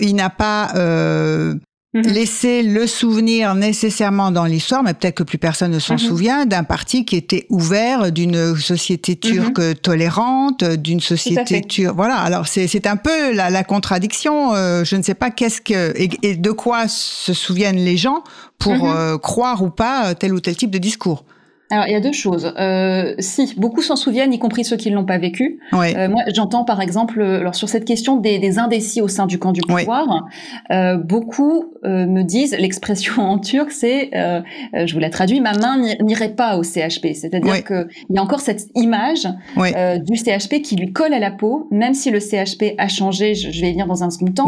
il 0.00 0.14
n'a 0.24 0.30
pas 0.30 0.72
euh, 0.74 1.54
mhm. 1.94 2.02
laissé 2.02 2.62
le 2.62 2.86
souvenir 2.86 3.54
nécessairement 3.54 4.30
dans 4.30 4.44
l'histoire, 4.44 4.82
mais 4.82 4.94
peut-être 4.94 5.16
que 5.16 5.22
plus 5.22 5.38
personne 5.38 5.70
ne 5.70 5.78
s'en 5.78 5.94
mhm. 5.94 5.98
souvient, 5.98 6.46
d'un 6.46 6.64
parti 6.64 7.04
qui 7.04 7.16
était 7.16 7.46
ouvert, 7.50 8.10
d'une 8.12 8.56
société 8.56 9.12
mhm. 9.12 9.18
turque 9.18 9.82
tolérante, 9.82 10.64
d'une 10.64 11.00
société 11.00 11.60
turque. 11.62 11.94
Voilà. 11.94 12.16
Alors 12.16 12.46
c'est 12.46 12.86
un 12.86 12.96
peu 12.96 13.34
la, 13.34 13.50
la 13.50 13.64
contradiction. 13.64 14.54
Euh, 14.54 14.84
je 14.84 14.96
ne 14.96 15.02
sais 15.02 15.14
pas 15.14 15.30
qu'est-ce 15.30 15.60
que 15.60 15.92
et, 15.96 16.36
de 16.36 16.50
quoi 16.50 16.88
se 16.88 17.32
souviennent 17.32 17.84
les 17.84 17.96
gens 17.96 18.24
pour 18.58 18.90
euh, 18.90 19.18
croire 19.18 19.62
ou 19.62 19.70
pas 19.70 20.14
tel 20.14 20.32
ou 20.32 20.40
tel 20.40 20.56
type 20.56 20.70
de 20.70 20.78
discours. 20.78 21.24
Alors, 21.70 21.86
il 21.86 21.92
y 21.92 21.96
a 21.96 22.00
deux 22.00 22.12
choses. 22.12 22.52
Euh, 22.58 23.14
si, 23.18 23.54
beaucoup 23.56 23.80
s'en 23.80 23.96
souviennent, 23.96 24.34
y 24.34 24.38
compris 24.38 24.64
ceux 24.64 24.76
qui 24.76 24.90
ne 24.90 24.96
l'ont 24.96 25.06
pas 25.06 25.16
vécu. 25.16 25.60
Euh, 25.72 26.08
moi, 26.10 26.22
j'entends 26.34 26.64
par 26.64 26.82
exemple, 26.82 27.20
euh, 27.20 27.40
alors 27.40 27.54
sur 27.54 27.70
cette 27.70 27.86
question 27.86 28.16
des, 28.16 28.38
des, 28.38 28.58
indécis 28.58 29.00
au 29.00 29.08
sein 29.08 29.26
du 29.26 29.38
camp 29.38 29.52
du 29.52 29.62
pouvoir, 29.62 30.26
euh, 30.70 30.98
beaucoup 30.98 31.72
euh, 31.84 32.06
me 32.06 32.22
disent, 32.22 32.54
l'expression 32.58 33.22
en 33.30 33.38
turc, 33.38 33.70
c'est, 33.70 34.10
euh, 34.14 34.42
je 34.74 34.92
vous 34.92 35.00
la 35.00 35.08
traduis, 35.08 35.40
ma 35.40 35.54
main 35.54 35.78
n'irait 36.02 36.34
pas 36.34 36.58
au 36.58 36.62
CHP. 36.62 37.14
C'est-à-dire 37.14 37.64
qu'il 37.64 37.86
y 38.10 38.18
a 38.18 38.22
encore 38.22 38.40
cette 38.40 38.66
image 38.74 39.26
du 39.56 40.16
CHP 40.16 40.60
qui 40.62 40.76
lui 40.76 40.92
colle 40.92 41.14
à 41.14 41.18
la 41.18 41.30
peau, 41.30 41.66
même 41.70 41.94
si 41.94 42.10
le 42.10 42.20
CHP 42.20 42.74
a 42.76 42.88
changé, 42.88 43.34
je, 43.34 43.48
vais 43.48 43.68
y 43.68 43.72
venir 43.72 43.86
dans 43.86 44.04
un 44.04 44.10
second 44.10 44.26
temps, 44.26 44.46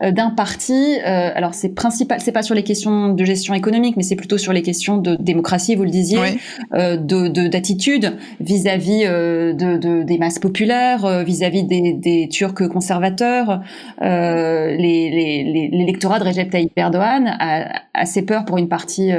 d'un 0.00 0.30
parti. 0.30 0.96
alors, 1.04 1.54
c'est 1.54 1.68
principal, 1.68 2.20
c'est 2.20 2.32
pas 2.32 2.42
sur 2.42 2.56
les 2.56 2.64
questions 2.64 3.10
de 3.10 3.24
gestion 3.24 3.54
économique, 3.54 3.96
mais 3.96 4.02
c'est 4.02 4.16
plutôt 4.16 4.38
sur 4.38 4.52
les 4.52 4.62
questions 4.62 4.96
de 4.96 5.16
démocratie, 5.20 5.76
vous 5.76 5.84
le 5.84 5.90
disiez 5.90 6.18
de 6.72 7.48
d'attitude 7.48 8.16
vis-à-vis 8.40 9.04
euh, 9.04 9.52
de, 9.52 9.76
de, 9.76 10.02
des 10.02 10.18
masses 10.18 10.38
populaires, 10.38 11.04
euh, 11.04 11.22
vis-à-vis 11.22 11.64
des, 11.64 11.92
des 11.92 12.28
Turcs 12.28 12.68
conservateurs. 12.68 13.60
L'électorat 14.00 16.18
les, 16.18 16.24
de 16.24 16.28
Recep 16.28 16.50
Tayyip 16.50 16.72
Erdogan 16.76 17.36
a 17.38 17.82
assez 17.94 18.22
peur 18.22 18.44
pour 18.44 18.58
une 18.58 18.68
partie 18.68 19.10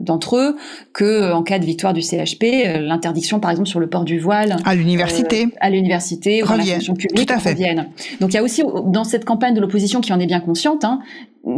d'entre 0.00 0.36
eux 0.36 0.56
que, 0.92 1.32
en 1.32 1.42
cas 1.42 1.58
de 1.58 1.64
victoire 1.64 1.92
du 1.92 2.02
CHP, 2.02 2.80
l'interdiction, 2.80 3.40
par 3.40 3.50
exemple, 3.50 3.68
sur 3.68 3.80
le 3.80 3.88
port 3.88 4.04
du 4.04 4.18
voile 4.18 4.56
à 4.64 4.74
l'université, 4.74 5.48
à 5.60 5.70
l'université 5.70 6.42
ou 6.42 6.46
la 6.46 6.64
fonction 6.64 6.94
publique, 6.94 7.30
revienne. 7.30 7.88
Donc 8.20 8.32
il 8.32 8.34
y 8.34 8.38
a 8.38 8.42
aussi 8.42 8.62
dans 8.86 9.04
cette 9.04 9.24
campagne 9.24 9.54
de 9.54 9.60
l'opposition 9.60 10.00
qui 10.00 10.12
en 10.12 10.20
est 10.20 10.26
bien 10.26 10.40
consciente, 10.40 10.84
hein, 10.84 11.00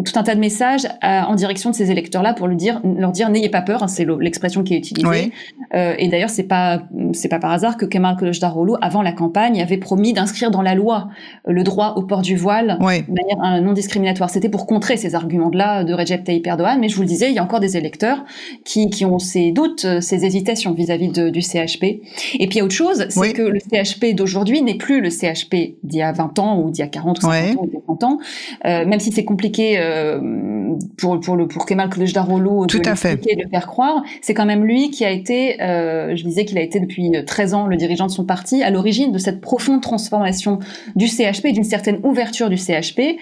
tout 0.05 0.13
un 0.19 0.23
tas 0.23 0.35
de 0.35 0.41
messages 0.41 0.87
en 1.03 1.35
direction 1.35 1.71
de 1.71 1.75
ces 1.75 1.91
électeurs-là 1.91 2.35
pour 2.35 2.49
leur 2.49 2.57
dire, 2.57 2.81
leur 2.85 3.13
dire 3.13 3.31
n'ayez 3.31 3.49
pas 3.49 3.63
peur, 3.63 3.83
hein, 3.83 3.89
c'est 3.89 4.07
l'expression 4.21 4.63
qui 4.63 4.75
est 4.75 4.79
utilisée. 4.79 5.33
Euh, 5.75 5.95
et 5.99 6.09
d'ailleurs, 6.09 6.31
c'est 6.31 6.45
pas 6.45 6.83
c'est 7.13 7.29
pas 7.29 7.39
par 7.39 7.53
hasard 7.53 7.77
que 7.77 7.85
Kemal 7.85 8.17
Kılıçdaroğlu, 8.17 8.73
avant 8.81 9.03
la 9.03 9.13
campagne, 9.13 9.61
avait 9.61 9.77
promis 9.77 10.13
d'inscrire 10.13 10.51
dans 10.51 10.63
la 10.63 10.75
loi 10.75 11.09
euh, 11.49 11.53
le 11.53 11.63
droit 11.63 11.95
au 11.97 12.03
port 12.03 12.23
du 12.23 12.37
voile 12.37 12.79
de 12.79 12.85
manière 12.85 13.59
euh, 13.59 13.61
non 13.61 13.73
discriminatoire. 13.73 14.31
C'était 14.31 14.49
pour 14.49 14.67
contrer 14.67 14.97
ces 14.97 15.15
arguments-là 15.15 15.85
de 15.85 15.95
Recep 15.95 16.25
Tayyip 16.25 16.47
Erdogan. 16.47 16.79
Mais 16.81 16.89
je 16.89 16.97
vous 16.97 17.03
le 17.03 17.09
disais, 17.09 17.31
il 17.31 17.35
y 17.35 17.39
a 17.39 17.45
encore 17.45 17.61
des 17.61 17.77
électeurs 17.77 18.25
qui, 18.65 18.91
qui 18.91 19.05
ont 19.05 19.19
ces 19.19 19.53
doutes, 19.53 19.87
ces 20.01 20.25
hésitations 20.25 20.73
vis-à-vis 20.73 21.09
du 21.09 21.43
CHP. 21.43 21.85
Et 21.85 22.47
puis 22.47 22.57
il 22.57 22.57
y 22.57 22.61
a 22.61 22.65
autre 22.65 22.75
chose, 22.75 23.07
c'est 23.09 23.33
que 23.33 23.43
le 23.43 23.61
CHP 23.61 24.15
d'aujourd'hui 24.15 24.63
n'est 24.63 24.75
plus 24.75 25.01
le 25.01 25.11
CHP 25.11 25.77
d'il 25.83 25.99
y 25.99 26.03
a 26.03 26.13
20 26.13 26.39
ans 26.39 26.61
ou 26.61 26.71
d'il 26.71 26.81
y 26.81 26.85
a 26.85 26.89
40 26.89 27.19
ou 27.19 27.21
50 27.23 27.57
ans 27.57 27.63
ou 27.63 27.73
50 27.73 28.05
ans, 28.05 28.19
euh, 28.65 28.87
même 28.87 29.01
si 29.01 29.13
c'est 29.13 29.25
compliqué 29.25 29.80
euh, 29.81 30.77
pour 30.99 31.19
pour 31.21 31.37
le 31.37 31.47
pour 31.47 31.67
Kemal 31.67 31.89
Kılıçdaroğlu 31.91 32.67
de, 32.67 32.79
de 32.79 33.43
le 33.43 33.49
faire 33.49 33.67
croire, 33.67 34.03
c'est 34.23 34.35
quand 34.35 34.47
même 34.47 34.65
lui 34.65 34.91
qui 34.91 35.05
a 35.05 35.11
été, 35.11 35.61
euh, 35.63 36.15
je 36.17 36.23
disais 36.25 36.45
qu'il 36.45 36.59
a 36.59 36.63
été 36.63 36.81
depuis 36.81 37.13
13 37.27 37.55
ans 37.55 37.67
le 37.67 37.77
dirigeant 37.77 38.07
de 38.07 38.11
son 38.11 38.25
parti, 38.25 38.63
à 38.63 38.71
l'origine 38.71 39.13
de 39.13 39.19
cette 39.19 39.41
profonde 39.41 39.81
transformation 39.81 40.59
du 40.97 41.07
CHP, 41.07 41.49
d'une 41.53 41.65
certaine 41.65 42.01
ouverture 42.05 42.49
du 42.49 42.57
CHP 42.57 43.17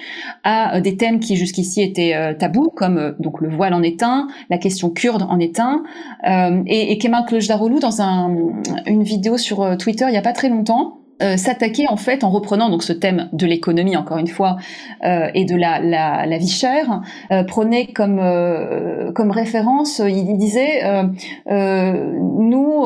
à 0.44 0.76
euh, 0.76 0.80
des 0.80 0.96
thèmes 0.96 1.20
qui 1.20 1.36
jusqu'ici 1.36 1.82
étaient 1.82 2.14
euh, 2.14 2.34
tabous, 2.34 2.70
comme 2.74 2.98
euh, 2.98 3.12
donc 3.18 3.40
le 3.40 3.48
voile 3.48 3.74
en 3.74 3.82
est 3.82 4.02
un, 4.02 4.28
la 4.50 4.58
question 4.58 4.90
kurde 4.90 5.22
en 5.22 5.38
est 5.38 5.60
un, 5.60 5.82
et, 6.66 6.92
et 6.92 6.98
Kemal 6.98 7.24
Kılıçdaroğlu 7.26 7.80
dans 7.80 8.02
un, 8.02 8.34
une 8.86 9.02
vidéo 9.02 9.36
sur 9.36 9.76
Twitter 9.78 10.06
il 10.08 10.14
y 10.14 10.16
a 10.16 10.22
pas 10.22 10.32
très 10.32 10.48
longtemps 10.48 10.98
euh, 11.22 11.36
s'attaquer 11.36 11.86
en 11.88 11.96
fait 11.96 12.22
en 12.22 12.30
reprenant 12.30 12.70
donc 12.70 12.84
ce 12.84 12.92
thème 12.92 13.28
de 13.32 13.44
l'économie 13.44 13.96
encore 13.96 14.18
une 14.18 14.28
fois 14.28 14.56
euh, 15.04 15.28
et 15.34 15.44
de 15.44 15.56
la, 15.56 15.80
la, 15.80 16.26
la 16.26 16.38
vie 16.38 16.48
chère 16.48 17.02
euh, 17.32 17.42
prenait 17.42 17.86
comme 17.86 18.20
euh, 18.20 19.10
comme 19.12 19.30
référence 19.30 20.00
il, 20.04 20.36
disait 20.36 20.82
nous 21.48 22.84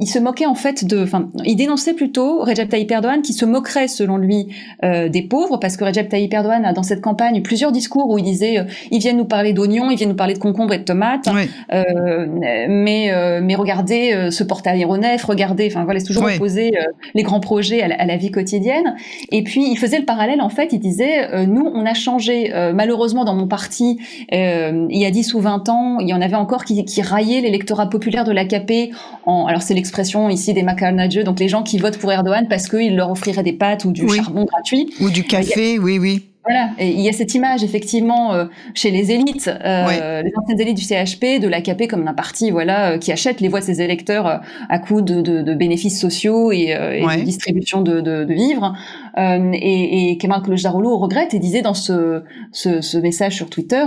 il 0.00 0.06
se 0.06 0.18
moquait 0.18 0.46
en 0.46 0.54
fait 0.54 0.84
de 0.84 1.02
enfin 1.02 1.28
il 1.44 1.56
dénonçait 1.56 1.94
plutôt 1.94 2.40
Recep 2.40 2.68
Tayyip 2.68 2.90
Erdogan 2.90 3.20
qui 3.20 3.32
se 3.32 3.44
moquerait 3.44 3.88
selon 3.88 4.16
lui 4.16 4.48
des 4.82 5.22
pauvres 5.28 5.58
parce 5.58 5.76
que 5.76 5.84
Recep 5.84 6.08
Tayyip 6.08 6.32
Erdogan 6.32 6.64
a 6.64 6.72
dans 6.72 6.82
cette 6.82 7.00
campagne 7.00 7.42
plusieurs 7.42 7.72
discours 7.72 8.08
où 8.08 8.18
il 8.18 8.24
disait 8.24 8.64
ils 8.90 9.00
viennent 9.00 9.18
nous 9.18 9.24
parler 9.26 9.52
d'oignons 9.52 9.90
ils 9.90 9.96
viennent 9.96 10.10
nous 10.10 10.16
parler 10.16 10.34
de 10.34 10.38
concombres 10.38 10.72
et 10.72 10.78
de 10.78 10.84
tomates 10.84 11.28
mais 11.70 13.40
mais 13.42 13.54
regardez 13.54 14.30
ce 14.30 14.44
porte-aéronef 14.44 15.24
regardez 15.24 15.66
enfin 15.66 15.84
voilà 15.84 16.00
c'est 16.00 16.06
toujours 16.06 16.24
opposé 16.24 16.72
les 17.14 17.22
grands 17.22 17.40
projet 17.50 17.82
à 17.82 18.06
la, 18.06 18.16
vie 18.16 18.30
quotidienne. 18.30 18.94
Et 19.32 19.42
puis 19.42 19.68
il 19.68 19.76
faisait 19.76 19.98
le 19.98 20.04
parallèle 20.04 20.40
en 20.40 20.50
fait, 20.50 20.68
il 20.72 20.78
disait 20.78 21.34
euh, 21.34 21.46
nous 21.46 21.68
on 21.74 21.84
a 21.84 21.94
changé 21.94 22.54
euh, 22.54 22.72
malheureusement 22.72 23.24
dans 23.24 23.34
mon 23.34 23.48
parti 23.48 23.98
euh, 24.32 24.86
il 24.88 25.00
y 25.00 25.04
a 25.04 25.10
10 25.10 25.34
ou 25.34 25.40
20 25.40 25.68
ans, 25.68 25.98
il 25.98 26.08
y 26.08 26.14
en 26.14 26.20
avait 26.20 26.36
encore 26.36 26.64
qui, 26.64 26.84
qui 26.84 27.02
raillaient 27.02 27.40
l'électorat 27.40 27.88
populaire 27.88 28.22
de 28.22 28.30
l'AKP 28.30 28.94
en 29.26 29.46
alors 29.46 29.62
c'est 29.62 29.74
l'expression 29.74 30.28
ici 30.28 30.54
des 30.54 30.62
macarnageux 30.62 31.24
donc 31.24 31.40
les 31.40 31.48
gens 31.48 31.64
qui 31.64 31.78
votent 31.78 31.98
pour 31.98 32.12
Erdogan 32.12 32.46
parce 32.48 32.68
qu'il 32.68 32.94
leur 32.94 33.10
offrirait 33.10 33.42
des 33.42 33.52
pâtes 33.52 33.84
ou 33.84 33.90
du 33.90 34.08
charbon 34.08 34.44
gratuit 34.44 34.94
ou 35.00 35.10
du 35.10 35.24
café, 35.24 35.80
oui 35.80 35.98
oui. 35.98 36.29
Voilà, 36.46 36.70
et 36.78 36.88
il 36.88 37.00
y 37.00 37.08
a 37.08 37.12
cette 37.12 37.34
image 37.34 37.62
effectivement 37.62 38.32
euh, 38.32 38.46
chez 38.72 38.90
les 38.90 39.12
élites, 39.12 39.48
euh, 39.62 40.22
les 40.22 40.32
anciennes 40.36 40.60
élites 40.60 40.76
du 40.78 40.82
CHP, 40.84 41.38
de 41.38 41.46
l'AKP 41.48 41.86
comme 41.86 42.08
un 42.08 42.14
parti 42.14 42.50
voilà 42.50 42.92
euh, 42.92 42.98
qui 42.98 43.12
achète 43.12 43.42
les 43.42 43.48
voix 43.48 43.60
de 43.60 43.66
ses 43.66 43.82
électeurs 43.82 44.26
euh, 44.26 44.36
à 44.70 44.78
coup 44.78 45.02
de, 45.02 45.20
de, 45.20 45.42
de, 45.42 45.54
bénéfices 45.54 46.00
sociaux 46.00 46.50
et, 46.50 46.70
et 46.70 47.04
Ouais. 47.04 47.18
de 47.18 47.22
distribution 47.22 47.82
de, 47.82 48.00
de, 48.00 48.26
vivres. 48.32 48.74
Et, 49.16 50.10
et 50.12 50.18
Kemal 50.18 50.42
Kılıçdaroğlu 50.42 50.88
regrette 50.94 51.34
et 51.34 51.38
disait 51.38 51.62
dans 51.62 51.74
ce, 51.74 52.22
ce, 52.52 52.80
ce 52.80 52.96
message 52.98 53.34
sur 53.36 53.50
Twitter, 53.50 53.84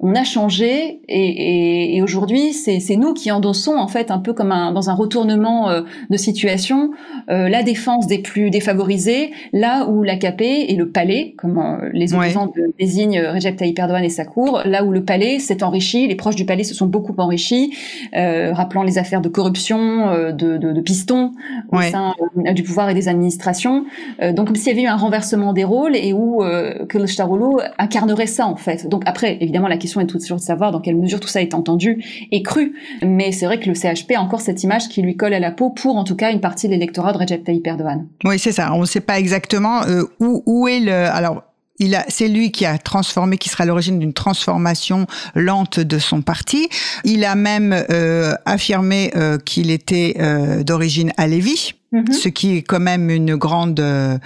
on 0.00 0.14
a 0.14 0.24
changé 0.24 1.00
et, 1.08 2.00
aujourd'hui 2.02 2.52
c'est 2.52 2.96
nous 2.96 3.12
qui 3.12 3.30
endossons 3.30 3.76
en 3.76 3.88
fait 3.88 4.10
un 4.10 4.18
peu 4.18 4.32
comme 4.32 4.52
un, 4.52 4.72
dans 4.72 4.88
un 4.90 4.94
retournement 4.94 5.70
de 6.10 6.16
situation 6.16 6.92
la 7.28 7.62
défense 7.62 8.06
des 8.06 8.18
plus 8.18 8.50
défavorisés, 8.50 9.32
là 9.52 9.86
où 9.88 10.02
l'AKP 10.02 10.40
et 10.42 10.76
le 10.76 10.88
palais, 10.90 11.34
comme 11.38 11.58
euh, 11.58 11.90
les 11.94 12.12
opposants 12.14 12.52
désignent 12.78 13.18
euh, 13.18 13.32
Recep 13.32 13.56
Tayyip 13.56 13.78
Erdogan 13.78 14.04
et 14.04 14.08
sa 14.10 14.24
cour, 14.24 14.60
là 14.64 14.84
où 14.84 14.92
le 14.92 15.04
palais 15.04 15.38
s'est 15.38 15.62
enrichi, 15.62 16.06
les 16.06 16.14
proches 16.16 16.36
du 16.36 16.44
palais 16.44 16.64
se 16.64 16.74
sont 16.74 16.86
beaucoup 16.86 17.14
enrichis, 17.18 17.74
euh, 18.16 18.52
rappelant 18.52 18.82
les 18.82 18.98
affaires 18.98 19.20
de 19.20 19.28
corruption, 19.28 20.08
euh, 20.10 20.32
de, 20.32 20.56
de, 20.58 20.72
de 20.72 20.80
pistons 20.80 21.32
au 21.70 21.76
Ouais. 21.78 21.90
sein 21.90 22.14
euh, 22.46 22.52
du 22.52 22.62
pouvoir 22.62 22.90
et 22.90 22.94
des 22.94 23.08
administrations. 23.08 23.84
Euh, 24.20 24.32
donc 24.32 24.48
comme 24.48 24.56
s'il 24.56 24.68
y 24.68 24.70
avait 24.72 24.82
eu 24.82 24.86
un 24.86 24.96
renversement 24.96 25.52
des 25.52 25.64
rôles 25.64 25.96
et 25.96 26.12
où 26.12 26.42
euh, 26.42 26.84
Kılıçdaroğlu 26.86 27.62
incarnerait 27.78 28.26
ça 28.26 28.46
en 28.46 28.56
fait. 28.56 28.88
Donc 28.88 29.02
après, 29.06 29.38
évidemment, 29.40 29.68
la 29.68 29.76
question 29.76 30.00
est 30.00 30.06
toujours 30.06 30.36
de 30.38 30.42
savoir 30.42 30.72
dans 30.72 30.80
quelle 30.80 30.96
mesure 30.96 31.20
tout 31.20 31.28
ça 31.28 31.40
est 31.40 31.54
entendu 31.54 32.02
et 32.32 32.42
cru. 32.42 32.74
Mais 33.02 33.32
c'est 33.32 33.46
vrai 33.46 33.58
que 33.60 33.68
le 33.68 33.74
CHP 33.74 34.12
a 34.16 34.20
encore 34.20 34.40
cette 34.40 34.62
image 34.64 34.88
qui 34.88 35.00
lui 35.02 35.16
colle 35.16 35.34
à 35.34 35.40
la 35.40 35.50
peau 35.50 35.70
pour 35.70 35.96
en 35.96 36.04
tout 36.04 36.16
cas 36.16 36.32
une 36.32 36.40
partie 36.40 36.66
de 36.66 36.72
l'électorat 36.72 37.12
de 37.12 37.18
Recep 37.18 37.44
Tayyip 37.44 37.66
Erdogan. 37.66 38.06
Oui, 38.24 38.38
c'est 38.38 38.52
ça. 38.52 38.72
On 38.74 38.80
ne 38.80 38.86
sait 38.86 39.00
pas 39.00 39.18
exactement 39.18 39.82
euh, 39.84 40.02
où, 40.20 40.42
où 40.46 40.68
est 40.68 40.80
le. 40.80 40.92
Alors. 40.92 41.42
Il 41.80 41.94
a, 41.96 42.04
c'est 42.08 42.28
lui 42.28 42.52
qui 42.52 42.66
a 42.66 42.78
transformé, 42.78 43.36
qui 43.36 43.48
sera 43.48 43.64
à 43.64 43.66
l'origine 43.66 43.98
d'une 43.98 44.12
transformation 44.12 45.06
lente 45.34 45.80
de 45.80 45.98
son 45.98 46.22
parti. 46.22 46.68
Il 47.04 47.24
a 47.24 47.34
même 47.34 47.72
euh, 47.90 48.34
affirmé 48.46 49.10
euh, 49.16 49.38
qu'il 49.38 49.70
était 49.72 50.16
euh, 50.20 50.62
d'origine 50.62 51.12
alévi, 51.16 51.74
Mhm. 51.92 52.12
ce 52.12 52.28
qui 52.28 52.56
est 52.56 52.62
quand 52.62 52.80
même 52.80 53.08
une 53.10 53.36
grande 53.36 53.78
euh, 53.80 54.18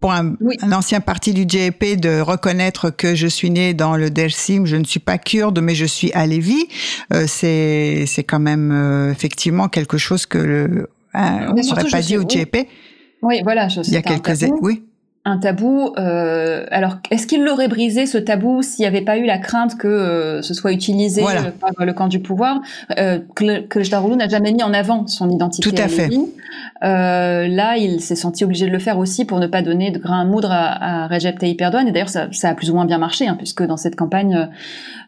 pour 0.00 0.12
un, 0.12 0.34
Oui. 0.40 0.54
un 0.62 0.70
ancien 0.70 1.00
parti 1.00 1.34
du 1.34 1.42
JP 1.42 1.96
de 2.00 2.20
reconnaître 2.20 2.90
que 2.90 3.16
je 3.16 3.26
suis 3.26 3.50
né 3.50 3.74
dans 3.74 3.96
le 3.96 4.10
Dersim, 4.10 4.64
je 4.66 4.76
ne 4.76 4.84
suis 4.84 5.00
pas 5.00 5.18
kurde, 5.18 5.60
mais 5.60 5.74
je 5.74 5.84
suis 5.84 6.12
alévi. 6.12 6.56
Euh, 7.12 7.24
c'est 7.26 8.04
c'est 8.06 8.22
quand 8.24 8.38
même 8.38 8.70
euh, 8.72 9.10
effectivement 9.10 9.68
quelque 9.68 9.98
chose 9.98 10.26
que 10.26 10.38
le, 10.38 10.88
hein, 11.14 11.48
on 11.50 11.54
n'aurait 11.54 11.90
pas 11.90 12.00
dit 12.02 12.16
au. 12.16 12.22
JP 12.28 12.56
Oui, 13.22 13.40
voilà. 13.42 13.66
Je, 13.68 13.80
il 13.80 13.92
y 13.92 13.96
a 13.96 14.02
quelques 14.02 14.42
années. 14.44 14.52
Oui. 14.60 14.84
Un 15.24 15.36
tabou. 15.38 15.92
euh, 15.98 16.64
alors, 16.70 16.96
est-ce 17.10 17.26
qu'il 17.26 17.44
l'aurait 17.44 17.68
brisé 17.68 18.06
ce 18.06 18.16
tabou 18.16 18.62
s'il 18.62 18.82
n'y 18.82 18.86
avait 18.86 19.02
pas 19.02 19.18
eu 19.18 19.26
la 19.26 19.36
crainte 19.38 19.76
que 19.76 19.86
euh, 19.88 20.40
ce 20.42 20.54
soit 20.54 20.72
utilisé 20.72 21.20
Voilà. 21.20 21.42
euh, 21.42 21.50
par 21.60 21.84
le 21.84 21.92
camp 21.92 22.08
du 22.08 22.20
pouvoir 22.20 22.60
euh, 22.98 23.18
Kılıç- 23.36 23.68
Kılıçdaroğlu 23.68 24.16
n'a 24.16 24.28
jamais 24.28 24.52
mis 24.52 24.62
en 24.62 24.72
avant 24.72 25.06
son 25.06 25.28
identité. 25.30 25.68
Tout 25.68 25.76
à 25.82 25.88
fait. 25.88 26.08
Euh, 26.82 27.46
là, 27.48 27.76
il 27.76 28.00
s'est 28.00 28.14
senti 28.16 28.44
obligé 28.44 28.66
de 28.66 28.70
le 28.70 28.78
faire 28.78 28.98
aussi 28.98 29.24
pour 29.26 29.38
ne 29.38 29.46
pas 29.46 29.60
donner 29.62 29.90
de 29.90 29.98
grain 29.98 30.20
à 30.22 30.24
moudre 30.24 30.50
à, 30.50 31.04
à 31.04 31.08
Recep 31.08 31.38
Tayyip 31.38 31.60
Erdogan. 31.60 31.86
Et 31.88 31.92
d'ailleurs, 31.92 32.08
ça, 32.08 32.28
ça 32.32 32.48
a 32.50 32.54
plus 32.54 32.70
ou 32.70 32.74
moins 32.74 32.86
bien 32.86 32.98
marché, 32.98 33.26
hein, 33.28 33.34
puisque 33.36 33.62
dans 33.64 33.76
cette 33.76 33.96
campagne, 33.96 34.48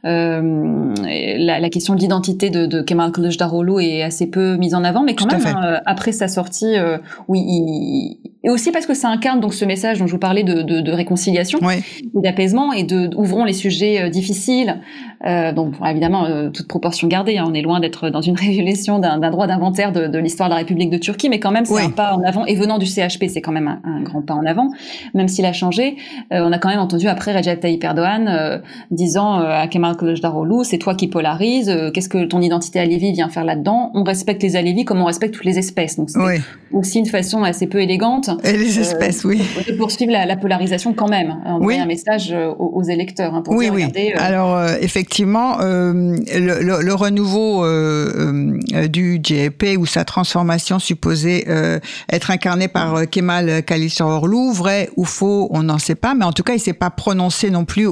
euh, 0.04 0.94
la, 1.38 1.60
la 1.60 1.70
question 1.70 1.94
de 1.94 2.00
l'identité 2.00 2.50
de, 2.50 2.66
de 2.66 2.82
Kemal 2.82 3.12
Kılıçdaroğlu 3.12 3.82
est 3.84 4.02
assez 4.02 4.26
peu 4.26 4.56
mise 4.56 4.74
en 4.74 4.84
avant. 4.84 5.02
Mais 5.02 5.14
quand 5.14 5.26
Tout 5.28 5.36
même, 5.36 5.46
hein, 5.56 5.80
après 5.86 6.12
sa 6.12 6.28
sortie, 6.28 6.76
euh, 6.78 6.98
oui, 7.28 7.40
il- 7.40 8.18
et 8.42 8.48
aussi 8.48 8.72
parce 8.72 8.86
que 8.86 8.94
ça 8.94 9.08
incarne 9.10 9.38
donc 9.40 9.52
ce 9.52 9.66
message 9.66 9.98
dont 9.98 10.06
je 10.10 10.14
vous 10.16 10.18
parlais 10.18 10.42
de, 10.42 10.62
de, 10.62 10.80
de 10.80 10.92
réconciliation 10.92 11.60
Oui. 11.62 11.76
d'apaisement 12.14 12.72
et 12.72 12.82
de 12.82 13.08
ouvrons 13.16 13.44
les 13.44 13.52
sujets 13.52 14.02
euh, 14.02 14.08
difficiles. 14.08 14.80
Euh, 15.26 15.52
donc 15.52 15.78
bon, 15.78 15.84
évidemment, 15.86 16.24
euh, 16.24 16.48
toute 16.50 16.66
proportion 16.66 17.06
gardée, 17.06 17.36
hein, 17.38 17.44
on 17.46 17.52
est 17.52 17.60
loin 17.62 17.78
d'être 17.80 18.08
dans 18.08 18.22
une 18.22 18.36
révélation 18.38 18.98
d'un 18.98 19.18
droit 19.30 19.46
d'inventaire 19.46 19.92
de, 19.92 20.06
de 20.06 20.18
l'histoire 20.18 20.48
de 20.48 20.54
la 20.54 20.58
République 20.60 20.88
de 20.90 20.96
Turquie, 20.98 21.28
mais 21.28 21.38
quand 21.40 21.50
même 21.50 21.66
c'est 21.66 21.74
Oui. 21.74 21.82
un 21.84 21.90
pas 21.90 22.14
en 22.14 22.22
avant. 22.22 22.46
Et 22.46 22.54
venant 22.54 22.78
du 22.78 22.86
CHP, 22.86 23.24
c'est 23.28 23.40
quand 23.42 23.52
même 23.52 23.68
un, 23.68 23.80
un 23.84 24.00
grand 24.02 24.22
pas 24.22 24.34
en 24.34 24.46
avant, 24.46 24.68
même 25.14 25.28
s'il 25.28 25.44
a 25.44 25.52
changé. 25.52 25.96
Euh, 26.32 26.40
on 26.42 26.52
a 26.52 26.58
quand 26.58 26.70
même 26.70 26.78
entendu 26.80 27.06
après 27.08 27.36
Recep 27.36 27.60
Tayyip 27.60 27.84
Erdogan 27.84 28.28
euh, 28.28 28.58
disant 28.90 29.40
euh, 29.40 29.50
à 29.50 29.66
Kemal 29.68 29.96
Kılıçdaroğlu, 29.96 30.64
c'est 30.64 30.78
toi 30.78 30.94
qui 30.94 31.08
polarise. 31.08 31.68
euh, 31.68 31.90
Qu'est-ce 31.90 32.08
que 32.08 32.24
ton 32.24 32.40
identité 32.40 32.80
alévi 32.80 33.12
vient 33.12 33.28
faire 33.28 33.44
là-dedans? 33.44 33.90
On 33.94 34.02
respecte 34.04 34.42
les 34.42 34.56
alévis 34.56 34.84
comme 34.84 35.00
on 35.02 35.06
respecte 35.06 35.34
toutes 35.34 35.44
les 35.44 35.58
espèces. 35.58 35.96
Donc 35.96 36.08
c'était 36.10 36.24
Oui. 36.24 36.40
aussi 36.72 36.98
une 36.98 37.06
façon 37.06 37.42
assez 37.42 37.66
peu 37.66 37.80
élégante 37.82 38.30
Et 38.44 38.52
les 38.56 38.78
espèces, 38.80 39.24
oui. 39.24 39.42
de 39.68 39.72
poursuivre 39.74 40.12
la, 40.12 40.24
la 40.24 40.36
polarisation 40.36 40.94
quand 40.94 41.08
même, 41.08 41.30
hein, 41.44 41.54
envoyer 41.54 41.78
Oui. 41.78 41.84
un 41.84 41.86
message 41.86 42.34
aux, 42.58 42.64
aux 42.74 42.82
électeurs 42.82 43.34
hein, 43.34 43.42
pour 43.42 43.54
Oui, 43.54 43.66
dire, 43.66 43.74
oui. 43.74 43.84
regardez, 43.84 44.12
Alors 44.14 44.56
euh, 44.56 44.76
effectivement, 45.10 45.58
euh, 45.60 45.92
le, 46.32 46.62
le- 46.62 46.82
le 46.82 46.94
renouveau 46.94 47.64
euh, 47.64 48.52
euh, 48.74 48.86
du 48.86 49.20
JP 49.20 49.76
ou 49.76 49.84
sa 49.84 50.04
transformation 50.04 50.78
supposée 50.78 51.46
euh, 51.48 51.80
être 52.12 52.30
incarnée 52.30 52.68
par 52.68 52.94
euh, 52.94 53.04
Kemal 53.06 53.64
Kılıçdaroğlu, 53.64 54.52
vrai 54.52 54.88
ou 54.96 55.04
faux, 55.04 55.48
on 55.50 55.64
n'en 55.64 55.78
sait 55.78 55.96
pas, 55.96 56.14
mais 56.14 56.24
en 56.24 56.32
tout 56.32 56.44
cas, 56.44 56.54
il 56.54 56.60
s'est 56.60 56.74
pas 56.74 56.90
prononcé 56.90 57.50
non 57.50 57.64
plus, 57.64 57.88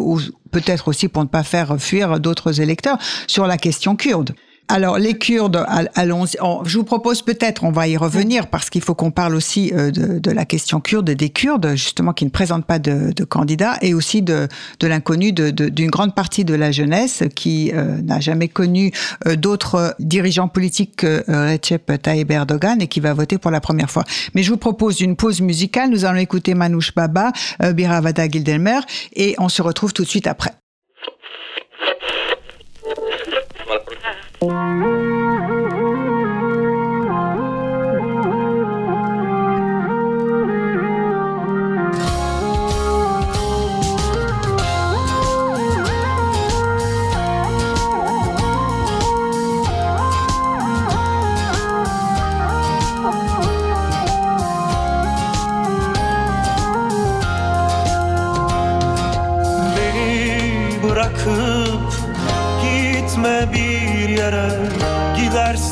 peut-être 0.53 0.87
aussi 0.87 1.09
pour 1.09 1.25
ne 1.25 1.29
pas 1.29 1.43
faire 1.43 1.75
fuir 1.81 2.21
d'autres 2.21 2.61
électeurs, 2.61 2.99
sur 3.27 3.49
la 3.49 3.57
question 3.57 3.97
kurde. 3.97 4.31
Alors 4.71 4.99
les 4.99 5.15
Kurdes, 5.17 5.65
al- 5.67 5.91
allons. 5.95 6.27
on- 6.43 6.63
Je 6.65 6.77
vous 6.77 6.85
propose 6.85 7.23
peut-être, 7.23 7.65
on 7.65 7.71
va 7.71 7.89
y 7.89 7.97
revenir 7.97 8.49
parce 8.49 8.69
qu'il 8.69 8.83
faut 8.83 8.95
qu'on 8.95 9.11
parle 9.11 9.35
aussi 9.35 9.73
euh, 9.75 9.91
de, 9.91 10.19
de 10.19 10.31
la 10.31 10.45
question 10.45 10.79
kurde 10.81 11.09
et 11.09 11.15
des 11.15 11.31
Kurdes 11.31 11.71
justement 11.71 12.13
qui 12.13 12.27
ne 12.27 12.31
présentent 12.31 12.67
pas 12.67 12.79
de, 12.79 13.11
de 13.17 13.25
candidats 13.25 13.79
et 13.81 13.95
aussi 13.95 14.21
de, 14.21 14.47
de 14.81 14.87
l'inconnu 14.87 15.33
d'une 15.33 15.91
grande 15.91 16.15
partie 16.15 16.45
de 16.45 16.55
la 16.55 16.71
jeunesse 16.71 17.23
qui 17.35 17.73
euh, 17.73 18.03
n'a 18.03 18.21
jamais 18.21 18.49
connu 18.49 18.93
euh, 19.27 19.37
d'autres 19.37 19.95
dirigeants 20.01 20.49
politiques 20.49 20.97
que 20.97 21.25
Recep 21.29 22.03
Tayyip 22.03 22.31
Erdogan 22.31 22.83
et 22.83 22.89
qui 22.89 23.01
va 23.01 23.15
voter 23.15 23.39
pour 23.39 23.51
la 23.51 23.63
première 23.63 23.91
fois. 23.91 24.05
Mais 24.35 24.43
je 24.43 24.51
vous 24.51 24.59
propose 24.59 25.01
une 25.01 25.17
pause 25.17 25.41
musicale. 25.41 25.89
Nous 25.89 26.05
allons 26.05 26.19
écouter 26.19 26.53
Manouche 26.53 26.95
Baba, 26.95 27.33
euh, 27.63 27.73
Biravada 27.73 28.29
Gildelmer 28.29 28.81
et 29.15 29.35
on 29.39 29.49
se 29.49 29.63
retrouve 29.63 29.95
tout 29.95 30.03
de 30.03 30.09
suite 30.09 30.27
après. 30.27 30.51
Música 34.41 35.58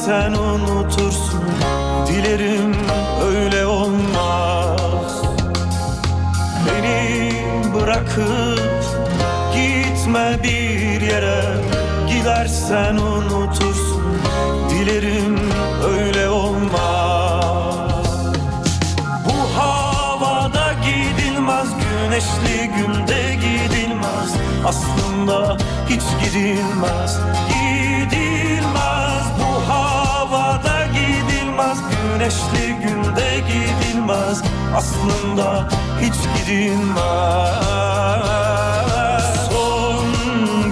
Gidersen 0.06 0.32
unutursun. 0.32 1.44
Dilerim 2.06 2.76
öyle 3.24 3.66
olmaz. 3.66 5.22
Beni 6.66 7.32
bırakıp 7.74 8.84
gitme 9.54 10.38
bir 10.42 11.00
yere. 11.00 11.42
Gidersen 12.08 12.96
unutursun. 12.96 14.02
Dilerim 14.70 15.38
öyle 15.84 16.28
olmaz. 16.28 18.06
Bu 19.24 19.60
havada 19.60 20.72
gidilmez 20.72 21.68
Güneşli 21.80 22.70
günde 22.76 23.34
gidilmez. 23.34 24.30
Aslında 24.66 25.56
hiç 25.88 26.02
Gidilmez 26.24 27.20
Güneşli 32.26 32.74
günde 32.74 33.40
gidilmez. 33.40 34.42
Aslında 34.76 35.68
hiç 36.00 36.14
gidilmez. 36.38 36.96
Son 39.50 40.06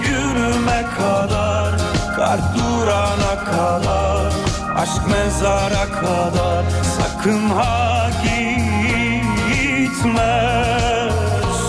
günüme 0.03 0.85
kadar 0.99 1.75
Kar 2.17 2.39
durana 2.55 3.45
kadar 3.45 4.33
Aşk 4.77 5.09
mezara 5.09 5.85
kadar 5.85 6.65
Sakın 6.97 7.49
ha 7.49 8.11
gitme. 8.23 9.31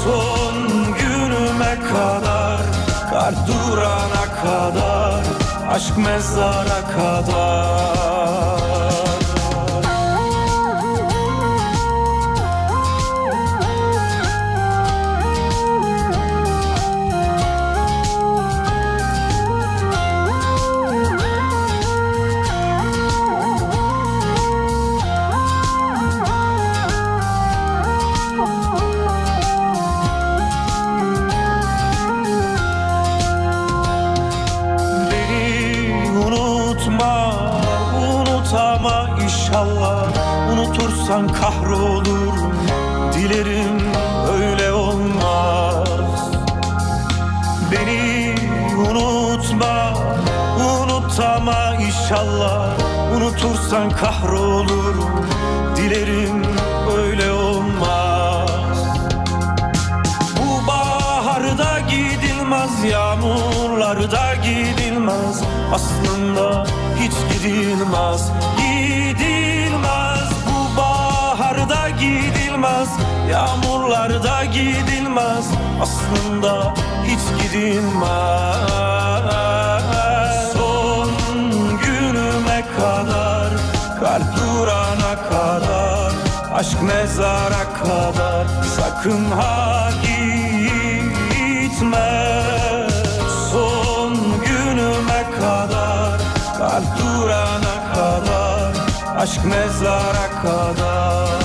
Son 0.03 0.55
günüme 0.99 1.77
kadar 1.91 2.61
Kar 3.09 3.33
durana 3.47 4.25
kadar 4.43 5.23
Aşk 5.71 5.97
mezara 5.97 6.81
kadar 6.95 8.14
Unutursan 41.05 41.27
kahrolurum 41.27 42.53
Dilerim 43.13 43.81
öyle 44.33 44.71
olmaz. 44.71 46.31
Beni 47.71 48.35
unutma 48.77 49.93
Unut 50.57 51.19
ama 51.19 51.75
inşallah. 51.75 52.69
Unutursan 53.17 53.89
kahrolurum 53.89 55.25
Dilerim 55.75 56.43
öyle 56.97 57.31
olmaz. 57.31 58.77
Bu 60.37 60.67
baharda 60.67 61.79
gidilmez 61.79 62.83
Yağmurlarda 62.91 64.35
gidilmez. 64.35 65.41
Aslında 65.73 66.65
hiç 66.99 67.13
Gidilmez 67.33 68.31
gidilmez 72.65 72.89
Yağmurlarda 73.31 74.45
gidilmez. 74.45 75.45
Aslında 75.81 76.73
hiç 77.03 77.43
gidilmez. 77.43 78.05
Son 80.53 81.09
günüme 81.85 82.65
kadar 82.77 83.49
Kalp 83.99 84.37
durana 84.37 85.15
kadar 85.29 86.11
Aşk 86.53 86.81
mezara 86.81 87.73
kadar. 87.83 88.47
Sakın 88.75 89.31
ha 89.31 89.89
gitme. 90.01 90.85
Son 93.51 94.13
günüme 94.45 95.23
kadar 95.39 96.19
Kalp 96.57 96.99
durana 96.99 97.93
kadar 97.93 98.73
Aşk 99.17 99.45
mezara 99.45 100.41
kadar 100.41 101.44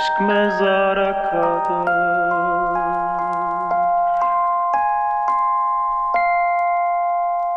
Aşk 0.00 0.20
mezara 0.20 1.12
kadar 1.30 2.09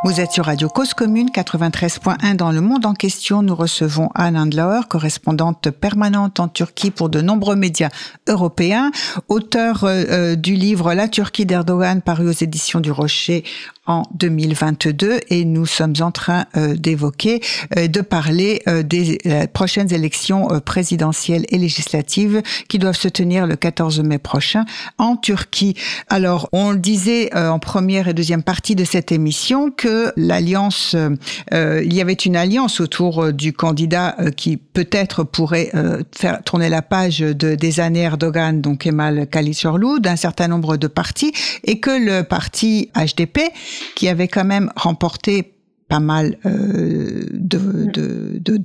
Vous 0.05 0.19
êtes 0.19 0.33
sur 0.33 0.47
Radio 0.47 0.67
Cause 0.67 0.93
Commune 0.93 1.29
93.1 1.29 2.35
dans 2.35 2.51
le 2.51 2.59
monde 2.59 2.85
en 2.85 2.93
question. 2.93 3.41
Nous 3.41 3.55
recevons 3.55 4.09
Anne 4.15 4.35
Andlauer, 4.35 4.81
correspondante 4.89 5.71
permanente 5.71 6.41
en 6.41 6.49
Turquie 6.49 6.91
pour 6.91 7.07
de 7.07 7.21
nombreux 7.21 7.55
médias 7.55 7.87
européens, 8.27 8.91
auteur 9.29 9.85
euh, 9.85 10.03
euh, 10.09 10.35
du 10.35 10.55
livre 10.55 10.93
La 10.93 11.07
Turquie 11.07 11.45
d'Erdogan 11.45 12.01
paru 12.01 12.27
aux 12.27 12.33
éditions 12.33 12.81
du 12.81 12.91
Rocher 12.91 13.45
en 13.85 14.03
2022 14.13 15.19
et 15.29 15.43
nous 15.45 15.65
sommes 15.65 15.95
en 15.99 16.11
train 16.11 16.45
euh, 16.55 16.73
d'évoquer, 16.75 17.41
de 17.75 18.01
parler 18.01 18.61
des 18.85 19.19
prochaines 19.53 19.93
élections 19.93 20.47
présidentielles 20.65 21.45
et 21.49 21.57
législatives 21.57 22.41
qui 22.69 22.79
doivent 22.79 22.97
se 22.97 23.09
tenir 23.09 23.45
le 23.45 23.57
14 23.57 23.99
mai 24.01 24.19
prochain 24.19 24.63
en 24.97 25.17
Turquie. 25.17 25.75
Alors, 26.09 26.47
on 26.53 26.71
le 26.71 26.77
disait 26.77 27.35
en 27.35 27.59
première 27.59 28.07
et 28.07 28.13
deuxième 28.13 28.43
partie 28.43 28.75
de 28.75 28.85
cette 28.85 29.11
émission 29.11 29.69
que 29.69 29.92
l'alliance, 30.15 30.93
euh, 30.95 31.09
euh, 31.53 31.81
il 31.83 31.93
y 31.93 32.01
avait 32.01 32.13
une 32.13 32.35
alliance 32.35 32.79
autour 32.79 33.23
euh, 33.23 33.31
du 33.31 33.53
candidat 33.53 34.15
qui 34.35 34.57
peut-être 34.57 35.23
pourrait 35.23 35.71
faire 36.15 36.43
tourner 36.43 36.69
la 36.69 36.81
page 36.81 37.19
de, 37.19 37.55
des 37.55 37.79
années 37.79 38.01
Erdogan, 38.01 38.61
donc 38.61 38.79
Kemal 38.79 39.27
Kılıçdaroğlu, 39.27 39.99
d'un 39.99 40.15
certain 40.15 40.47
nombre 40.47 40.77
de 40.77 40.87
partis, 40.87 41.33
et 41.63 41.79
que 41.79 41.91
le 41.91 42.23
parti 42.23 42.89
HDP, 42.95 43.39
qui 43.95 44.07
avait 44.07 44.27
quand 44.27 44.45
même 44.45 44.71
remporté 44.75 45.53
pas 45.87 45.99
mal 45.99 46.37
de 46.43 47.53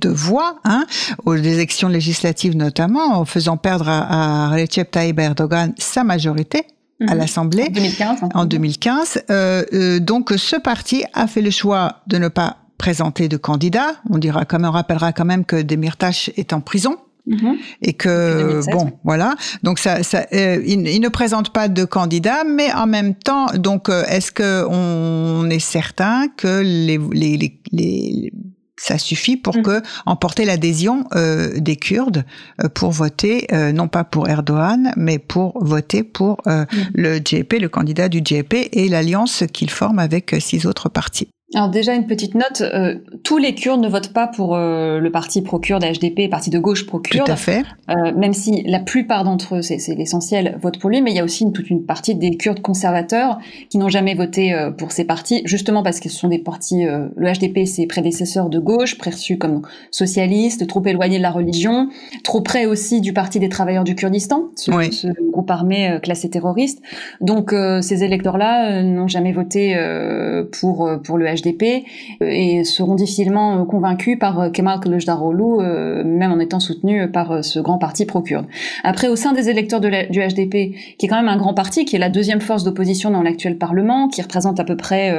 voix 0.09 0.59
hein, 0.63 0.85
aux 1.25 1.35
élections 1.35 1.89
législatives 1.89 2.55
notamment, 2.55 3.19
en 3.19 3.25
faisant 3.25 3.57
perdre 3.57 3.89
à, 3.89 4.45
à 4.45 4.49
Recep 4.49 4.89
Tayyip 4.91 5.19
Erdogan 5.19 5.73
sa 5.77 6.03
majorité 6.03 6.65
à 7.07 7.13
Mhm. 7.13 7.17
l'Assemblée 7.19 7.63
En 7.69 7.71
2015. 7.71 8.19
hein. 8.23 8.29
en 8.33 8.45
2015. 8.45 9.21
Euh, 9.29 9.63
euh, 9.73 9.99
donc 9.99 10.31
ce 10.37 10.55
parti 10.55 11.03
a 11.13 11.27
fait 11.27 11.41
le 11.41 11.51
choix 11.51 12.01
de 12.07 12.17
ne 12.17 12.27
pas 12.27 12.57
présenter 12.77 13.27
de 13.27 13.37
candidat. 13.37 13.95
On 14.09 14.17
dira 14.17 14.45
quand 14.45 14.59
même, 14.59 14.69
on 14.69 14.73
rappellera 14.73 15.11
quand 15.13 15.25
même 15.25 15.45
que 15.45 15.61
Demirtas 15.61 16.29
est 16.37 16.53
en 16.53 16.61
prison 16.61 16.97
Mhm. 17.27 17.57
et 17.83 17.93
que 17.93 18.09
Depuis 18.39 18.53
2016, 18.53 18.73
bon 18.75 18.91
voilà 19.03 19.35
donc 19.61 19.77
ça, 19.77 20.01
ça 20.03 20.25
euh, 20.33 20.63
il, 20.65 20.87
il 20.87 20.99
ne 20.99 21.09
présente 21.09 21.51
pas 21.51 21.67
de 21.67 21.83
candidat 21.85 22.43
mais 22.43 22.73
en 22.73 22.87
même 22.87 23.13
temps 23.13 23.47
donc 23.55 23.89
euh, 23.89 24.03
est-ce 24.07 24.31
que 24.31 24.65
on 24.67 25.47
est 25.49 25.59
certain 25.59 26.27
que 26.37 26.61
les 26.63 26.97
les, 27.11 27.37
les, 27.37 27.61
les- 27.71 28.33
ça 28.81 28.97
suffit 28.97 29.37
pour 29.37 29.57
Mm. 29.57 29.61
que 29.63 29.81
emporter 30.05 30.45
l'adhésion 30.45 31.05
euh, 31.15 31.59
des 31.59 31.75
Kurdes 31.75 32.23
euh, 32.63 32.69
pour 32.69 32.91
voter 32.91 33.45
euh, 33.51 33.71
non 33.71 33.87
pas 33.87 34.03
pour 34.03 34.29
Erdogan 34.29 34.93
mais 34.95 35.19
pour 35.19 35.63
voter 35.63 36.03
pour 36.03 36.37
euh, 36.47 36.65
Mm. 36.71 36.77
le 36.93 37.17
JP 37.17 37.53
le 37.59 37.69
candidat 37.69 38.09
du 38.09 38.19
JP 38.19 38.53
et 38.71 38.87
l'alliance 38.89 39.43
qu'il 39.53 39.69
forme 39.69 39.99
avec 39.99 40.35
six 40.39 40.65
autres 40.65 40.87
partis. 40.89 41.27
Alors 41.55 41.69
déjà 41.69 41.95
une 41.95 42.05
petite 42.05 42.35
note, 42.35 42.61
euh, 42.61 42.99
tous 43.23 43.39
les 43.39 43.55
Kurdes 43.55 43.81
ne 43.81 43.87
votent 43.89 44.13
pas 44.13 44.27
pour 44.27 44.55
euh, 44.55 44.99
le 44.99 45.11
parti 45.11 45.41
pro-kurde 45.41 45.83
HDP, 45.83 46.29
parti 46.29 46.51
de 46.51 46.59
gauche 46.59 46.81
Tout 46.81 46.89
pro-kurde, 46.89 47.27
à 47.27 47.35
fait. 47.35 47.63
euh, 47.89 48.13
même 48.15 48.33
si 48.33 48.61
la 48.67 48.79
plupart 48.79 49.23
d'entre 49.23 49.55
eux, 49.55 49.61
c'est 49.63 49.79
l'essentiel, 49.95 50.59
votent 50.61 50.77
pour 50.77 50.91
lui, 50.91 51.01
mais 51.01 51.09
il 51.09 51.17
y 51.17 51.19
a 51.19 51.23
aussi 51.23 51.43
une, 51.45 51.51
toute 51.51 51.71
une 51.71 51.83
partie 51.87 52.13
des 52.13 52.37
Kurdes 52.37 52.61
conservateurs 52.61 53.39
qui 53.71 53.79
n'ont 53.79 53.89
jamais 53.89 54.13
voté 54.13 54.53
euh, 54.53 54.69
pour 54.69 54.91
ces 54.91 55.05
partis, 55.05 55.41
justement 55.45 55.81
parce 55.81 55.99
que 55.99 56.07
ce 56.07 56.17
sont 56.19 56.27
des 56.27 56.37
partis, 56.37 56.85
euh, 56.85 57.07
le 57.15 57.31
HDP 57.33 57.65
c'est 57.65 57.87
prédécesseur 57.87 58.47
de 58.49 58.59
gauche, 58.59 58.99
perçu 58.99 59.39
comme 59.39 59.63
socialiste, 59.89 60.67
trop 60.67 60.85
éloigné 60.85 61.17
de 61.17 61.23
la 61.23 61.31
religion, 61.31 61.89
trop 62.23 62.41
près 62.41 62.67
aussi 62.67 63.01
du 63.01 63.11
parti 63.11 63.39
des 63.39 63.49
travailleurs 63.49 63.83
du 63.83 63.95
Kurdistan, 63.95 64.49
ce, 64.55 64.69
Oui. 64.69 64.93
ce 64.93 65.07
groupe 65.31 65.49
armé 65.49 65.89
euh, 65.89 65.99
classé 65.99 66.29
terroriste. 66.29 66.79
Donc 67.21 67.53
euh, 67.53 67.81
ces 67.81 68.03
électeurs-là 68.03 68.83
n'ont 68.83 69.07
jamais 69.07 69.31
voté 69.31 69.75
euh, 69.75 70.43
pour 70.59 70.85
euh, 70.87 70.97
pour 70.97 71.17
le 71.17 71.25
HDP 71.25 71.38
euh, 71.47 71.79
et 72.21 72.63
seront 72.63 72.95
difficilement 72.95 73.61
euh, 73.61 73.65
convaincus 73.65 74.17
par 74.19 74.39
euh, 74.39 74.49
Kemal 74.49 74.79
Kılıçdaroğlu, 74.79 75.63
même 76.05 76.31
en 76.31 76.39
étant 76.39 76.59
soutenus 76.59 77.09
par 77.11 77.43
ce 77.43 77.59
grand 77.59 77.77
parti 77.77 78.05
pro-kurde. 78.05 78.45
Après, 78.83 79.07
au 79.07 79.15
sein 79.15 79.33
des 79.33 79.49
électeurs 79.49 79.79
du 79.79 79.89
HDP, 79.89 80.75
qui 80.97 81.05
est 81.05 81.07
quand 81.07 81.17
même 81.17 81.27
un 81.27 81.37
grand 81.37 81.53
parti, 81.53 81.85
qui 81.85 81.95
est 81.95 81.99
la 81.99 82.09
deuxième 82.09 82.41
force 82.41 82.63
d'opposition 82.63 83.11
dans 83.11 83.21
l'actuel 83.21 83.57
Parlement, 83.57 84.07
qui 84.07 84.21
représente 84.21 84.59
à 84.59 84.63
peu 84.63 84.75
près 84.77 85.13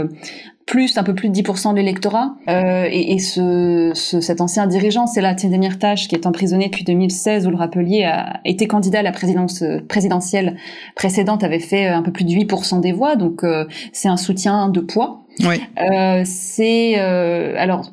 plus, 0.66 0.96
un 0.98 1.02
peu 1.02 1.14
plus 1.14 1.28
de 1.28 1.34
10% 1.34 1.72
de 1.72 1.76
l'électorat. 1.78 2.34
Euh, 2.48 2.86
et 2.90 3.14
et 3.14 3.18
ce, 3.18 3.90
ce- 3.94 4.20
cet 4.20 4.40
ancien 4.40 4.66
dirigeant, 4.66 5.06
c'est 5.06 5.20
là 5.20 5.34
Demirtas, 5.34 6.06
qui 6.08 6.14
est 6.14 6.26
emprisonné 6.26 6.66
depuis 6.66 6.84
2016, 6.84 7.44
vous 7.44 7.50
le 7.50 7.56
rappeliez, 7.56 8.04
a 8.04 8.40
été 8.44 8.68
candidat 8.68 9.00
à 9.00 9.02
la 9.02 9.12
présidence 9.12 9.62
euh, 9.62 9.80
présidentielle 9.88 10.56
précédente, 10.94 11.42
avait 11.42 11.58
fait 11.58 11.88
euh, 11.88 11.96
un 11.96 12.02
peu 12.02 12.12
plus 12.12 12.24
de 12.24 12.30
8% 12.32 12.80
des 12.80 12.92
voix, 12.92 13.16
donc 13.16 13.42
euh, 13.42 13.64
c'est 13.92 14.08
un 14.08 14.16
soutien 14.16 14.68
de 14.68 14.80
poids. 14.80 15.22
Oui. 15.40 15.60
Euh, 15.80 16.22
c'est 16.24 16.98
euh, 16.98 17.54
alors 17.56 17.92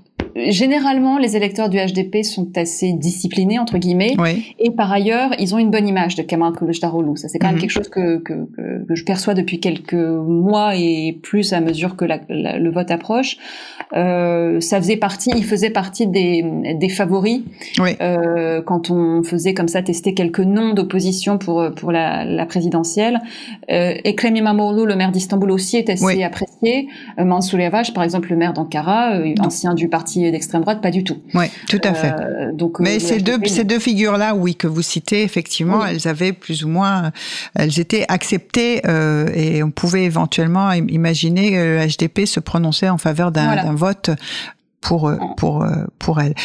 généralement 0.50 1.18
les 1.18 1.36
électeurs 1.36 1.70
du 1.70 1.78
HDP 1.78 2.24
sont 2.24 2.50
assez 2.58 2.94
disciplinés 2.94 3.60
entre 3.60 3.78
guillemets 3.78 4.16
Oui. 4.20 4.54
et 4.60 4.72
par 4.72 4.92
ailleurs 4.92 5.32
ils 5.40 5.54
ont 5.56 5.58
une 5.58 5.72
bonne 5.72 5.88
image 5.88 6.16
de 6.16 6.24
Kemal 6.24 6.54
Kılıçdaroğlu. 6.54 7.18
Ça 7.18 7.28
c'est 7.28 7.40
quand 7.40 7.48
Mhm. 7.48 7.54
même 7.54 7.62
quelque 7.62 7.72
chose 7.72 7.90
que, 7.90 8.18
que, 8.20 8.34
je 8.90 9.04
perçois 9.04 9.34
depuis 9.34 9.60
quelques 9.60 9.94
mois 9.94 10.76
et 10.76 11.20
plus 11.22 11.54
à 11.54 11.60
mesure 11.62 11.96
que 11.96 12.06
la- 12.06 12.20
la- 12.30 12.58
le 12.60 12.72
vote 12.72 12.92
approche. 12.92 13.38
Euh, 13.96 14.60
ça 14.60 14.78
faisait 14.82 14.98
partie, 14.98 15.32
il 15.36 15.44
faisait 15.46 15.70
partie 15.70 16.08
des, 16.08 16.44
des 16.76 16.90
favoris 16.90 17.42
Oui. 17.80 17.92
euh, 18.02 18.62
quand 18.62 18.90
on 18.92 19.24
faisait 19.24 19.54
comme 19.54 19.68
ça 19.70 19.82
tester 19.82 20.14
quelques 20.14 20.40
noms 20.42 20.74
d'opposition 20.74 21.38
pour 21.38 21.64
pour 21.76 21.92
la, 21.92 22.26
la 22.26 22.46
présidentielle. 22.46 23.20
Euh, 23.72 23.94
Ekrem 24.04 24.36
İmamoğlu, 24.36 24.86
le 24.86 24.96
maire 24.96 25.12
d'Istanbul 25.12 25.52
aussi 25.52 25.78
est 25.78 25.90
assez 25.90 26.04
Oui. 26.06 26.24
apprécié. 26.24 26.88
Euh, 27.20 27.24
Mansour 27.26 27.60
par 27.96 28.04
exemple, 28.04 28.30
le 28.30 28.36
maire 28.36 28.54
d'Ankara, 28.54 29.16
euh, 29.16 29.34
ancien 29.40 29.74
du 29.74 29.88
parti 29.90 30.27
d'extrême 30.32 30.62
droite, 30.62 30.82
pas 30.82 30.92
du 30.92 31.04
tout. 31.04 31.18
Oui. 31.34 31.46
Tout 31.70 31.82
à 31.84 31.94
fait. 31.94 32.14
Euh, 32.20 32.52
donc, 32.54 32.80
euh, 32.80 32.84
Mais 32.84 32.96
le 32.96 33.00
ces 33.00 33.20
deux, 33.20 33.38
ces 33.46 33.64
deux 33.64 33.80
figures-là, 33.80 34.36
oui, 34.36 34.56
que 34.56 34.68
vous 34.68 34.82
citez, 34.82 35.24
effectivement, 35.24 35.80
Oui. 35.82 35.88
elles 35.92 36.08
avaient 36.08 36.34
plus 36.34 36.64
ou 36.64 36.68
moins, 36.70 37.12
elles 37.56 37.80
étaient 37.80 38.06
acceptées 38.08 38.82
euh, 38.88 39.28
et 39.34 39.64
on 39.64 39.72
pouvait 39.72 40.04
éventuellement 40.04 40.68
im- 40.70 40.88
imaginer 40.90 41.52
que 41.52 41.56
le 41.58 41.88
HDP 41.88 42.26
se 42.26 42.40
prononcer 42.40 42.90
en 42.90 42.98
faveur 42.98 43.32
d'un 43.32 43.46
Voilà. 43.54 43.72
vote 43.74 44.10
pour 44.82 45.08
euh, 45.08 45.18
pour 45.38 45.64
euh, 45.64 45.86
pour 46.00 46.22
elles. 46.22 46.36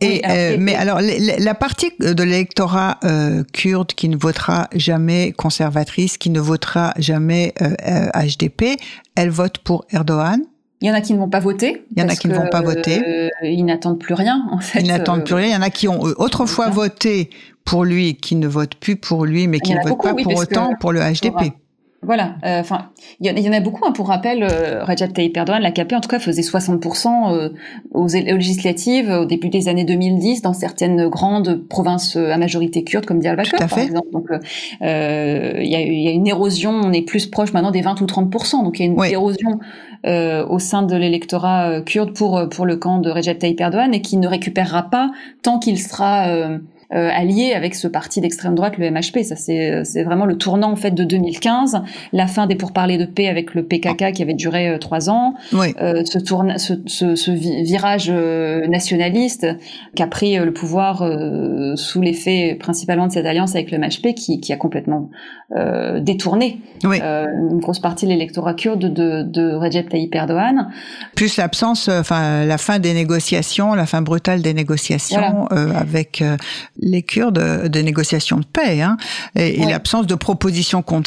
Et, 0.00 0.22
euh, 0.28 0.56
mais 0.60 0.76
alors, 0.76 1.00
la 1.00 1.54
partie 1.54 1.90
de 1.98 2.22
l'électorat 2.22 3.00
euh, 3.02 3.42
kurde 3.52 3.88
qui 3.94 4.08
ne 4.08 4.16
votera 4.16 4.68
jamais 4.72 5.32
conservatrice, 5.32 6.18
qui 6.18 6.30
ne 6.30 6.38
votera 6.38 6.94
jamais 6.98 7.52
euh, 7.60 7.70
euh, 7.84 8.08
HDP, 8.14 8.78
elle 9.16 9.30
vote 9.30 9.58
pour 9.58 9.86
Erdogan? 9.90 10.40
Il 10.80 10.88
y 10.88 10.90
en 10.90 10.94
a 10.94 11.00
qui 11.00 11.12
ne 11.12 11.18
vont 11.18 11.28
pas 11.28 11.40
voter. 11.40 11.84
Il 11.96 12.00
y 12.00 12.04
en 12.04 12.08
a 12.08 12.14
qui 12.14 12.28
ne 12.28 12.34
vont 12.34 12.48
pas 12.48 12.62
voter. 12.62 13.02
euh, 13.06 13.28
ils 13.42 13.64
n'attendent 13.64 13.98
plus 13.98 14.14
rien, 14.14 14.46
en 14.52 14.60
fait. 14.60 14.80
Ils 14.80 14.88
n'attendent 14.88 15.24
plus 15.24 15.34
rien. 15.34 15.46
Il 15.48 15.52
y 15.52 15.56
en 15.56 15.62
a 15.62 15.70
qui 15.70 15.88
ont 15.88 16.00
autrefois 16.00 16.70
voté 16.70 17.30
pour 17.64 17.84
lui, 17.84 18.14
qui 18.14 18.36
ne 18.36 18.46
votent 18.46 18.76
plus 18.76 18.96
pour 18.96 19.26
lui, 19.26 19.48
mais 19.48 19.58
qui 19.60 19.72
ne 19.72 19.78
votent 19.78 19.88
beaucoup, 19.88 20.06
pas 20.08 20.14
oui, 20.14 20.22
pour 20.22 20.36
autant 20.36 20.74
pour 20.78 20.92
le 20.92 21.00
HDP. 21.00 21.52
Voilà, 22.00 22.36
euh, 22.44 22.60
enfin, 22.60 22.90
il 23.20 23.26
y, 23.26 23.40
y 23.42 23.48
en 23.48 23.52
a 23.52 23.58
beaucoup. 23.60 23.84
hein, 23.84 23.90
pour 23.90 24.06
rappel, 24.06 24.44
euh, 24.44 24.84
Recep 24.84 25.12
Tayyip 25.12 25.36
Erdogan, 25.36 25.60
l'AKP 25.60 25.92
en 25.94 26.00
tout 26.00 26.08
cas, 26.08 26.20
faisait 26.20 26.42
60% 26.42 27.32
euh, 27.34 27.48
aux, 27.92 28.06
législatives 28.06 29.10
au 29.10 29.24
début 29.24 29.48
des 29.48 29.68
années 29.68 29.82
2010 29.84 30.42
dans 30.42 30.52
certaines 30.52 31.08
grandes 31.08 31.66
provinces 31.68 32.16
euh, 32.16 32.30
à 32.32 32.38
majorité 32.38 32.84
kurde, 32.84 33.04
comme 33.04 33.18
Diyarbakir, 33.18 33.58
par 33.58 33.68
fait. 33.70 33.82
exemple. 33.86 34.08
Donc, 34.12 34.30
euh, 34.30 34.38
euh, 34.82 35.52
il 35.58 35.66
y, 35.66 36.04
y 36.04 36.08
a 36.08 36.12
une 36.12 36.28
érosion. 36.28 36.70
On 36.70 36.92
est 36.92 37.02
plus 37.02 37.26
proche 37.26 37.52
maintenant 37.52 37.72
des 37.72 37.82
20 37.82 38.00
ou 38.00 38.06
30%. 38.06 38.62
Donc, 38.62 38.78
il 38.78 38.82
y 38.84 38.88
a 38.88 38.92
une 38.92 38.98
Oui. 39.00 39.08
érosion 39.10 39.58
euh, 40.06 40.46
au 40.46 40.60
sein 40.60 40.82
de 40.84 40.94
l'électorat 40.94 41.68
euh, 41.68 41.82
kurde 41.82 42.12
pour 42.14 42.38
euh, 42.38 42.46
pour 42.46 42.64
le 42.64 42.76
camp 42.76 42.98
de 42.98 43.10
Recep 43.10 43.40
Tayyip 43.40 43.60
Erdogan 43.60 43.92
et 43.92 44.02
qui 44.02 44.18
ne 44.18 44.28
récupérera 44.28 44.84
pas 44.84 45.10
tant 45.42 45.58
qu'il 45.58 45.78
sera 45.80 46.28
euh, 46.94 47.10
allié 47.12 47.52
avec 47.52 47.74
ce 47.74 47.86
parti 47.86 48.20
d'extrême 48.20 48.54
droite, 48.54 48.78
le 48.78 48.90
MHP. 48.90 49.22
Ça, 49.22 49.36
c'est 49.36 49.84
c'est 49.84 50.02
vraiment 50.04 50.24
le 50.24 50.36
tournant 50.38 50.70
en 50.72 50.76
fait 50.76 50.92
de 50.92 51.04
2015, 51.04 51.82
la 52.12 52.26
fin 52.26 52.46
des 52.46 52.54
pourparlers 52.54 52.98
de 52.98 53.04
paix 53.04 53.28
avec 53.28 53.54
le 53.54 53.64
PKK 53.64 54.12
qui 54.12 54.22
avait 54.22 54.34
duré 54.34 54.68
euh, 54.68 54.78
trois 54.78 55.10
ans, 55.10 55.34
Oui. 55.52 55.74
euh, 55.80 56.02
ce, 56.04 56.18
tourne, 56.18 56.56
ce, 56.58 56.74
ce, 56.86 57.14
ce 57.14 57.30
vi- 57.30 57.62
virage 57.64 58.08
euh, 58.10 58.66
nationaliste 58.68 59.46
qui 59.94 60.02
a 60.02 60.06
pris 60.06 60.38
euh, 60.38 60.44
le 60.44 60.52
pouvoir 60.52 61.02
euh, 61.02 61.76
sous 61.76 62.00
l'effet 62.00 62.56
principalement 62.58 63.06
de 63.06 63.12
cette 63.12 63.26
alliance 63.26 63.54
avec 63.54 63.70
le 63.70 63.78
MHP 63.78 64.14
qui, 64.14 64.40
qui 64.40 64.52
a 64.52 64.56
complètement 64.56 65.10
euh, 65.56 66.00
détourné 66.00 66.60
Oui. 66.84 66.98
euh, 67.02 67.26
une 67.50 67.58
grosse 67.58 67.80
partie 67.80 68.06
de 68.06 68.10
l'électorat 68.10 68.54
kurde 68.54 68.92
de, 68.92 69.22
de 69.22 69.54
Recep 69.54 69.88
Tayyip 69.88 70.14
Erdogan. 70.14 70.68
Plus 71.16 71.36
l'absence, 71.36 71.88
enfin 71.88 72.44
la 72.44 72.58
fin 72.58 72.78
des 72.78 72.94
négociations, 72.94 73.74
la 73.74 73.86
fin 73.86 74.02
brutale 74.02 74.42
des 74.42 74.54
négociations 74.54 75.46
euh, 75.52 75.72
avec 75.74 76.22
euh, 76.22 76.36
les 76.78 77.02
Kurdes 77.02 77.38
de, 77.38 77.68
de 77.68 77.80
négociations 77.80 78.38
de 78.38 78.44
paix 78.44 78.80
hein, 78.80 78.96
et, 79.36 79.64
l'absence 79.64 80.06
de 80.06 80.14
propositions 80.14 80.82
con, 80.82 81.02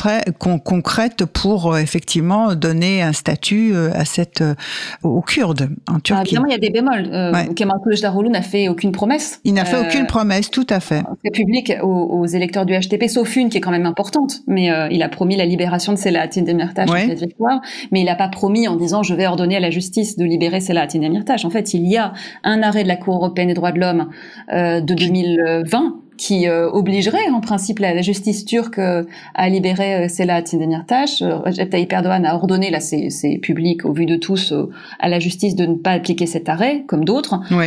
concrètes 0.60 1.26
pour 1.26 1.74
euh, 1.74 1.78
effectivement 1.80 2.56
donner 2.56 3.02
un 3.02 3.14
statut 3.14 3.72
euh, 3.74 3.92
à 3.94 4.06
cette 4.06 4.42
euh, 4.42 4.56
aux 5.04 5.22
Kurdes 5.22 5.70
en 5.88 5.94
bah, 5.94 6.00
Turquie. 6.04 6.22
Évidemment, 6.22 6.48
il 6.48 6.52
y 6.52 6.56
a 6.56 6.60
des 6.60 6.70
bémols. 6.70 7.10
Euh, 7.12 7.34
ouais. 7.34 7.54
Kemal 7.54 7.78
Kılıçdaroğlu 7.84 8.30
n'a 8.30 8.42
fait 8.42 8.70
aucune 8.70 8.92
promesse. 8.92 9.40
Il 9.44 9.54
n'a 9.54 9.66
fait 9.66 9.78
aucune 9.78 10.08
promesse, 10.08 10.50
tout 10.50 10.68
à 10.70 10.80
fait. 10.80 11.04
Fait 11.24 11.32
public 11.32 11.74
aux, 11.82 12.26
électeurs 12.26 12.66
du 12.66 12.74
HTP, 12.74 13.08
sauf 13.08 13.36
une 13.36 13.50
qui 13.50 13.58
est 13.58 13.62
quand 13.62 13.72
même 13.72 13.86
importante. 13.86 14.42
Mais 14.48 14.70
il 14.92 15.04
a 15.04 15.10
promis 15.10 15.36
la 15.36 15.46
libération 15.46 15.94
de 15.94 15.98
Selahattin 15.98 16.44
Demirtas 16.44 16.86
ouais. 16.86 17.08
cette 17.08 17.20
victoire, 17.20 17.62
mais 17.92 18.02
il 18.02 18.06
n'a 18.06 18.16
pas 18.16 18.28
promis 18.28 18.68
en 18.68 18.76
disant 18.76 19.04
je 19.04 19.14
vais 19.14 19.28
ordonner 19.28 19.58
à 19.58 19.60
la 19.60 19.70
justice 19.70 20.18
de 20.18 20.26
libérer 20.26 20.60
Selahattin 20.60 21.00
Demirtas. 21.00 21.42
En 21.44 21.50
fait, 21.50 21.74
il 21.74 21.88
y 21.88 21.98
a 21.98 22.14
un 22.44 22.62
arrêt 22.64 22.84
de 22.84 22.88
la 22.88 22.96
Cour 22.96 23.16
européenne 23.16 23.48
des 23.48 23.54
droits 23.54 23.72
de 23.72 23.80
l'homme 23.80 24.10
de 24.52 24.94
2000. 24.94 25.61
Euh, 25.62 25.66
20 25.66 26.02
qui 26.22 26.48
euh, 26.48 26.70
obligerait 26.70 27.30
en 27.34 27.42
principe 27.42 27.80
la, 27.80 27.96
la 27.96 28.04
justice 28.04 28.46
turque 28.46 28.78
euh, 28.78 29.04
à 29.34 29.50
libérer 29.50 29.92
euh, 29.96 30.08
Selahattin 30.08 30.60
Demirtas. 30.60 31.18
Euh, 31.24 31.38
Recep 31.40 31.70
Tayyip 31.72 31.92
Erdogan 31.92 32.24
a 32.28 32.36
ordonné, 32.36 32.70
là 32.70 32.80
c'est 32.80 33.40
public 33.42 33.86
au 33.86 33.92
vu 33.92 34.06
de 34.06 34.18
tous, 34.18 34.54
à 35.00 35.10
la 35.10 35.20
justice 35.20 35.56
de 35.56 35.66
ne 35.66 35.74
pas 35.76 35.94
appliquer 35.94 36.28
cet 36.28 36.48
arrêt, 36.48 36.84
comme 36.88 37.06
d'autres. 37.06 37.40
Oui. 37.52 37.66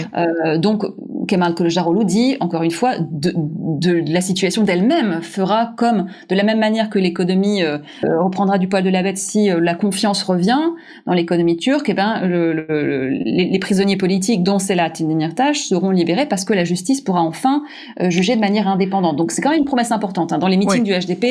Donc, 0.59 0.85
Kemal 1.27 1.55
Kılıçdaroğlu 1.55 2.05
dit, 2.05 2.37
encore 2.41 2.63
une 2.63 2.71
fois, 2.71 2.93
de, 3.01 3.33
de 3.35 4.13
la 4.13 4.21
situation 4.21 4.63
d'elle-même 4.63 5.21
fera 5.23 5.73
comme, 5.77 6.07
de 6.29 6.35
la 6.37 6.45
même 6.45 6.61
manière 6.61 6.91
que 6.91 6.99
l'économie 7.01 7.63
reprendra 8.05 8.59
du 8.59 8.69
poil 8.69 8.85
de 8.85 8.91
la 8.91 9.03
bête 9.03 9.19
si 9.19 9.49
la 9.49 9.75
confiance 9.75 10.23
revient 10.23 10.61
dans 11.07 11.15
l'économie 11.15 11.57
turque, 11.57 11.89
eh 11.89 11.95
ben, 11.95 12.21
le, 12.27 12.53
le- 12.53 12.65
le- 12.69 13.09
les, 13.09 13.47
les 13.51 13.59
prisonniers 13.59 13.97
politiques, 13.97 14.43
dont 14.45 14.59
Selahattin 14.61 15.07
Demirtas, 15.09 15.55
seront 15.55 15.91
libérés 15.91 16.27
parce 16.27 16.45
que 16.45 16.53
la 16.55 16.65
justice 16.65 17.01
pourra 17.01 17.23
enfin 17.23 17.63
juger 18.01 18.37
de 18.37 18.41
manière 18.45 18.69
indépendante. 18.69 19.17
Donc, 19.17 19.33
c'est 19.33 19.43
quand 19.43 19.51
même 19.51 19.61
une 19.65 19.65
promesse 19.73 19.93
importante. 19.93 20.33
hein. 20.33 20.39
Dans 20.39 20.49
les 20.49 20.57
meetings 20.57 20.85
du 20.85 20.93
HDP, 20.93 21.25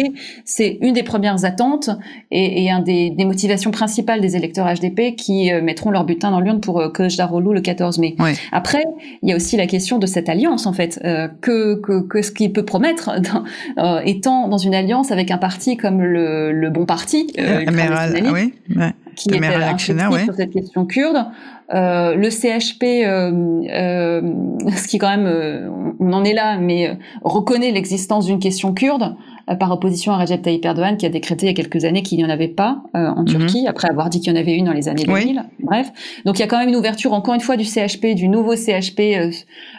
c'est 0.46 0.72
une 0.82 0.94
des 0.94 1.04
premières 1.04 1.46
attentes 1.46 1.90
et, 2.32 2.64
et 2.64 2.72
un 2.72 2.82
des, 2.90 3.10
des 3.20 3.26
motivations 3.26 3.72
principales 3.72 4.22
des 4.22 4.36
électeurs 4.36 4.68
HDP 4.78 5.16
qui 5.16 5.52
euh, 5.52 5.62
mettront 5.62 5.92
leur 5.92 6.04
butin 6.06 6.32
dans 6.32 6.40
l'urne 6.40 6.60
pour 6.60 6.80
euh, 6.80 6.90
Kılıçdaroğlu 6.90 7.54
le 7.54 7.62
14 7.62 8.00
mai. 8.00 8.16
Oui. 8.20 8.32
Après, 8.52 8.84
il 9.22 9.30
y 9.30 9.34
a 9.34 9.36
aussi 9.36 9.56
la 9.58 9.68
question 9.68 10.00
de 10.00 10.08
cette 10.08 10.30
alliance, 10.30 10.66
en 10.66 10.74
fait. 10.74 11.00
Euh, 11.04 11.28
que, 11.42 11.76
que, 11.86 12.02
que 12.02 12.22
ce 12.22 12.32
qu'il 12.32 12.52
peut 12.52 12.66
promettre 12.66 13.12
dans, 13.28 13.44
euh, 13.84 14.02
étant 14.06 14.48
dans 14.48 14.58
une 14.58 14.76
alliance 14.76 15.12
avec 15.12 15.32
un 15.32 15.38
parti 15.38 15.78
comme 15.78 16.02
le, 16.02 16.52
le 16.52 16.70
Bon 16.70 16.86
Parti, 16.86 17.28
ouais. 17.38 18.94
qui 19.16 19.30
est 19.30 19.46
inflexible 19.46 20.02
ouais. 20.12 20.24
sur 20.26 20.34
cette 20.36 20.52
question 20.52 20.86
kurde. 20.86 21.26
Euh, 21.74 22.16
le 22.16 22.30
CHP, 22.30 22.84
euh, 22.84 23.32
euh, 23.70 24.22
ce 24.78 24.88
qui 24.88 24.98
quand 24.98 25.10
même, 25.10 25.96
on 26.00 26.14
en 26.14 26.24
est 26.24 26.34
là, 26.34 26.58
mais 26.58 26.98
reconnaît 27.24 27.72
l'existence 27.72 28.26
d'une 28.26 28.40
question 28.40 28.74
kurde 28.74 29.16
par 29.60 29.72
opposition 29.72 30.14
à 30.14 30.18
Recep 30.18 30.42
Tayyip 30.42 30.64
Erdogan 30.66 30.98
qui 30.98 31.06
a 31.06 31.10
décrété 31.10 31.46
il 31.46 31.50
y 31.50 31.52
a 31.52 31.54
quelques 31.54 31.84
années 31.86 32.02
qu'il 32.02 32.18
n'y 32.18 32.26
en 32.26 32.30
avait 32.30 32.48
pas 32.48 32.82
euh, 32.96 33.10
en 33.10 33.26
Turquie, 33.26 33.68
après 33.68 33.90
avoir 33.90 34.10
dit 34.10 34.20
qu'il 34.22 34.32
y 34.34 34.38
en 34.38 34.40
avait 34.40 34.56
une 34.56 34.66
dans 34.66 34.74
les 34.74 34.88
années 34.90 35.04
Mhm. 35.08 35.14
Oui. 35.14 35.22
2000. 35.26 35.44
Bref, 35.60 35.92
donc 36.26 36.38
il 36.38 36.42
y 36.42 36.44
a 36.44 36.48
quand 36.48 36.58
même 36.60 36.70
une 36.70 36.76
ouverture 36.76 37.14
encore 37.14 37.34
une 37.34 37.42
fois 37.42 37.58
du 37.58 37.64
CHP, 37.66 38.16
du 38.16 38.28
nouveau 38.30 38.56
CHP, 38.56 39.00
euh, 39.18 39.32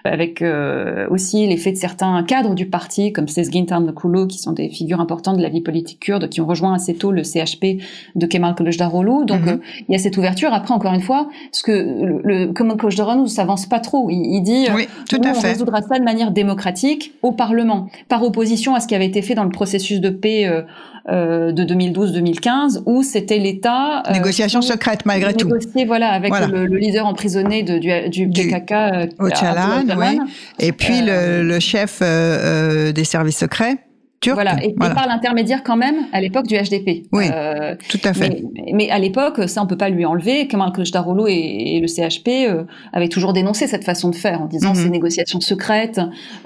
avec 0.05 0.43
euh, 0.43 1.07
aussi 1.11 1.47
l'effet 1.47 1.73
de 1.73 1.77
certains 1.77 2.23
cadres 2.25 2.55
du 2.55 2.67
parti 2.67 3.13
comme 3.13 3.29
Sezgin 3.29 3.65
Tanrıkulu 3.65 4.27
qui 4.27 4.39
sont 4.39 4.53
des 4.53 4.69
figures 4.69 5.01
importantes 5.01 5.37
de 5.39 5.43
la 5.43 5.49
vie 5.49 5.61
politique 5.63 6.01
kurde 6.01 6.29
qui 6.29 6.41
ont 6.41 6.47
rejoint 6.47 6.75
assez 6.75 6.95
tôt 6.95 7.11
le 7.11 7.23
CHP 7.23 7.79
de 8.17 8.27
Kemal 8.27 8.55
Kılıçdaroğlu. 8.55 9.25
Donc 9.25 9.41
Mhm. 9.43 9.49
euh, 9.49 9.57
il 9.89 9.93
y 9.93 9.95
a 9.95 9.99
cette 9.99 10.17
ouverture. 10.19 10.53
Après 10.53 10.75
encore 10.75 10.93
une 10.95 11.01
fois, 11.01 11.29
ce 11.53 11.63
que 11.63 11.73
le, 11.73 12.21
le 12.25 12.53
Kemal 12.53 12.77
Kılıçdaroğlu 12.77 13.29
s'avance 13.29 13.67
pas 13.67 13.81
trop. 13.81 14.11
Il, 14.11 14.21
il 14.37 14.43
dit 14.43 14.67
euh, 14.69 14.75
Oui, 14.77 14.87
tout 15.09 15.17
nous, 15.19 15.29
à 15.29 15.33
on 15.33 15.35
fait. 15.35 15.49
résoudra 15.53 15.81
ça 15.83 15.99
de 15.99 16.05
manière 16.05 16.31
démocratique 16.33 17.13
au 17.23 17.33
Parlement, 17.33 17.89
par 18.09 18.23
opposition 18.23 18.75
à 18.75 18.81
ce 18.81 18.87
qui 18.87 18.95
avait 18.95 19.07
été 19.07 19.23
fait 19.23 19.35
dans 19.35 19.45
le 19.45 19.51
processus 19.55 20.01
de 20.01 20.11
paix 20.11 20.47
euh, 20.47 20.63
euh, 21.11 21.53
de 21.53 21.65
2012-2015, 21.65 22.83
où 22.87 23.03
c'était 23.03 23.39
l'État 23.39 24.03
euh, 24.09 24.13
Négociation 24.13 24.63
secrète 24.63 25.05
malgré 25.07 25.35
tout. 25.35 25.47
négociait, 25.47 25.85
voilà, 25.85 26.09
avec 26.11 26.31
Voilà. 26.31 26.47
Le, 26.47 26.67
le 26.67 26.77
leader 26.79 27.07
emprisonné 27.07 27.63
de, 27.63 27.79
du, 27.79 28.09
du 28.09 28.27
Du- 28.27 28.49
PKK, 28.49 28.75
oui. 29.21 29.29
Öcalan. 29.31 30.27
Et 30.59 30.73
puis 30.73 31.01
le, 31.03 31.43
le 31.43 31.61
chef 31.61 32.01
des 32.01 33.05
services 33.05 33.39
secrets 33.39 33.77
Voilà, 34.33 34.57
et, 34.63 34.69
et 34.69 34.75
Voilà. 34.77 34.95
par 34.95 35.07
l'intermédiaire 35.07 35.63
quand 35.63 35.77
même 35.77 35.95
à 36.13 36.21
l'époque 36.21 36.47
du 36.47 36.55
HDP. 36.57 37.07
Oui. 37.13 37.25
Euh, 37.33 37.75
Tout 37.89 37.99
à 38.05 38.13
fait. 38.15 38.43
Mais, 38.55 38.73
mais 38.73 38.91
à 38.91 38.99
l'époque, 38.99 39.49
ça 39.49 39.63
on 39.63 39.67
peut 39.67 39.77
pas 39.77 39.89
lui 39.91 40.05
enlever. 40.05 40.47
Kemal 40.47 40.73
Kılıçdaroğlu 40.73 41.31
et, 41.31 41.77
et 41.77 41.81
le 41.81 41.87
CHP 41.89 42.29
euh, 42.49 42.65
avaient 42.93 43.09
toujours 43.09 43.33
dénoncé 43.33 43.67
cette 43.67 43.85
façon 43.85 44.09
de 44.11 44.15
faire 44.15 44.41
en 44.43 44.47
disant 44.47 44.71
Mhm. 44.71 44.75
ces 44.77 44.91
négociations 44.91 45.41
secrètes 45.41 46.01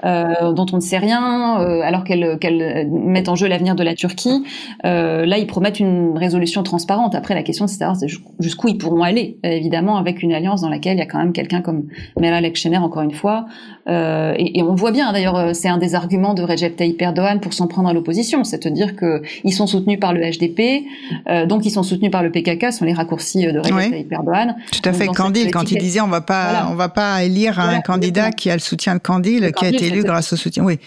euh, 0.05 0.51
dont 0.53 0.65
on 0.73 0.75
ne 0.77 0.81
sait 0.81 0.97
rien, 0.97 1.55
alors 1.83 2.03
qu'elles 2.03 2.87
mettent 2.91 3.29
en 3.29 3.35
jeu 3.35 3.47
l'avenir 3.47 3.75
de 3.75 3.83
la 3.83 3.93
Turquie. 3.95 4.43
Là, 4.83 5.37
ils 5.37 5.47
promettent 5.47 5.79
une 5.79 6.17
résolution 6.17 6.63
transparente. 6.63 7.15
Après, 7.15 7.35
la 7.35 7.43
question 7.43 7.67
c'est 7.67 7.75
de 7.75 7.79
savoir 7.79 7.97
jusqu'où 8.39 8.67
ils 8.67 8.77
pourront 8.77 9.03
aller, 9.03 9.37
évidemment, 9.43 9.97
avec 9.97 10.21
une 10.23 10.33
alliance 10.33 10.61
dans 10.61 10.69
laquelle 10.69 10.95
il 10.97 10.99
y 10.99 11.03
a 11.03 11.05
quand 11.05 11.19
même 11.19 11.33
quelqu'un 11.33 11.61
comme 11.61 11.83
Meral 12.19 12.43
Akşener, 12.45 12.77
encore 12.77 13.01
une 13.03 13.13
fois. 13.13 13.45
Et, 13.87 14.59
et 14.59 14.63
on 14.63 14.75
voit 14.75 14.91
bien, 14.91 15.11
d'ailleurs, 15.13 15.55
c'est 15.55 15.69
un 15.69 15.77
des 15.77 15.95
arguments 15.95 16.33
de 16.33 16.43
Recep 16.43 16.75
Tayyip 16.75 17.01
Erdogan 17.01 17.39
pour 17.39 17.53
s'en 17.53 17.67
prendre 17.69 17.87
à 17.87 17.93
l'opposition, 17.93 18.43
c'est 18.43 18.63
de 18.67 18.69
dire 18.69 18.95
que 18.97 19.21
ils 19.45 19.53
sont 19.53 19.67
soutenus 19.67 19.99
par 19.99 20.11
le 20.13 20.19
HDP, 20.21 20.85
euh, 21.29 21.45
donc 21.45 21.65
ils 21.65 21.69
sont 21.71 21.83
soutenus 21.83 22.11
par 22.11 22.21
le 22.23 22.31
PKK, 22.31 22.73
sont 22.73 22.83
les 22.83 22.93
raccourcis 22.93 23.47
euh, 23.47 23.53
de 23.53 23.59
Recep. 23.59 23.91
Tayyip 23.91 24.11
Erdogan. 24.11 24.55
Tout 24.71 24.89
à 24.89 24.93
fait. 24.93 25.07
Candil, 25.07 25.51
quand 25.51 25.71
il 25.71 25.77
disait 25.77 26.01
on 26.01 26.07
va 26.07 26.21
pas, 26.21 26.49
Voilà. 26.49 26.67
on 26.71 26.75
va 26.75 26.89
pas 26.89 27.23
élire 27.23 27.53
Voilà, 27.55 27.77
un 27.77 27.81
candidat 27.81 28.27
exactement. 28.27 28.35
qui 28.35 28.49
a 28.51 28.53
le 28.55 28.59
soutien 28.59 28.95
de 28.95 28.99
Candil, 28.99 29.41
Le 29.43 29.51
qui 29.51 29.65
a 29.65 29.69
été 29.69 29.85
élu 29.87 30.03
grâce 30.03 30.33
au 30.33 30.35
soutien. 30.35 30.63
Oui. 30.65 30.77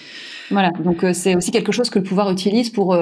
Voilà, 0.51 0.71
donc 0.85 1.03
euh, 1.03 1.13
c'est 1.15 1.35
aussi 1.35 1.51
quelque 1.51 1.73
chose 1.73 1.89
que 1.89 1.99
le 1.99 2.05
pouvoir 2.05 2.31
utilise 2.31 2.69
pour 2.69 2.95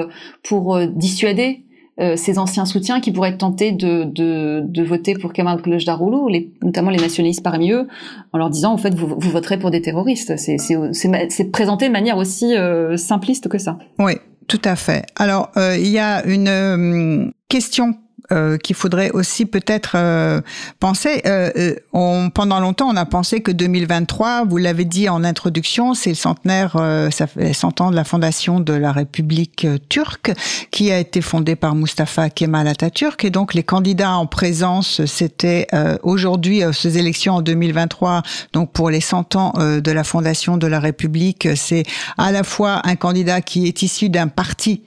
pour 0.47 0.79
dissuader 0.87 1.63
euh, 1.99 2.15
ses 2.15 2.39
anciens 2.39 2.65
soutiens 2.65 3.01
qui 3.01 3.11
pourraient 3.11 3.29
être 3.29 3.39
tentés 3.39 3.71
de, 3.71 4.05
de, 4.05 4.61
de 4.63 4.83
voter 4.83 5.13
pour 5.13 5.33
Kemal 5.33 5.61
Kılıçdaroğlu, 5.61 6.31
les, 6.31 6.51
notamment 6.63 6.89
les 6.89 6.99
nationalistes 6.99 7.43
parmi 7.43 7.71
eux, 7.71 7.87
en 8.31 8.37
leur 8.37 8.49
disant 8.49 8.73
en 8.73 8.77
fait 8.77 8.95
vous, 8.95 9.07
vous 9.07 9.29
voterez 9.29 9.59
pour 9.59 9.71
des 9.71 9.81
terroristes. 9.81 10.33
C'est 10.37 11.51
présenté 11.51 11.87
de 11.87 11.93
manière 11.93 12.17
aussi 12.17 12.55
euh, 12.55 12.97
simpliste 12.97 13.49
que 13.49 13.57
ça. 13.57 13.77
Oui, 13.99 14.13
tout 14.47 14.61
à 14.63 14.75
fait. 14.75 15.05
Alors, 15.15 15.49
euh, 15.57 15.77
il 15.77 15.87
y 15.87 15.99
a 15.99 16.25
une 16.25 16.47
euh, 16.47 17.31
question 17.49 17.95
euh, 18.31 18.57
qu'il 18.57 18.75
faudrait 18.75 19.11
aussi 19.11 19.45
peut-être 19.45 19.93
euh, 19.95 20.41
penser. 20.79 21.21
Euh, 21.25 21.49
euh, 21.57 21.75
on, 21.93 22.29
pendant 22.29 22.59
longtemps, 22.59 22.89
on 22.89 22.95
a 22.95 23.05
pensé 23.05 23.41
que 23.41 23.51
2023, 23.51 24.45
vous 24.45 24.57
l'avez 24.57 24.85
dit 24.85 25.09
en 25.09 25.23
introduction, 25.23 25.93
c'est 25.93 26.11
le 26.11 26.15
centenaire, 26.15 26.75
euh, 26.75 27.09
ça 27.09 27.27
fait 27.27 27.53
100 27.53 27.81
ans 27.81 27.91
de 27.91 27.95
la 27.95 28.03
fondation 28.03 28.59
de 28.59 28.73
la 28.73 28.91
République 28.91 29.65
euh, 29.65 29.77
turque, 29.89 30.31
qui 30.71 30.91
a 30.91 30.99
été 30.99 31.21
fondée 31.21 31.55
par 31.55 31.75
Mustafa 31.75 32.29
Kemal 32.29 32.67
Atatürk. 32.67 33.25
Et 33.25 33.29
donc, 33.29 33.53
les 33.53 33.63
candidats 33.63 34.13
en 34.13 34.25
présence, 34.25 35.05
c'était 35.05 35.67
aujourd'hui, 36.03 36.61
ces 36.73 36.97
élections 36.97 37.35
en 37.35 37.41
2023, 37.41 38.21
donc 38.53 38.71
pour 38.71 38.89
les 38.89 39.01
100 39.01 39.35
ans 39.35 39.53
de 39.57 39.91
la 39.91 40.03
fondation 40.03 40.57
de 40.57 40.67
la 40.67 40.79
République, 40.79 41.49
c'est 41.55 41.83
à 42.17 42.31
la 42.31 42.43
fois 42.43 42.81
un 42.85 42.95
candidat 42.95 43.41
qui 43.41 43.67
est 43.67 43.81
issu 43.81 44.09
d'un 44.09 44.27
parti 44.27 44.83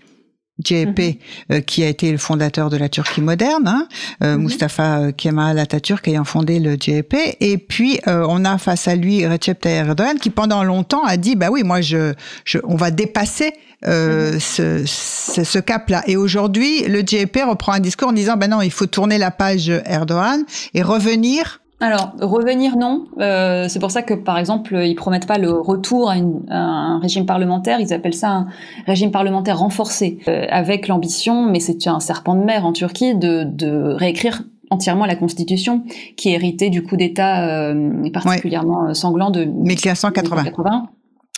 JP, 0.63 1.19
euh, 1.51 1.61
qui 1.61 1.83
a 1.83 1.89
été 1.89 2.13
le 2.13 2.19
fondateur 2.19 2.71
de 2.71 2.77
la 2.77 2.89
Turquie 2.89 3.21
moderne, 3.21 3.67
hein, 3.67 3.89
euh, 4.23 4.37
Mhm. 4.37 4.43
Mustafa 4.45 5.13
Kemal 5.13 5.59
Atatürk 5.59 6.07
ayant 6.07 6.25
fondé 6.25 6.61
le 6.61 6.75
JP, 6.75 7.15
et 7.41 7.59
puis 7.59 7.99
euh, 8.07 8.25
on 8.29 8.45
a 8.45 8.57
face 8.59 8.87
à 8.87 8.95
lui 8.95 9.27
Recep 9.27 9.61
Tayyip 9.61 9.87
Erdogan 9.89 10.19
qui 10.19 10.31
pendant 10.31 10.63
longtemps 10.63 11.03
a 11.05 11.17
dit 11.17 11.35
bah 11.35 11.49
oui 11.51 11.63
moi 11.65 11.81
je, 11.81 12.15
je 12.45 12.59
on 12.65 12.77
va 12.77 12.91
dépasser 12.93 13.53
euh, 13.87 14.39
ce, 14.39 14.85
ce, 14.87 15.43
ce 15.45 15.59
cap-là. 15.59 16.05
Et 16.07 16.17
aujourd'hui 16.17 16.85
le 16.85 17.01
JP 17.01 17.37
reprend 17.49 17.73
un 17.73 17.81
discours 17.81 18.09
en 18.09 18.13
disant 18.13 18.37
ben 18.37 18.49
non 18.49 18.63
il 18.63 18.71
faut 18.71 18.87
tourner 18.87 19.19
la 19.19 19.31
page 19.33 19.69
Erdogan 19.87 20.45
et 20.73 20.83
revenir 20.83 21.61
Alors, 21.81 22.13
revenir, 22.21 22.77
non. 22.77 23.07
Euh, 23.21 23.67
c'est 23.69 23.79
pour 23.81 23.91
ça 23.91 24.03
que, 24.03 24.15
par 24.15 24.39
exemple, 24.39 24.75
ils 24.85 24.95
promettent 24.95 25.27
pas 25.27 25.39
le 25.39 25.51
retour 25.51 26.09
à, 26.11 26.17
une- 26.17 26.43
à 26.49 26.57
un 26.59 26.99
régime 27.01 27.27
parlementaire. 27.27 27.81
Ils 27.81 27.93
appellent 27.93 28.15
ça 28.15 28.31
un 28.31 28.47
régime 28.87 29.11
parlementaire 29.11 29.59
renforcé, 29.59 30.19
euh, 30.29 30.47
avec 30.51 30.89
l'ambition, 30.89 31.43
mais 31.51 31.61
c'est 31.61 31.87
un 31.87 32.01
serpent 32.01 32.37
de 32.37 32.45
mer 32.45 32.65
en 32.65 32.73
Turquie, 32.73 33.15
de, 33.15 33.45
de 33.45 33.93
réécrire 33.93 34.43
entièrement 34.71 35.05
la 35.05 35.17
constitution, 35.17 35.83
qui 36.17 36.31
est 36.31 36.35
héritée 36.35 36.71
du 36.71 36.83
coup 36.83 36.97
d'État 36.97 37.47
euh, 37.47 38.09
particulièrement 38.13 38.95
sanglant 38.95 39.31
de 39.31 39.45
1580. 39.45 40.23
1980. 40.43 40.89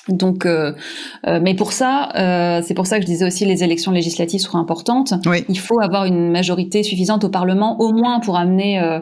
Donc, 0.08 0.46
euh, 0.46 0.72
euh, 1.26 1.40
mais 1.42 1.54
pour 1.54 1.72
ça, 1.72 2.10
euh, 2.16 2.60
c'est 2.64 2.74
pour 2.74 2.86
ça 2.86 2.96
que 2.96 3.02
je 3.02 3.06
disais 3.06 3.24
aussi 3.26 3.44
les 3.44 3.64
élections 3.64 3.90
législatives 3.90 4.40
seront 4.40 4.58
importantes. 4.58 5.14
Oui. 5.26 5.44
Il 5.48 5.58
faut 5.58 5.80
avoir 5.80 6.04
une 6.04 6.30
majorité 6.30 6.82
suffisante 6.82 7.24
au 7.24 7.28
Parlement, 7.28 7.80
au 7.80 7.92
moins 7.92 8.20
pour 8.20 8.36
amener 8.36 8.80
euh, 8.80 9.00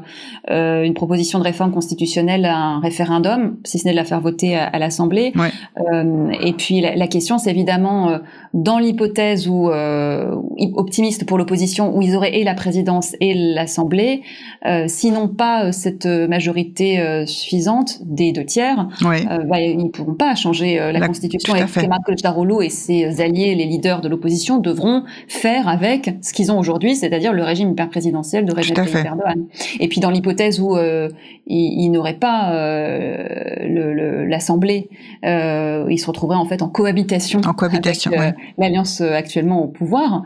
euh, 0.50 0.82
une 0.82 0.94
proposition 0.94 1.38
de 1.38 1.44
réforme 1.44 1.72
constitutionnelle 1.72 2.44
à 2.46 2.56
un 2.56 2.80
référendum, 2.80 3.56
si 3.64 3.78
ce 3.78 3.84
n'est 3.84 3.92
de 3.92 3.96
la 3.96 4.04
faire 4.04 4.20
voter 4.20 4.56
à, 4.56 4.64
à 4.66 4.78
l'Assemblée. 4.78 5.32
Ouais. 5.36 5.50
Euh, 5.92 6.30
et 6.40 6.52
puis 6.54 6.80
la, 6.80 6.96
la 6.96 7.06
question, 7.06 7.36
c'est 7.38 7.50
évidemment 7.50 8.08
euh, 8.08 8.18
dans 8.54 8.78
l'hypothèse 8.78 9.46
où 9.48 9.68
euh, 9.70 10.34
optimiste 10.74 11.26
pour 11.26 11.36
l'opposition, 11.36 11.94
où 11.96 12.00
ils 12.02 12.16
auraient 12.16 12.36
et 12.36 12.44
la 12.44 12.54
présidence 12.54 13.14
et 13.20 13.34
l'Assemblée, 13.34 14.22
euh, 14.66 14.84
sinon 14.88 15.28
pas 15.28 15.66
euh, 15.66 15.72
cette 15.72 16.06
majorité 16.06 17.00
euh, 17.00 17.26
suffisante 17.26 17.98
des 18.04 18.32
deux 18.32 18.44
tiers, 18.44 18.88
Oui. 19.02 19.16
euh, 19.30 19.38
bah, 19.44 19.60
ils 19.60 19.76
ne 19.76 19.88
pourront 19.88 20.14
pas 20.14 20.34
changer 20.34 20.80
euh, 20.80 20.92
la, 20.94 21.00
La- 21.00 21.06
Constitution 21.06 21.54
fait. 21.66 21.82
Kemal 21.82 21.98
Kılıçdaroğlu 22.06 22.64
et 22.64 22.70
ses 22.70 23.20
alliés, 23.20 23.54
les 23.54 23.66
leaders 23.66 24.00
de 24.00 24.08
l'opposition, 24.08 24.58
devront 24.58 25.02
faire 25.28 25.68
avec 25.68 26.14
ce 26.22 26.32
qu'ils 26.32 26.50
ont 26.50 26.58
aujourd'hui, 26.58 26.94
c'est-à-dire 26.96 27.32
le 27.32 27.42
régime 27.42 27.70
hyper-présidentiel 27.72 28.46
de 28.46 28.54
Recep 28.54 28.74
Tayyip. 28.74 28.94
Erdogan. 28.94 29.44
Et 29.80 29.88
puis 29.88 30.00
dans 30.00 30.10
l'hypothèse 30.10 30.60
où 30.60 30.76
euh, 30.76 31.08
ils, 31.46 31.82
ils 31.84 31.90
n'auraient 31.90 32.14
pas 32.18 32.52
euh, 32.54 34.26
l'Assemblée, 34.28 34.88
euh, 35.24 35.86
ils 35.90 35.98
se 35.98 36.06
retrouveraient 36.06 36.36
en 36.38 36.44
fait 36.46 36.62
en 36.62 36.68
cohabitation, 36.68 37.40
En 37.46 37.52
cohabitation, 37.52 38.10
avec 38.12 38.34
euh, 38.34 38.38
l'alliance 38.58 39.00
euh, 39.00 39.12
actuellement 39.14 39.62
au 39.64 39.68
pouvoir. 39.68 40.22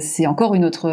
C'est 0.00 0.26
encore 0.26 0.54
une 0.54 0.64
autre 0.64 0.86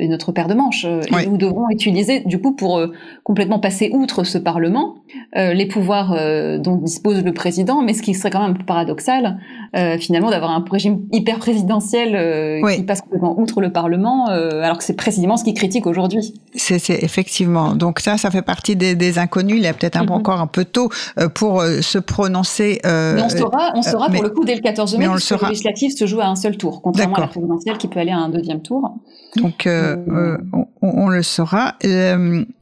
une 0.00 0.12
autre 0.14 0.32
paire 0.32 0.48
de 0.48 0.54
manches. 0.54 0.84
Et 0.84 1.26
nous 1.26 1.36
devrons 1.36 1.68
utiliser 1.70 2.20
du 2.20 2.38
coup 2.40 2.52
pour 2.52 2.80
complètement 3.24 3.58
passer 3.58 3.90
outre 3.92 4.24
ce 4.24 4.38
Parlement 4.38 4.96
les 5.34 5.66
pouvoirs 5.66 6.14
dont 6.60 6.76
dispose 6.76 7.24
le 7.24 7.32
président, 7.32 7.82
mais 7.82 7.92
ce 7.92 8.02
qui 8.02 8.14
serait 8.14 8.30
quand 8.30 8.46
même 8.46 8.55
paradoxal, 8.64 9.40
euh, 9.74 9.98
finalement, 9.98 10.30
d'avoir 10.30 10.50
un 10.50 10.64
régime 10.70 11.00
hyper 11.12 11.38
présidentiel 11.38 12.14
euh, 12.14 12.60
Oui. 12.62 12.76
qui 12.76 12.82
passe 12.82 13.00
complètement 13.02 13.38
outre 13.38 13.60
le 13.60 13.72
Parlement, 13.72 14.28
euh, 14.30 14.62
alors 14.62 14.78
que 14.78 14.84
c'est 14.84 14.94
précisément 14.96 15.36
ce 15.36 15.44
qu'il 15.44 15.54
critique 15.54 15.86
aujourd'hui. 15.86 16.34
C'est 16.54 16.78
effectivement. 16.90 17.74
Donc 17.74 18.00
ça, 18.00 18.16
ça 18.18 18.30
fait 18.30 18.42
partie 18.42 18.76
des, 18.76 18.94
des 18.94 19.18
inconnus. 19.18 19.56
Il 19.58 19.66
est 19.66 19.72
peut-être 19.72 19.98
peu 20.00 20.04
Mhm. 20.06 20.10
encore 20.12 20.40
un 20.40 20.46
peu 20.46 20.64
tôt 20.64 20.90
euh, 21.18 21.28
pour 21.28 21.60
euh, 21.60 21.80
se 21.80 21.98
prononcer. 21.98 22.80
euh, 22.86 23.14
mais 23.16 23.22
on 23.22 23.28
saura, 23.28 23.72
on 23.74 23.82
saura 23.82 24.08
mais- 24.08 24.16
pour 24.16 24.24
le 24.24 24.30
coup 24.30 24.44
dès 24.44 24.54
le 24.54 24.60
14 24.60 24.92
mai, 24.94 24.98
mais 25.00 25.08
on 25.08 25.14
le 25.14 25.20
saura. 25.20 25.48
législatives 25.48 25.92
se 25.96 26.06
jouent 26.06 26.20
à 26.20 26.26
un 26.26 26.36
seul 26.36 26.56
tour, 26.56 26.80
contrairement 26.82 27.16
à 27.16 27.20
la 27.22 27.26
présidentielle 27.28 27.78
qui 27.78 27.88
peut 27.88 28.00
aller 28.00 28.12
à 28.12 28.18
un 28.18 28.28
deuxième 28.28 28.62
tour. 28.62 28.94
Donc, 29.36 29.68
on, 29.68 30.66
on 30.82 31.08
le 31.08 31.22
saura. 31.22 31.74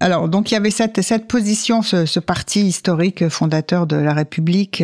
Alors, 0.00 0.28
donc, 0.28 0.50
il 0.50 0.54
y 0.54 0.56
avait 0.56 0.70
cette, 0.70 1.00
cette 1.02 1.26
position, 1.28 1.82
ce, 1.82 2.06
ce 2.06 2.20
parti 2.20 2.60
historique 2.66 3.28
fondateur 3.28 3.86
de 3.86 3.96
la 3.96 4.12
République 4.12 4.82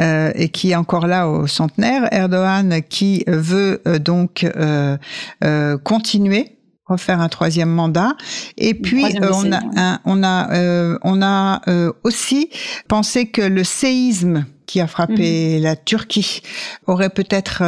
euh, 0.00 0.32
et 0.34 0.48
qui 0.48 0.72
est 0.72 0.76
encore 0.76 1.06
là 1.06 1.28
au 1.28 1.46
centenaire. 1.60 2.02
Erdogan 2.12 2.80
qui 2.88 3.24
veut 3.26 3.80
euh, 3.86 3.98
donc 3.98 4.44
euh, 4.44 4.96
euh, 5.44 5.76
continuer 5.78 6.56
refaire 6.86 7.20
un 7.20 7.28
troisième 7.28 7.68
mandat 7.70 8.12
et 8.58 8.74
puis 8.74 9.04
euh, 9.04 9.30
on 9.32 9.52
a 9.52 9.58
décennie, 9.60 9.66
ouais. 9.68 9.80
un- 9.80 10.00
on 10.04 10.22
a 10.24 10.52
euh, 10.54 10.98
on 11.02 11.22
a 11.22 11.60
euh, 11.68 11.92
aussi 12.02 12.50
pensé 12.88 13.26
que 13.26 13.42
le 13.42 13.62
séisme 13.64 14.44
qui 14.66 14.80
a 14.80 14.86
frappé 14.88 15.56
Mhm. 15.58 15.62
la 15.62 15.76
Turquie 15.76 16.42
aurait 16.86 17.10
peut-être 17.10 17.62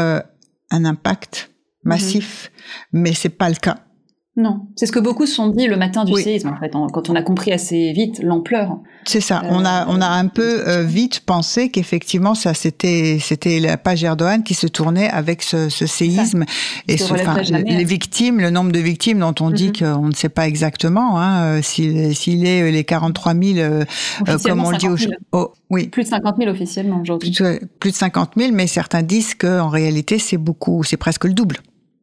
un 0.77 0.85
impact 0.85 1.51
Mhm. 1.85 1.89
massif 1.89 2.51
mais 2.93 3.13
c'est 3.13 3.29
pas 3.43 3.49
le 3.49 3.57
cas. 3.67 3.77
Non, 4.35 4.67
c'est 4.77 4.87
ce 4.87 4.93
que 4.93 4.99
beaucoup 4.99 5.27
se 5.27 5.35
sont 5.35 5.49
dit 5.49 5.67
le 5.67 5.77
matin 5.77 6.07
du 6.07 6.15
Oui. 6.15 6.23
séisme, 6.23 6.49
en 6.49 6.57
fait, 6.59 6.71
quand 6.73 7.11
on 7.11 7.15
a 7.15 7.21
compris 7.23 7.53
assez 7.53 7.93
vite 7.93 8.19
l'ampleur. 8.23 8.79
C'est 9.05 9.21
ça. 9.21 9.43
Euh, 9.45 9.49
on 9.51 9.63
a 9.67 9.87
on 9.89 10.01
a 10.01 10.07
un 10.07 10.27
peu 10.29 10.67
euh, 10.67 10.85
vite 10.85 11.21
pensé 11.21 11.69
qu'effectivement 11.71 12.35
ça 12.35 12.55
c'était 12.55 13.19
c'était 13.21 13.61
la 13.61 13.77
page 13.77 14.03
Erdogan 14.05 14.43
qui 14.43 14.55
se 14.55 14.67
tournait 14.67 15.11
avec 15.11 15.43
ce, 15.43 15.69
ce 15.69 15.85
séisme 15.87 16.45
et 16.89 16.97
ce, 16.97 17.13
enfin, 17.13 17.43
jamais, 17.43 17.65
les 17.77 17.83
hein. 17.83 17.87
victimes, 17.87 18.41
le 18.41 18.49
nombre 18.49 18.73
de 18.73 18.79
victimes 18.79 19.19
dont 19.19 19.35
on 19.41 19.51
dit 19.51 19.67
Mhm. 19.67 19.73
qu'on 19.97 20.07
ne 20.09 20.15
sait 20.15 20.29
pas 20.31 20.47
exactement 20.49 21.21
hein, 21.21 21.59
euh, 21.59 21.63
s'il 21.63 22.15
s'il 22.17 22.47
est 22.47 22.63
euh, 22.63 22.71
les 22.71 22.85
43 22.85 23.35
000 23.35 23.59
euh, 23.59 23.85
euh, 24.29 24.39
comme 24.39 24.65
on 24.65 24.71
le 24.71 24.77
dit 24.79 24.81
50 24.81 24.81
000. 24.81 24.93
aujourd'hui. 24.95 25.09
Oh, 25.33 25.53
oui. 25.69 25.89
Plus 25.89 26.05
de 26.05 26.09
50 26.09 26.37
000 26.39 26.51
officiellement 26.51 27.01
aujourd'hui. 27.03 27.33
Plus 27.33 27.43
de, 27.45 27.61
plus 27.81 27.91
de 27.91 27.97
50 27.97 28.31
000, 28.39 28.53
mais 28.55 28.67
certains 28.67 29.03
disent 29.03 29.35
qu'en 29.35 29.69
réalité, 29.69 30.19
c'est 30.19 30.39
beaucoup, 30.39 30.85
c'est 30.85 30.97
presque 30.97 31.25
le 31.27 31.35
double. 31.35 31.59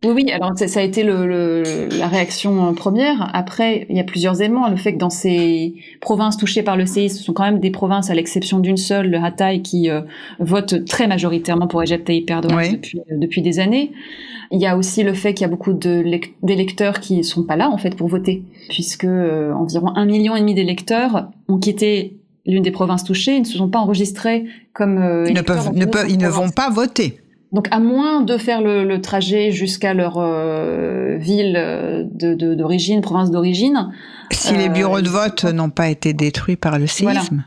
Oui, 0.05 0.11
oui, 0.15 0.31
alors 0.31 0.53
ça 0.55 0.79
a 0.79 0.83
été 0.83 1.03
le, 1.03 1.27
le- 1.27 1.89
la 1.97 2.07
réaction 2.07 2.69
euh, 2.69 2.71
première. 2.71 3.29
Après, 3.33 3.85
il 3.89 3.97
y 3.97 3.99
a 3.99 4.05
plusieurs 4.05 4.41
éléments. 4.41 4.69
Le 4.69 4.77
fait 4.77 4.93
que 4.93 4.97
dans 4.97 5.09
ces 5.09 5.73
provinces 5.99 6.37
touchées 6.37 6.63
par 6.63 6.77
le 6.77 6.85
séisme, 6.85 7.17
ce 7.17 7.23
sont 7.23 7.33
quand 7.33 7.43
même 7.43 7.59
des 7.59 7.69
provinces, 7.69 8.09
à 8.09 8.13
l'exception 8.15 8.59
d'une 8.59 8.77
seule, 8.77 9.09
le 9.09 9.17
Hatay, 9.17 9.61
qui 9.61 9.89
euh, 9.89 10.01
vote 10.39 10.85
très 10.85 11.05
majoritairement 11.07 11.67
pour 11.67 11.81
Recep 11.81 12.05
Tayyip 12.05 12.29
Erdogan 12.29 12.57
Oui. 12.57 12.71
depuis, 12.71 12.99
euh, 13.11 13.17
depuis 13.17 13.41
des 13.41 13.59
années. 13.59 13.91
Il 14.51 14.59
y 14.61 14.65
a 14.67 14.77
aussi 14.77 15.03
le 15.03 15.13
fait 15.13 15.33
qu'il 15.33 15.41
y 15.45 15.49
a 15.49 15.49
beaucoup 15.49 15.73
d'électeurs 15.73 17.01
qui 17.01 17.23
sont 17.25 17.43
pas 17.43 17.57
là, 17.57 17.69
en 17.69 17.77
fait, 17.77 17.95
pour 17.95 18.07
voter, 18.07 18.43
puisque 18.69 19.03
euh, 19.03 19.51
environ 19.53 19.89
un 19.95 20.05
million 20.05 20.35
et 20.35 20.39
demi 20.39 20.53
d'électeurs 20.53 21.29
ont 21.49 21.57
quitté 21.57 22.15
l'une 22.45 22.63
des 22.63 22.71
provinces 22.71 23.03
touchées, 23.03 23.35
ils 23.35 23.41
ne 23.41 23.45
se 23.45 23.57
sont 23.57 23.69
pas 23.69 23.79
enregistrés 23.79 24.45
comme 24.73 24.97
euh, 24.97 25.25
Ils 25.27 25.35
ne 25.35 25.41
peuvent, 25.41 25.71
ne 25.75 25.85
peuvent, 25.85 26.09
ils 26.09 26.17
ne 26.17 26.29
vont 26.29 26.49
pas 26.49 26.69
voter. 26.69 27.19
Donc, 27.51 27.67
à 27.71 27.79
moins 27.79 28.21
de 28.21 28.37
faire 28.37 28.61
le, 28.61 28.83
le 28.83 29.01
trajet 29.01 29.51
jusqu'à 29.51 29.93
leur 29.95 30.17
euh, 30.17 31.17
ville 31.17 31.55
euh, 31.57 32.03
de- 32.11 32.35
de- 32.35 32.53
d'origine, 32.53 33.01
province 33.01 33.31
d'origine, 33.31 33.89
Si 34.31 34.53
les 34.55 34.67
Euh, 34.67 34.69
bureaux 34.69 35.01
de 35.01 35.07
il- 35.07 35.11
vote 35.11 35.43
n'ont 35.45 35.71
pas 35.71 35.89
été 35.89 36.13
détruits 36.13 36.55
par 36.57 36.77
le 36.77 36.85
Voilà. 37.01 37.21
séisme. 37.21 37.43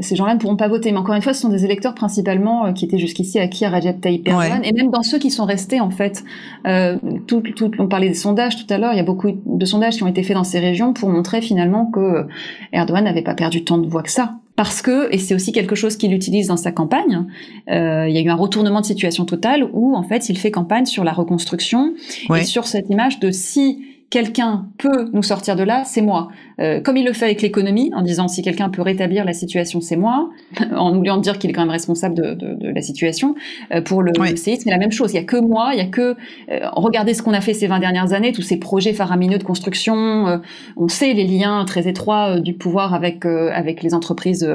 ces 0.00 0.16
gens-là 0.16 0.32
ne 0.36 0.38
pourront 0.40 0.56
pas 0.56 0.68
voter. 0.68 0.90
Mais 0.90 0.96
encore 0.96 1.14
une 1.14 1.20
fois, 1.20 1.34
ce 1.34 1.42
sont 1.42 1.50
des 1.50 1.66
électeurs 1.66 1.94
principalement 1.94 2.64
euh, 2.64 2.72
qui 2.72 2.86
étaient 2.86 2.96
jusqu'ici 2.96 3.38
acquis 3.38 3.66
à 3.66 3.70
Recep 3.70 4.00
Tayyip 4.00 4.26
Erdogan. 4.26 4.60
Ouais. 4.62 4.66
Et 4.70 4.72
même 4.72 4.90
dans 4.90 5.02
ceux 5.02 5.18
qui 5.18 5.30
sont 5.30 5.44
restés, 5.44 5.80
en 5.80 5.90
fait, 5.90 6.24
euh, 6.66 6.96
tout, 7.26 7.42
tout, 7.42 7.70
on 7.78 7.88
parlait 7.88 8.08
des 8.08 8.14
sondages 8.14 8.56
tout 8.56 8.72
à 8.72 8.78
l'heure, 8.78 8.94
il 8.94 8.96
y 8.96 9.00
a 9.00 9.04
beaucoup 9.04 9.28
de 9.44 9.66
sondages 9.66 9.96
qui 9.96 10.02
ont 10.02 10.06
été 10.08 10.22
faits 10.22 10.34
dans 10.36 10.44
ces 10.44 10.60
régions 10.60 10.94
pour 10.94 11.10
montrer 11.10 11.42
finalement 11.42 11.84
que 11.90 12.26
Erdogan 12.72 13.04
n'avait 13.04 13.20
pas 13.20 13.34
perdu 13.34 13.64
tant 13.64 13.76
de 13.76 13.86
voix 13.86 14.02
que 14.02 14.10
ça. 14.10 14.36
Parce 14.54 14.82
que, 14.82 15.12
et 15.12 15.18
c'est 15.18 15.34
aussi 15.34 15.52
quelque 15.52 15.74
chose 15.74 15.96
qu'il 15.96 16.12
utilise 16.12 16.48
dans 16.48 16.58
sa 16.58 16.72
campagne, 16.72 17.24
euh, 17.70 18.06
il 18.08 18.14
y 18.14 18.18
a 18.18 18.20
eu 18.20 18.28
un 18.28 18.34
retournement 18.34 18.80
de 18.80 18.86
situation 18.86 19.24
totale 19.24 19.66
où, 19.72 19.96
en 19.96 20.02
fait, 20.02 20.28
il 20.28 20.36
fait 20.36 20.50
campagne 20.50 20.84
sur 20.86 21.04
la 21.04 21.12
reconstruction 21.12 21.94
Ouais. 22.28 22.42
et 22.42 22.44
sur 22.44 22.66
cette 22.66 22.90
image 22.90 23.18
de 23.18 23.30
si 23.30 23.82
quelqu'un 24.12 24.66
peut 24.76 25.08
nous 25.14 25.22
sortir 25.22 25.56
de 25.56 25.62
là, 25.62 25.84
c'est 25.86 26.02
moi. 26.02 26.28
Euh, 26.60 26.82
comme 26.82 26.98
il 26.98 27.04
le 27.06 27.14
fait 27.14 27.24
avec 27.24 27.40
l'économie, 27.40 27.90
en 27.94 28.02
disant 28.02 28.28
si 28.28 28.42
quelqu'un 28.42 28.68
peut 28.68 28.82
rétablir 28.82 29.24
la 29.24 29.32
situation, 29.32 29.80
c'est 29.80 29.96
moi, 29.96 30.28
en 30.76 30.94
oubliant 30.94 31.16
de 31.16 31.22
dire 31.22 31.38
qu'il 31.38 31.48
est 31.48 31.54
quand 31.54 31.62
même 31.62 31.70
responsable 31.70 32.14
de, 32.14 32.34
de, 32.34 32.54
de 32.54 32.68
la 32.68 32.82
situation. 32.82 33.34
Euh, 33.72 33.80
pour 33.80 34.02
le, 34.02 34.12
le 34.14 34.36
séisme, 34.36 34.64
c'est 34.64 34.70
la 34.70 34.76
même 34.76 34.92
chose. 34.92 35.12
Il 35.12 35.16
y 35.16 35.18
a 35.18 35.24
que 35.24 35.38
moi, 35.38 35.70
il 35.72 35.78
y 35.78 35.80
a 35.80 35.86
que 35.86 36.14
euh, 36.50 36.60
regardez 36.74 37.14
ce 37.14 37.22
qu'on 37.22 37.32
a 37.32 37.40
fait 37.40 37.54
ces 37.54 37.66
20 37.66 37.78
dernières 37.78 38.12
années, 38.12 38.32
tous 38.32 38.42
ces 38.42 38.58
projets 38.58 38.92
faramineux 38.92 39.38
de 39.38 39.44
construction. 39.44 40.42
on 40.76 40.88
sait 40.88 41.14
les 41.14 41.26
liens 41.26 41.64
très 41.64 41.88
étroits 41.88 42.38
du 42.38 42.52
pouvoir 42.52 42.92
avec 42.92 43.24
avec 43.24 43.82
les 43.82 43.94
entreprises 43.94 44.46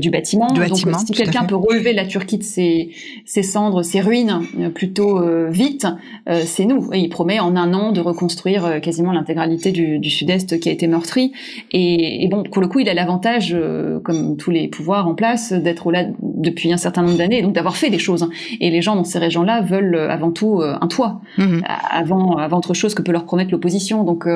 du 0.00 0.10
bâtiment. 0.10 0.48
Du 0.48 0.60
Donc, 0.60 0.70
bâtiment, 0.70 0.98
si 0.98 1.12
quelqu'un 1.12 1.44
peut 1.44 1.54
relever 1.54 1.92
la 1.92 2.06
Turquie 2.06 2.38
de 2.38 2.42
ses, 2.42 2.90
ses 3.24 3.42
cendres, 3.42 3.82
ses 3.82 4.00
ruines 4.00 4.40
plutôt 4.74 5.22
vite, 5.48 5.86
c'est 6.26 6.64
nous. 6.64 6.92
Et 6.92 6.98
il 6.98 7.08
promet 7.08 7.38
en 7.38 7.54
un 7.56 7.72
an 7.72 7.92
de 7.92 8.00
reconstruire 8.00 8.63
euh, 8.64 8.80
quasiment 8.80 9.12
l'intégralité 9.12 9.72
du, 9.72 10.10
sud-est 10.10 10.58
qui 10.60 10.68
a 10.68 10.72
été 10.72 10.86
meurtri. 10.86 11.32
Et, 11.72 12.24
et, 12.24 12.28
bon, 12.28 12.42
pour 12.42 12.62
le 12.62 12.68
coup, 12.68 12.80
il 12.80 12.88
a 12.88 12.94
l'avantage, 12.94 13.52
euh, 13.54 14.00
comme 14.00 14.36
tous 14.36 14.50
les 14.50 14.68
pouvoirs 14.68 15.06
en 15.06 15.14
place, 15.14 15.52
d'être 15.52 15.90
là 15.90 16.06
depuis 16.34 16.72
un 16.72 16.76
certain 16.76 17.02
nombre 17.02 17.16
d'années, 17.16 17.42
donc 17.42 17.54
d'avoir 17.54 17.76
fait 17.76 17.90
des 17.90 17.98
choses. 17.98 18.28
Et 18.60 18.70
les 18.70 18.82
gens 18.82 18.96
dans 18.96 19.04
ces 19.04 19.18
régions-là 19.18 19.62
veulent 19.62 19.96
avant 19.96 20.30
tout 20.30 20.62
un 20.62 20.86
toit, 20.86 21.20
Mhm. 21.38 21.62
avant, 21.90 22.36
avant 22.36 22.58
autre 22.58 22.74
chose 22.74 22.94
que 22.94 23.02
peut 23.02 23.12
leur 23.12 23.24
promettre 23.24 23.50
l'opposition. 23.50 24.04
Donc 24.04 24.26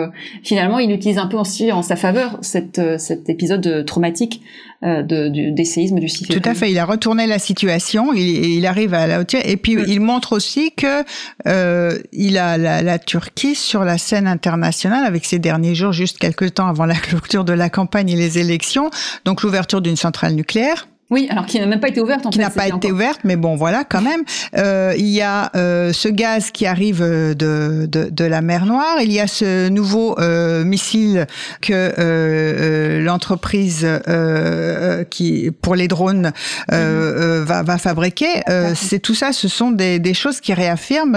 finalement, 0.42 0.78
il 0.78 0.90
utilise 0.90 1.18
un 1.18 1.26
peu 1.26 1.36
aussi 1.36 1.72
en 1.72 1.82
sa 1.82 1.96
faveur 1.96 2.38
cette, 2.40 2.80
cet 2.99 3.28
épisode 3.28 3.84
traumatique 3.86 4.42
euh, 4.84 5.03
de, 5.03 5.26
du, 5.28 5.51
des 5.51 5.64
séismes 5.64 5.99
du 5.99 6.09
6 6.09 6.28
Tout 6.28 6.40
à 6.44 6.55
fait. 6.55 6.70
Il 6.70 6.78
a 6.78 6.84
retourné 6.84 7.26
la 7.26 7.40
situation. 7.40 8.12
Il, 8.12 8.20
il 8.44 8.64
arrive 8.64 8.94
à 8.94 9.09
la 9.09 9.18
hauteur. 9.18 9.40
Et 9.44 9.57
puis, 9.57 9.76
il 9.88 9.99
montre 10.01 10.32
aussi 10.32 10.70
que 10.70 11.03
euh, 11.49 11.99
il 12.12 12.38
a 12.38 12.57
la, 12.57 12.80
la, 12.80 13.01
Turquie 13.01 13.57
sur 13.57 13.82
la 13.82 13.99
scène 13.99 14.28
internationale 14.28 15.05
avec 15.05 15.24
ces 15.24 15.40
derniers 15.40 15.74
jours, 15.74 15.92
juste 15.92 16.18
quelques 16.18 16.55
temps 16.55 16.68
avant 16.68 16.84
la 16.86 16.94
clôture 17.09 17.42
de 17.42 17.53
la 17.53 17.70
campagne 17.70 18.11
et 18.11 18.14
les 18.16 18.38
élections. 18.38 18.88
Donc, 19.24 19.42
l'ouverture 19.42 19.80
d'une 19.80 19.96
centrale 19.96 20.34
nucléaire. 20.34 20.86
Oui, 21.11 21.26
alors 21.30 21.46
qui 21.46 21.59
n'a 21.59 21.64
même 21.64 21.80
pas 21.80 21.88
été 21.88 22.02
ouverte 22.02 22.26
en 22.26 22.30
qui 22.30 22.38
n'a 22.38 22.50
pas 22.50 22.66
été 22.66 22.74
encore... 22.74 22.90
ouverte, 22.90 23.20
mais 23.24 23.36
bon, 23.36 23.56
voilà, 23.56 23.84
quand 23.84 24.02
même. 24.02 24.24
Euh, 24.59 24.92
il 24.98 25.06
y 25.06 25.22
a 25.22 25.50
euh, 25.56 25.90
ce 25.94 26.09
gaz 26.09 26.50
qui 26.50 26.66
arrive 26.66 27.00
de, 27.00 27.34
de, 27.34 27.86
de, 28.11 28.24
la 28.24 28.42
mer 28.42 28.66
Noire. 28.66 28.98
Il 29.00 29.11
y 29.11 29.18
a 29.18 29.26
ce 29.26 29.70
nouveau 29.70 30.18
euh, 30.18 30.64
missile 30.64 31.26
que 31.62 31.72
euh, 31.98 33.00
l'entreprise 33.00 33.86
euh, 33.86 35.04
qui 35.04 35.50
pour 35.62 35.76
les 35.76 35.88
drones 35.88 36.32
euh, 36.72 37.42
va, 37.42 37.62
va 37.62 37.78
fabriquer. 37.78 38.42
C'est 38.74 38.98
tout 38.98 39.14
ça. 39.14 39.32
Ce 39.32 39.48
sont 39.48 39.70
des, 39.70 39.98
des 39.98 40.14
choses 40.14 40.42
qui 40.42 40.52
réaffirment 40.52 41.16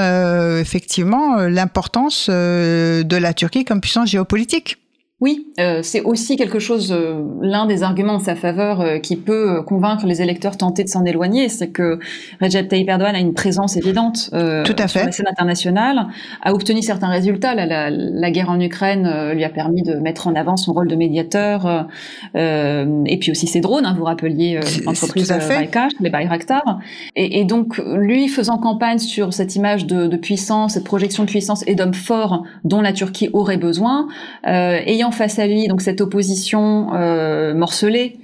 effectivement 0.58 1.36
l'importance 1.36 2.30
de 2.30 3.18
la 3.18 3.34
Turquie 3.34 3.66
comme 3.66 3.82
puissance 3.82 4.10
géopolitique. 4.10 4.78
Oui, 5.22 5.46
euh, 5.60 5.82
c'est 5.84 6.02
aussi 6.02 6.36
quelque 6.36 6.58
chose, 6.58 6.92
euh, 6.92 7.22
l'un 7.42 7.68
des 7.68 7.84
arguments 7.84 8.16
en 8.16 8.20
sa 8.20 8.36
faveur 8.36 8.82
euh, 8.82 8.98
qui 8.98 9.16
peut 9.16 9.62
convaincre 9.62 10.08
les 10.08 10.24
électeurs 10.24 10.58
tentés 10.58 10.84
de 10.84 10.90
s'en 10.90 11.06
éloigner, 11.06 11.48
c'est 11.48 11.70
que 11.70 12.00
Recep 12.42 12.68
Tayyip 12.68 12.90
Erdogan 12.90 13.14
a 13.14 13.20
une 13.20 13.36
présence 13.36 13.78
évidente 13.78 14.32
Tout 14.32 14.76
à 14.80 14.88
sur 14.88 15.00
fait. 15.00 15.06
la 15.06 15.12
scène 15.12 15.28
internationale, 15.30 16.08
a 16.42 16.54
obtenu 16.56 16.82
certains 16.82 17.10
résultats. 17.10 17.54
La, 17.54 17.68
la, 17.68 17.92
la 17.92 18.32
guerre 18.32 18.50
en 18.50 18.60
Ukraine 18.60 19.32
lui 19.34 19.44
a 19.44 19.50
permis 19.50 19.84
de 19.84 19.94
mettre 19.94 20.28
en 20.28 20.34
avant 20.34 20.58
son 20.58 20.74
rôle 20.74 20.88
de 20.88 20.96
médiateur, 20.96 21.88
et 22.34 23.18
puis 23.20 23.30
aussi 23.30 23.46
ses 23.46 23.60
drones. 23.62 23.86
Hein, 23.86 23.94
vous 23.96 24.06
rappeliez 24.06 24.60
l'entreprise 24.84 25.32
Baykar, 25.48 25.90
les 26.00 26.10
Bayraktar. 26.10 26.80
Et, 27.16 27.40
et, 27.40 27.46
donc, 27.46 27.80
lui 27.96 28.28
faisant 28.28 28.58
campagne 28.58 28.98
sur 28.98 29.34
cette 29.34 29.56
image 29.56 29.86
de, 29.86 30.08
de 30.08 30.18
puissance, 30.18 30.74
cette 30.74 30.84
projection 30.84 31.24
de 31.24 31.30
puissance 31.30 31.64
et 31.68 31.76
d'hommes 31.76 31.94
forts 31.94 32.44
dont 32.64 32.82
la 32.82 32.94
Turquie 32.94 33.30
aurait 33.34 33.58
besoin, 33.58 34.08
ayant 34.44 35.11
face 35.12 35.40
à 35.40 35.48
lui 35.48 35.68
donc 35.68 35.82
cette 35.82 36.02
opposition 36.02 36.94
euh, 36.94 37.54
morcelée 37.54 38.18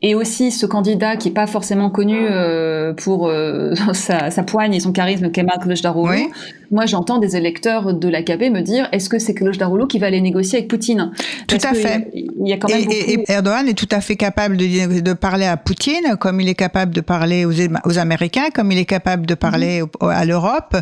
et 0.00 0.14
aussi 0.14 0.52
ce 0.52 0.64
candidat 0.64 1.16
qui 1.16 1.28
est 1.28 1.32
pas 1.32 1.46
forcément 1.46 1.90
connu 1.90 2.26
euh, 2.30 2.92
pour 2.92 3.26
euh, 3.26 3.74
sa, 3.92 4.30
sa, 4.30 4.42
poigne 4.42 4.74
et 4.74 4.80
son 4.80 4.92
charisme 4.92 5.30
Kemal 5.30 5.58
Kılıçdaroğlu. 5.60 6.10
Oui. 6.10 6.28
Moi, 6.70 6.84
j'entends 6.86 7.18
des 7.18 7.36
électeurs 7.36 7.94
de 7.94 8.08
l'AKP 8.08 8.50
me 8.52 8.60
dire 8.60 8.88
est-ce 8.92 9.08
que 9.08 9.18
c'est 9.18 9.34
Kılıçdaroğlu 9.34 9.88
qui 9.88 9.98
va 9.98 10.06
aller 10.06 10.20
négocier 10.20 10.58
avec 10.58 10.68
Poutine? 10.68 11.12
Tout 11.48 11.56
à 11.62 11.74
fait. 11.74 12.10
Il 12.14 12.20
y, 12.20 12.28
a, 12.28 12.32
il 12.40 12.48
y 12.48 12.52
a 12.52 12.56
quand 12.58 12.68
même 12.68 12.80
et, 12.80 12.84
beaucoup... 12.84 13.24
et, 13.28 13.32
Erdogan 13.32 13.66
est 13.68 13.74
tout 13.74 13.88
à 13.90 14.00
fait 14.00 14.16
capable 14.16 14.56
de, 14.56 15.00
de, 15.00 15.12
parler 15.14 15.46
à 15.46 15.56
Poutine, 15.56 16.16
comme 16.20 16.40
il 16.40 16.48
est 16.48 16.54
capable 16.54 16.94
de 16.94 17.00
parler 17.00 17.44
aux, 17.44 17.52
aux 17.84 17.98
Américains, 17.98 18.50
comme 18.54 18.70
il 18.70 18.78
est 18.78 18.84
capable 18.84 19.26
de 19.26 19.34
parler 19.34 19.82
mmh. 19.82 20.06
à 20.06 20.24
l'Europe. 20.24 20.76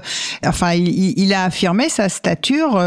Enfin, 0.45 0.73
il, 0.75 1.19
il, 1.19 1.33
a 1.33 1.45
affirmé 1.45 1.89
sa 1.89 2.09
stature. 2.09 2.79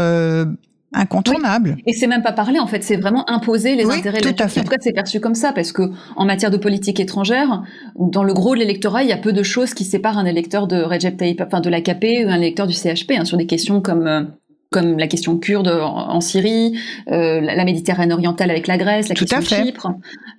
Incontournable. 0.92 1.74
Oui. 1.76 1.82
Et 1.86 1.92
c'est 1.92 2.08
même 2.08 2.22
pas 2.22 2.32
parler 2.32 2.58
en 2.58 2.66
fait, 2.66 2.82
c'est 2.82 2.96
vraiment 2.96 3.28
imposer 3.30 3.76
les 3.76 3.84
oui, 3.84 3.94
intérêts 3.98 4.20
de 4.20 4.26
la 4.26 4.32
Turquie. 4.32 4.60
En 4.60 4.62
tout 4.64 4.70
cas, 4.70 4.76
c'est 4.80 4.92
perçu 4.92 5.20
comme 5.20 5.36
ça 5.36 5.52
parce 5.52 5.70
que 5.70 5.90
en 6.16 6.24
matière 6.24 6.50
de 6.50 6.56
politique 6.56 6.98
étrangère, 6.98 7.62
dans 7.96 8.24
le 8.24 8.34
gros 8.34 8.54
de 8.54 8.60
l'électorat, 8.60 9.04
il 9.04 9.08
y 9.08 9.12
a 9.12 9.16
peu 9.16 9.32
de 9.32 9.42
choses 9.44 9.72
qui 9.72 9.84
séparent 9.84 10.18
un 10.18 10.24
électeur 10.24 10.66
de 10.66 10.82
Recep 10.82 11.16
Tayyip, 11.16 11.40
enfin 11.40 11.60
de 11.60 11.70
l'AKP 11.70 12.26
ou 12.26 12.28
un 12.28 12.38
électeur 12.38 12.66
du 12.66 12.74
CHP 12.74 13.12
hein, 13.16 13.24
sur 13.24 13.36
des 13.36 13.46
questions 13.46 13.80
comme 13.80 14.06
euh, 14.06 14.22
comme 14.70 14.98
la 14.98 15.08
question 15.08 15.36
kurde 15.36 15.66
en, 15.66 16.10
en 16.10 16.20
Syrie, 16.20 16.78
euh, 17.10 17.40
la, 17.40 17.56
la, 17.56 17.64
Méditerranée 17.64 18.14
orientale 18.14 18.50
avec 18.50 18.68
la 18.68 18.78
Grèce, 18.78 19.08
la 19.08 19.16
Tout 19.16 19.24
question 19.24 19.40
de 19.40 19.66
Chypre. 19.66 19.88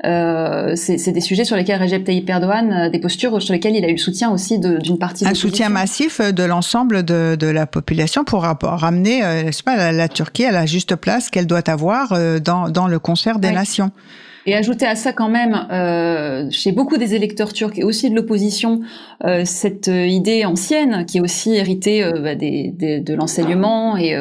Euh, 0.06 0.74
c'est 0.76 1.12
des 1.12 1.20
sujets 1.20 1.44
sur 1.44 1.58
lesquels 1.58 1.82
Recep 1.82 2.06
Tayyip 2.06 2.30
Erdogan, 2.30 2.72
euh, 2.72 2.90
des 2.90 3.00
postures 3.00 3.42
sur 3.42 3.54
lesquelles 3.54 3.76
il 3.76 3.84
a 3.84 3.90
eu 3.90 3.94
le 3.94 3.98
soutien 3.98 4.32
aussi 4.32 4.58
d'une 4.58 4.98
partie. 4.98 5.28
Un 5.28 5.34
soutien 5.34 5.68
massif 5.68 6.22
de 6.22 6.44
l'ensemble 6.44 7.04
de, 7.04 7.36
de, 7.38 7.48
la 7.48 7.68
population 7.68 8.24
pour 8.24 8.44
ramener, 8.44 9.22
euh, 9.24 9.44
n'est-ce 9.44 9.64
pas, 9.64 9.76
la, 9.76 9.92
la, 9.92 10.08
Turquie 10.08 10.46
à 10.46 10.52
la 10.52 10.66
juste 10.66 10.96
place 10.96 11.30
qu'elle 11.30 11.48
doit 11.48 11.70
avoir 11.70 12.14
euh, 12.14 12.40
dans, 12.40 12.70
dans 12.70 12.88
le 12.88 13.00
concert 13.00 13.38
des 13.38 13.50
ouais. 13.50 13.54
nations. 13.54 13.92
Et 14.48 14.56
ajouter 14.56 14.88
à 14.88 14.96
ça 14.96 15.14
quand 15.14 15.30
même, 15.30 15.68
euh, 15.72 16.48
chez 16.50 16.72
beaucoup 16.72 16.98
des 16.98 17.14
électeurs 17.14 17.54
turcs 17.54 17.78
et 17.78 17.84
aussi 17.84 18.10
de 18.10 18.16
l'opposition, 18.16 18.82
euh, 19.24 19.44
cette 19.46 19.88
idée 19.88 20.46
ancienne 20.46 21.06
qui 21.06 21.20
est 21.20 21.22
aussi 21.22 21.54
héritée 21.54 22.04
euh, 22.04 22.20
bah, 22.20 22.34
des, 22.34 22.74
des, 22.76 23.00
de 23.00 23.14
l'enseignement 23.14 23.98
et 23.98 24.16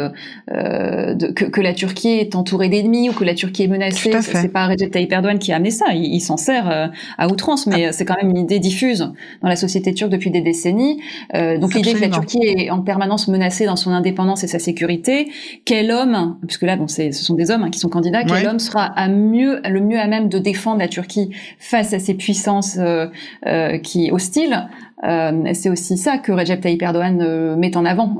de, 0.51 1.33
que, 1.33 1.47
que, 1.47 1.61
la 1.61 1.73
Turquie 1.73 2.11
est 2.11 2.35
entourée 2.35 2.69
d'ennemis 2.69 3.09
ou 3.09 3.13
que 3.13 3.25
la 3.25 3.35
Turquie 3.35 3.63
est 3.63 3.69
menacée. 3.69 4.13
C'est 4.21 4.53
pas 4.53 4.67
Recep 4.67 4.91
Tayyip 4.91 5.11
Erdogan 5.11 5.39
qui 5.39 5.53
a 5.53 5.57
amené 5.57 5.71
ça, 5.71 5.87
il, 5.95 6.05
il 6.05 6.21
s'en 6.21 6.37
sert 6.37 6.91
à 7.17 7.29
outrance, 7.29 7.67
mais 7.67 7.87
ah. 7.87 7.93
c'est 7.93 8.05
quand 8.05 8.17
même 8.21 8.31
une 8.31 8.39
idée 8.39 8.59
diffuse 8.59 9.11
dans 9.43 9.49
la 9.49 9.57
société 9.57 9.95
turque 9.95 10.11
depuis 10.11 10.31
des 10.31 10.43
décennies. 10.43 11.01
donc 11.33 11.75
l'idée 11.75 11.95
que 11.95 12.01
la 12.01 12.11
Turquie 12.11 12.41
est 12.43 12.71
en 12.71 12.83
permanence 12.83 13.29
menacée 13.29 13.65
dans 13.65 13.77
son 13.77 13.91
indépendance 13.91 14.45
et 14.45 14.49
sa 14.49 14.59
sécurité, 14.59 15.31
quel 15.65 15.91
homme, 15.91 16.37
puisque 16.47 16.63
là 16.63 16.77
bon, 16.77 16.89
ce 16.89 17.11
sont 17.13 17.35
des 17.35 17.51
hommes 17.51 17.63
hein, 17.63 17.71
qui 17.71 17.79
sont 17.79 17.89
candidats, 17.89 18.23
quel 18.25 18.45
ouais. 18.45 18.47
homme 18.47 18.59
sera 18.59 18.85
à 18.85 19.09
mieux, 19.09 19.61
le 19.65 19.81
mieux 19.81 19.99
à 19.99 20.10
même 20.11 20.29
de 20.29 20.39
défendre 20.39 20.81
la 20.81 20.89
Turquie 20.89 21.31
face 21.59 21.95
à 21.95 21.99
ces 21.99 22.15
puissances 22.15 22.77
euh, 22.79 23.07
euh, 23.47 23.79
qui 23.79 24.11
hostiles. 24.11 24.69
Euh, 25.03 25.55
c'est 25.55 25.71
aussi 25.71 25.97
ça 25.97 26.19
que 26.19 26.31
Recep 26.31 26.61
Tayyip 26.61 26.83
Erdogan 26.83 27.57
met 27.57 27.75
en 27.75 27.87
avant. 27.87 28.19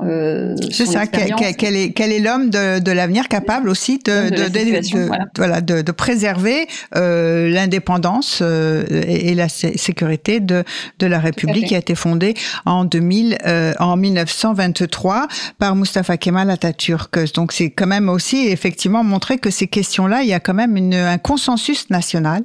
c'est 0.71 0.87
ça. 0.87 1.05
Quel, 1.05 1.35
quel, 1.55 1.75
est, 1.75 1.91
quel 1.91 2.11
est 2.11 2.19
l'homme 2.19 2.49
de, 2.49 2.79
de 2.79 2.91
l'avenir 2.91 3.27
capable 3.27 3.69
aussi 3.69 3.99
de, 3.99 4.31
de, 4.31 4.49
de, 4.49 4.49
de 4.49 5.05
voilà. 5.05 5.25
voilà, 5.37 5.61
de, 5.61 5.91
préserver 5.91 6.65
l'indépendance 6.95 8.41
et, 8.41 9.29
et, 9.29 9.35
la 9.35 9.47
sécurité 9.47 10.39
de, 10.39 10.63
de 10.97 11.05
la 11.05 11.19
République 11.19 11.67
qui 11.67 11.75
a 11.75 11.77
été 11.77 11.93
fondée 11.93 12.33
en 12.65 12.83
2000, 12.83 13.37
en 13.79 13.95
1923 13.95 15.27
par 15.59 15.75
Mustafa 15.75 16.17
Kemal 16.17 16.49
Atatürk. 16.49 17.31
Donc 17.35 17.51
c'est 17.51 17.69
quand 17.69 17.85
même 17.85 18.09
aussi 18.09 18.47
effectivement 18.47 19.03
montrer 19.03 19.37
que 19.37 19.51
ces 19.51 19.67
questions-là, 19.67 20.23
il 20.23 20.29
y 20.29 20.33
a 20.33 20.39
quand 20.39 20.53
même 20.53 20.77
une, 20.77 20.93
un 20.93 21.17
consensus 21.17 21.80
national 21.89 22.43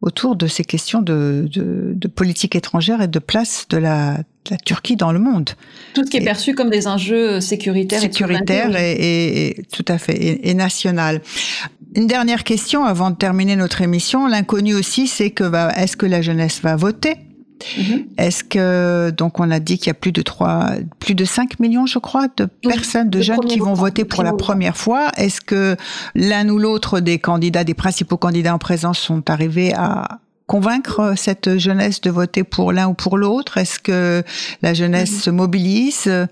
autour 0.00 0.36
de 0.36 0.46
ces 0.46 0.64
questions 0.64 1.02
de, 1.02 1.48
de, 1.52 1.92
de, 1.94 2.08
politique 2.08 2.54
étrangère 2.54 3.02
et 3.02 3.08
de 3.08 3.18
place 3.18 3.66
de 3.68 3.78
la, 3.78 4.18
de 4.18 4.50
la 4.52 4.56
Turquie 4.56 4.94
dans 4.94 5.10
le 5.10 5.18
monde. 5.18 5.50
Tout 5.94 6.04
ce 6.04 6.10
qui 6.10 6.18
est 6.18 6.24
perçu 6.24 6.54
comme 6.54 6.70
des 6.70 6.86
enjeux 6.86 7.40
sécuritaires, 7.40 8.00
sécuritaires 8.00 8.76
et, 8.76 8.92
et, 8.92 9.60
et, 9.60 9.62
tout 9.64 9.84
à 9.88 9.98
fait 9.98 10.16
et, 10.16 10.54
national. 10.54 11.20
Une 11.96 12.06
dernière 12.06 12.44
question 12.44 12.84
avant 12.84 13.10
de 13.10 13.16
terminer 13.16 13.56
notre 13.56 13.82
émission. 13.82 14.28
L'inconnu 14.28 14.74
aussi, 14.74 15.08
c'est 15.08 15.30
que 15.30 15.44
bah, 15.44 15.72
est-ce 15.76 15.96
que 15.96 16.06
la 16.06 16.22
jeunesse 16.22 16.60
va 16.62 16.76
voter? 16.76 17.16
Mm 17.76 17.82
-hmm. 17.82 18.04
Est-ce 18.18 18.44
que 18.44 19.10
donc 19.10 19.40
on 19.40 19.50
a 19.50 19.60
dit 19.60 19.78
qu'il 19.78 19.88
y 19.88 19.90
a 19.90 20.00
plus 20.04 20.12
de 20.12 20.22
trois, 20.22 20.70
plus 20.98 21.14
de 21.14 21.24
5 21.24 21.60
millions, 21.60 21.86
je 21.86 21.98
crois, 21.98 22.26
de 22.36 22.44
oui, 22.64 22.72
personnes, 22.72 23.10
de 23.10 23.20
jeunes 23.20 23.44
qui 23.52 23.58
vont 23.58 23.74
voter 23.74 24.04
pour 24.04 24.22
la 24.22 24.32
première 24.32 24.76
fois. 24.76 25.10
Est-ce 25.16 25.40
que 25.40 25.76
l'un 26.14 26.48
ou 26.48 26.58
l'autre 26.58 27.00
des 27.00 27.18
candidats, 27.18 27.64
des 27.64 27.74
principaux 27.74 28.16
candidats 28.16 28.54
en 28.54 28.58
présence, 28.58 28.98
sont 28.98 29.28
arrivés 29.30 29.72
à 29.74 30.18
convaincre 30.46 31.14
cette 31.16 31.58
jeunesse 31.58 32.00
de 32.00 32.10
voter 32.10 32.44
pour 32.44 32.72
l'un 32.72 32.88
ou 32.88 32.94
pour 32.94 33.16
l'autre? 33.18 33.58
Est-ce 33.58 33.78
que 33.78 34.22
la 34.62 34.72
jeunesse 34.74 35.12
mm 35.12 35.16
-hmm. 35.16 35.24
se 35.24 35.30
mobilise? 35.30 36.28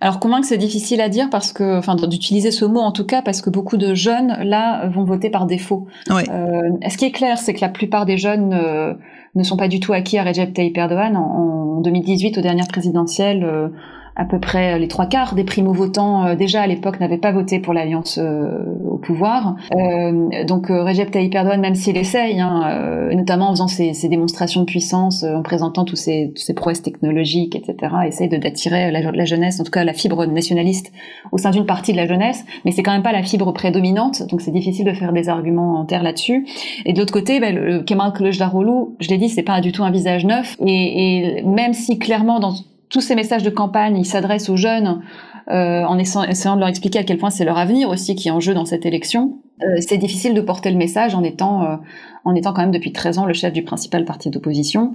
Alors 0.00 0.20
convaincre 0.20 0.46
c'est 0.46 0.58
difficile 0.58 1.00
à 1.00 1.08
dire 1.08 1.30
parce 1.30 1.52
que, 1.52 1.78
enfin, 1.78 1.96
d'utiliser 1.96 2.50
ce 2.50 2.66
mot 2.66 2.80
en 2.80 2.92
tout 2.92 3.06
cas 3.06 3.22
parce 3.22 3.40
que 3.40 3.48
beaucoup 3.48 3.78
de 3.78 3.94
jeunes 3.94 4.36
là 4.42 4.86
vont 4.88 5.04
voter 5.04 5.30
par 5.30 5.46
défaut. 5.46 5.86
Oui. 6.10 6.22
Euh, 6.30 6.70
ce 6.86 6.98
qui 6.98 7.06
est 7.06 7.12
clair, 7.12 7.38
c'est 7.38 7.54
que 7.54 7.62
la 7.62 7.70
plupart 7.70 8.04
des 8.04 8.18
jeunes 8.18 8.52
euh, 8.52 8.92
ne 9.34 9.42
sont 9.42 9.56
pas 9.56 9.68
du 9.68 9.80
tout 9.80 9.94
acquis 9.94 10.18
à 10.18 10.24
Recep 10.24 10.52
Tayyip 10.52 10.76
Erdogan. 10.76 11.16
En, 11.16 11.76
en 11.78 11.80
2018, 11.80 12.36
aux 12.36 12.40
dernières 12.42 12.68
présidentielles, 12.68 13.42
euh, 13.42 13.68
à 14.16 14.24
peu 14.24 14.40
près 14.40 14.78
les 14.78 14.88
trois 14.88 15.06
quarts 15.06 15.34
des 15.34 15.44
primo-votants 15.44 16.24
euh, 16.24 16.34
déjà 16.34 16.62
à 16.62 16.66
l'époque 16.66 17.00
n'avaient 17.00 17.18
pas 17.18 17.32
voté 17.32 17.60
pour 17.60 17.74
l'alliance 17.74 18.18
euh, 18.18 18.64
au 18.90 18.96
pouvoir. 18.96 19.56
Euh, 19.74 20.44
donc 20.44 20.68
Recep 20.68 21.10
Tayyip 21.10 21.34
Erdogan, 21.34 21.60
même 21.60 21.74
s'il 21.74 21.96
essaye, 21.96 22.40
hein, 22.40 23.10
notamment 23.12 23.48
en 23.48 23.52
faisant 23.52 23.68
ses, 23.68 23.92
ses, 23.92 24.08
démonstrations 24.08 24.60
de 24.60 24.66
puissance, 24.66 25.22
en 25.22 25.42
présentant 25.42 25.84
tous 25.84 25.96
ses, 25.96 26.32
tous 26.34 26.42
ses 26.42 26.54
prouesses 26.54 26.82
technologiques, 26.82 27.54
etc., 27.54 27.92
essaye 28.06 28.28
d'attirer 28.28 28.90
la, 28.90 29.12
la, 29.12 29.24
jeunesse, 29.24 29.60
en 29.60 29.64
tout 29.64 29.70
cas 29.70 29.84
la 29.84 29.92
fibre 29.92 30.24
nationaliste 30.24 30.92
au 31.32 31.38
sein 31.38 31.50
d'une 31.50 31.66
partie 31.66 31.92
de 31.92 31.96
la 31.98 32.06
jeunesse, 32.06 32.44
mais 32.64 32.70
c'est 32.70 32.82
quand 32.82 32.92
même 32.92 33.02
pas 33.02 33.12
la 33.12 33.22
fibre 33.22 33.52
prédominante, 33.52 34.22
donc 34.28 34.40
c'est 34.40 34.50
difficile 34.50 34.86
de 34.86 34.92
faire 34.92 35.12
des 35.12 35.28
arguments 35.28 35.78
en 35.78 35.84
terre 35.84 36.02
là-dessus. 36.02 36.46
Et 36.86 36.92
de 36.92 36.98
l'autre 36.98 37.12
côté, 37.12 37.40
ben, 37.40 37.54
le 37.54 37.82
Kemal 37.82 38.12
Kılıçdaroğlu, 38.12 38.96
je 39.00 39.08
l'ai 39.08 39.18
dit, 39.18 39.28
c'est 39.28 39.42
pas 39.42 39.60
du 39.60 39.72
tout 39.72 39.84
un 39.84 39.90
visage 39.90 40.24
neuf, 40.24 40.56
et, 40.64 41.38
et 41.38 41.42
même 41.42 41.74
si 41.74 41.98
clairement 41.98 42.40
dans 42.40 42.54
tous 42.88 43.00
ces 43.00 43.14
messages 43.14 43.42
de 43.42 43.50
campagne, 43.50 43.96
ils 43.96 44.06
s'adressent 44.06 44.48
aux 44.48 44.56
jeunes 44.56 45.02
euh, 45.48 45.84
en 45.84 45.98
essayant, 45.98 46.24
essayant 46.24 46.54
de 46.54 46.60
leur 46.60 46.68
expliquer 46.68 47.00
à 47.00 47.04
quel 47.04 47.18
point 47.18 47.30
c'est 47.30 47.44
leur 47.44 47.58
avenir 47.58 47.88
aussi 47.88 48.14
qui 48.14 48.28
est 48.28 48.32
en 48.32 48.40
jeu 48.40 48.54
dans 48.54 48.64
cette 48.64 48.86
élection. 48.86 49.38
Euh, 49.62 49.76
c'est 49.80 49.96
difficile 49.98 50.34
de 50.34 50.40
porter 50.40 50.70
le 50.70 50.76
message 50.76 51.14
en 51.14 51.22
étant, 51.24 51.62
euh, 51.64 51.76
en 52.24 52.34
étant 52.34 52.52
quand 52.52 52.60
même 52.62 52.70
depuis 52.72 52.92
13 52.92 53.18
ans 53.18 53.24
le 53.24 53.32
chef 53.32 53.52
du 53.52 53.62
principal 53.62 54.04
parti 54.04 54.28
d'opposition. 54.30 54.92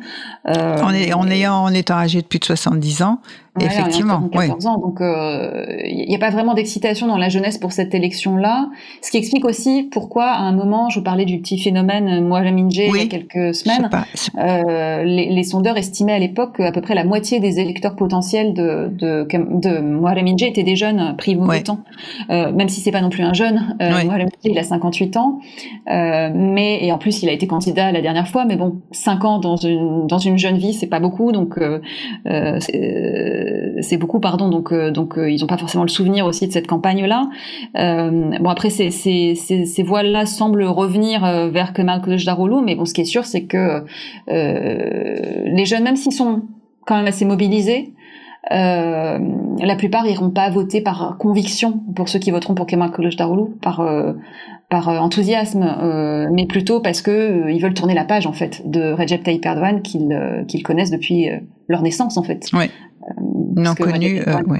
Euh, 0.47 0.78
en, 0.82 0.93
est, 0.93 1.14
en, 1.14 1.28
ayant, 1.30 1.55
en 1.55 1.74
étant 1.74 1.95
âgé 1.95 2.22
de 2.22 2.28
plus 2.28 2.39
de 2.39 2.45
70 2.45 3.01
ans, 3.01 3.20
effectivement. 3.59 4.30
14 4.49 4.68
ans, 4.68 4.78
donc 4.78 4.99
il 5.01 6.05
n'y 6.07 6.16
a 6.16 6.20
pas 6.20 6.30
vraiment 6.30 6.53
d'excitation 6.53 7.07
dans 7.07 7.18
la 7.18 7.30
jeunesse 7.30 7.57
pour 7.57 7.72
cette 7.72 7.93
élection-là. 7.95 8.70
Ce 9.01 9.09
qui 9.12 9.18
explique 9.18 9.45
aussi 9.45 9.89
pourquoi, 9.91 10.26
à 10.26 10.39
un 10.41 10.51
moment, 10.51 10.89
je 10.89 10.99
vous 10.99 11.03
parlais 11.03 11.26
du 11.26 11.39
petit 11.39 11.57
phénomène 11.59 12.24
Moirem 12.28 12.57
Inge 12.57 12.82
Oui. 12.89 12.89
il 12.93 12.97
y 12.97 13.01
a 13.01 13.05
quelques 13.07 13.55
semaines, 13.55 13.89
pas- 13.89 14.05
euh, 14.38 15.03
les, 15.03 15.30
les 15.30 15.43
sondeurs 15.43 15.78
estimaient 15.78 16.14
à 16.14 16.20
l'époque 16.20 16.57
qu'à 16.57 16.72
peu 16.72 16.82
près 16.82 16.93
la 16.95 17.03
moitié 17.03 17.39
des 17.39 17.59
électeurs 17.59 17.95
potentiels 17.95 18.53
de, 18.53 18.89
de, 18.91 19.26
de 19.32 19.80
Moirem 19.80 20.28
Inge 20.28 20.43
étaient 20.43 20.64
des 20.64 20.76
jeunes 20.76 21.16
primo-votants, 21.18 21.80
euh, 22.30 22.51
même 22.51 22.70
si 22.70 22.80
c'est 22.82 22.91
pas 22.91 23.01
non 23.01 23.09
plus 23.09 23.24
un 23.24 23.34
jeune. 23.34 23.76
Euh. 23.82 23.91
Il 24.52 24.58
a 24.58 24.64
58 24.64 25.18
ans, 25.18 25.39
euh, 25.89 26.30
mais 26.34 26.84
et 26.86 26.91
en 26.91 26.97
plus 26.97 27.24
il 27.24 27.30
a 27.30 27.32
été 27.32 27.47
candidat 27.47 27.91
la 27.91 28.02
dernière 28.02 28.28
fois, 28.28 28.45
mais 28.45 28.56
bon, 28.56 28.82
5 28.91 29.26
ans 29.26 29.39
dans 29.39 29.56
une 29.56 30.38
jeune 30.38 30.58
vie, 30.58 30.74
c'est 30.74 30.88
pas 30.88 30.99
beaucoup, 30.99 31.32
donc 31.32 31.58
euh, 31.58 31.80
euh, 32.26 32.60
c'est 33.82 33.97
beaucoup, 33.97 34.20
pardon. 34.20 34.49
Donc 34.49 34.74
ils 35.18 35.43
ont 35.43 35.47
pas 35.47 35.58
forcément 35.58 35.84
le 35.84 35.89
souvenir 35.89 36.26
aussi 36.26 36.47
de 36.47 36.52
cette 36.52 36.68
campagne-là. 36.68 37.30
Euh, 37.78 38.38
bon 38.39 38.49
après 38.49 38.70
ces 38.70 38.91
ces 38.91 39.36
ces, 39.36 39.66
ces 39.66 39.84
voiles-là 39.84 40.26
semblent 40.26 40.64
revenir 40.64 41.22
vers 41.52 41.74
Kemal 41.74 42.02
Kılıçdaroğlu, 42.02 42.64
mais 42.64 42.76
bon 42.76 42.86
ce 42.86 42.93
qui 42.93 43.02
est 43.02 43.06
sûr 43.06 43.26
c'est 43.26 43.43
que 43.43 43.84
les 44.28 45.66
jeunes, 45.66 45.84
même 45.84 45.95
s'ils 45.95 46.14
sont 46.14 46.43
quand 46.86 46.97
même 46.97 47.08
assez 47.08 47.26
mobilisés, 47.26 47.93
euh, 48.51 49.19
la 49.59 49.75
plupart 49.75 50.07
iront 50.07 50.31
pas 50.31 50.49
voter 50.49 50.81
par 50.81 51.17
conviction 51.19 51.83
pour 51.95 52.09
ceux 52.09 52.17
qui 52.17 52.31
voteront 52.31 52.55
pour 52.55 52.65
Kemal 52.65 52.91
Kılıçdaroğlu 52.91 53.51
par 53.61 53.81
euh, 53.81 54.13
par 54.69 54.89
euh, 54.89 54.97
enthousiasme, 54.97 55.63
euh, 55.63 56.27
mais 56.31 56.47
plutôt 56.47 56.79
parce 56.79 57.01
que 57.01 57.11
euh, 57.11 57.51
ils 57.51 57.61
veulent 57.61 57.73
tourner 57.75 57.93
la 57.93 58.05
page 58.05 58.25
en 58.25 58.33
fait 58.33 58.63
de 58.65 58.93
Recep 58.93 59.23
Tayyip 59.23 59.45
Erdogan 59.45 59.81
qu'ils 59.81 60.11
euh, 60.11 60.43
qu'ils 60.45 60.63
connaissent 60.63 60.91
depuis 60.91 61.29
leur 61.67 61.81
naissance 61.83 62.17
en 62.17 62.23
fait. 62.23 62.49
Ouais. 62.53 62.71
Non 63.55 63.75
connu, 63.75 64.21
euh, 64.21 64.37
ouais, 64.37 64.59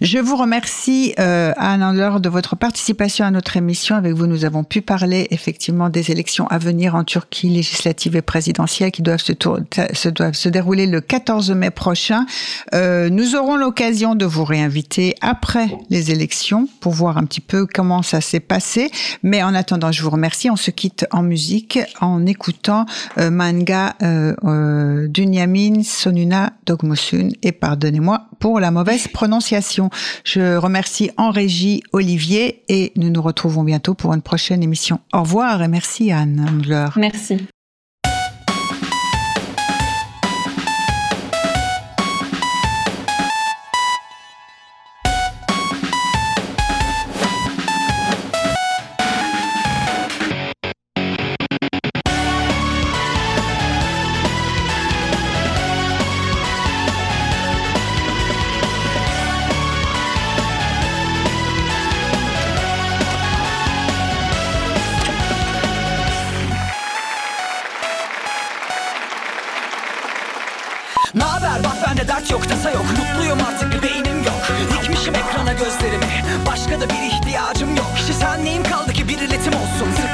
2020. 0.00 0.06
Je 0.12 0.18
vous 0.18 0.36
remercie, 0.36 1.14
euh, 1.18 1.52
Anne 1.56 1.82
de 2.20 2.28
votre 2.28 2.56
participation 2.56 3.24
à 3.24 3.30
notre 3.30 3.56
émission. 3.56 3.96
Avec 3.96 4.14
vous, 4.14 4.26
nous 4.26 4.44
avons 4.44 4.64
pu 4.64 4.82
parler 4.82 5.26
effectivement 5.30 5.88
des 5.88 6.10
élections 6.10 6.46
à 6.48 6.58
venir 6.58 6.94
en 6.94 7.04
Turquie, 7.04 7.48
législatives 7.48 8.16
et 8.16 8.22
présidentielles, 8.22 8.92
qui 8.92 9.02
doivent 9.02 9.22
se, 9.22 9.32
se 9.32 10.48
dérouler 10.48 10.86
le 10.86 11.00
14 11.00 11.50
mai 11.52 11.70
prochain. 11.70 12.26
Euh, 12.74 13.10
nous 13.10 13.34
aurons 13.34 13.56
l'occasion 13.56 14.14
de 14.14 14.24
vous 14.24 14.44
réinviter 14.44 15.14
après 15.20 15.68
les 15.90 16.10
élections 16.10 16.68
pour 16.80 16.92
voir 16.92 17.18
un 17.18 17.24
petit 17.24 17.40
peu 17.40 17.66
comment 17.66 18.02
ça 18.02 18.20
s'est 18.20 18.40
passé. 18.40 18.90
Mais 19.22 19.42
en 19.42 19.54
attendant, 19.54 19.92
je 19.92 20.02
vous 20.02 20.10
remercie. 20.10 20.50
On 20.50 20.56
se 20.56 20.70
quitte 20.70 21.06
en 21.10 21.22
musique 21.22 21.78
en 22.00 22.26
écoutant 22.26 22.86
euh, 23.18 23.30
Manga 23.30 23.94
euh, 24.02 25.08
Dunyamin 25.08 25.82
Sonuna 25.82 26.52
Dogmosun. 26.66 27.30
Et 27.42 27.52
pardonnez-moi 27.52 28.26
pour 28.38 28.60
la 28.60 28.70
mauvaise 28.70 29.08
prononciation. 29.08 29.90
Je 30.24 30.56
remercie 30.56 31.10
en 31.16 31.30
régie 31.30 31.82
Olivier 31.92 32.62
et 32.68 32.92
nous 32.96 33.10
nous 33.10 33.22
retrouvons 33.22 33.64
bientôt 33.64 33.94
pour 33.94 34.14
une 34.14 34.22
prochaine 34.22 34.62
émission. 34.62 35.00
Au 35.12 35.20
revoir 35.20 35.62
et 35.62 35.68
merci 35.68 36.12
Anne 36.12 36.46
Andler. 36.48 36.88
Merci. 36.96 37.38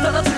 Cause 0.09 0.38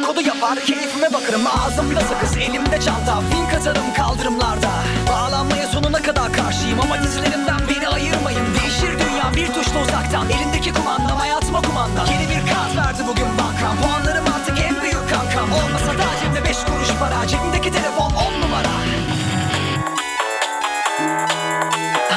Dedikodu 0.00 0.20
yapar 0.20 0.60
keyfime 0.60 1.12
bakarım. 1.12 1.40
Ağzımda 1.46 2.00
sakız 2.00 2.36
elimde 2.36 2.80
çanta. 2.80 3.20
Fink 3.20 3.54
atarım 3.54 3.94
kaldırımlarda. 3.96 4.70
Bağlanmaya 5.08 5.66
sonuna 5.66 6.02
kadar 6.02 6.32
karşıyım 6.32 6.80
Ama 6.80 7.02
dizlerimden 7.02 7.60
beni 7.68 7.88
ayırmayın. 7.88 8.46
Değişir 8.60 8.98
dünya 8.98 9.32
bir 9.36 9.54
tuşla 9.54 9.82
uzaktan. 9.82 10.30
Elindeki 10.30 10.72
kumandam 10.72 11.18
hayatıma 11.18 11.62
kumanda. 11.62 12.04
Yeni 12.12 12.30
bir 12.30 12.52
kart 12.52 12.76
verdi 12.76 13.02
bugün 13.08 13.28
bankam. 13.38 13.76
Puanlarım 13.82 14.24
artık 14.34 14.58
en 14.68 14.82
büyük 14.82 15.10
kankam. 15.10 15.52
Olmasa 15.52 15.98
da 15.98 16.04
cebimde 16.20 16.44
beş 16.48 16.58
kuruş 16.64 16.88
para. 17.00 17.26
Cebimdeki 17.28 17.72
telefon 17.72 18.10
on 18.10 18.40
numara. 18.40 18.74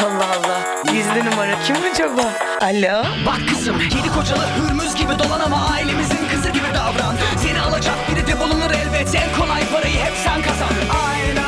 Allah 0.03 0.27
Allah. 0.37 0.59
Gizli 0.93 1.31
numara. 1.31 1.59
Kim 1.67 1.75
acaba? 1.91 2.25
Alo? 2.61 3.03
Bak 3.25 3.41
kızım 3.49 3.79
yedi 3.79 4.09
kocalı 4.15 4.45
hürmüz 4.57 4.73
alacak. 7.63 7.95
Biri 8.09 8.27
de 8.27 8.39
bulunur 8.39 8.71
elbet. 8.71 9.15
En 9.15 9.39
kolay 9.39 9.63
parayı 9.71 9.99
hep 9.99 10.13
sen 10.23 10.41
kazan. 10.41 10.69
Aynen 11.07 11.42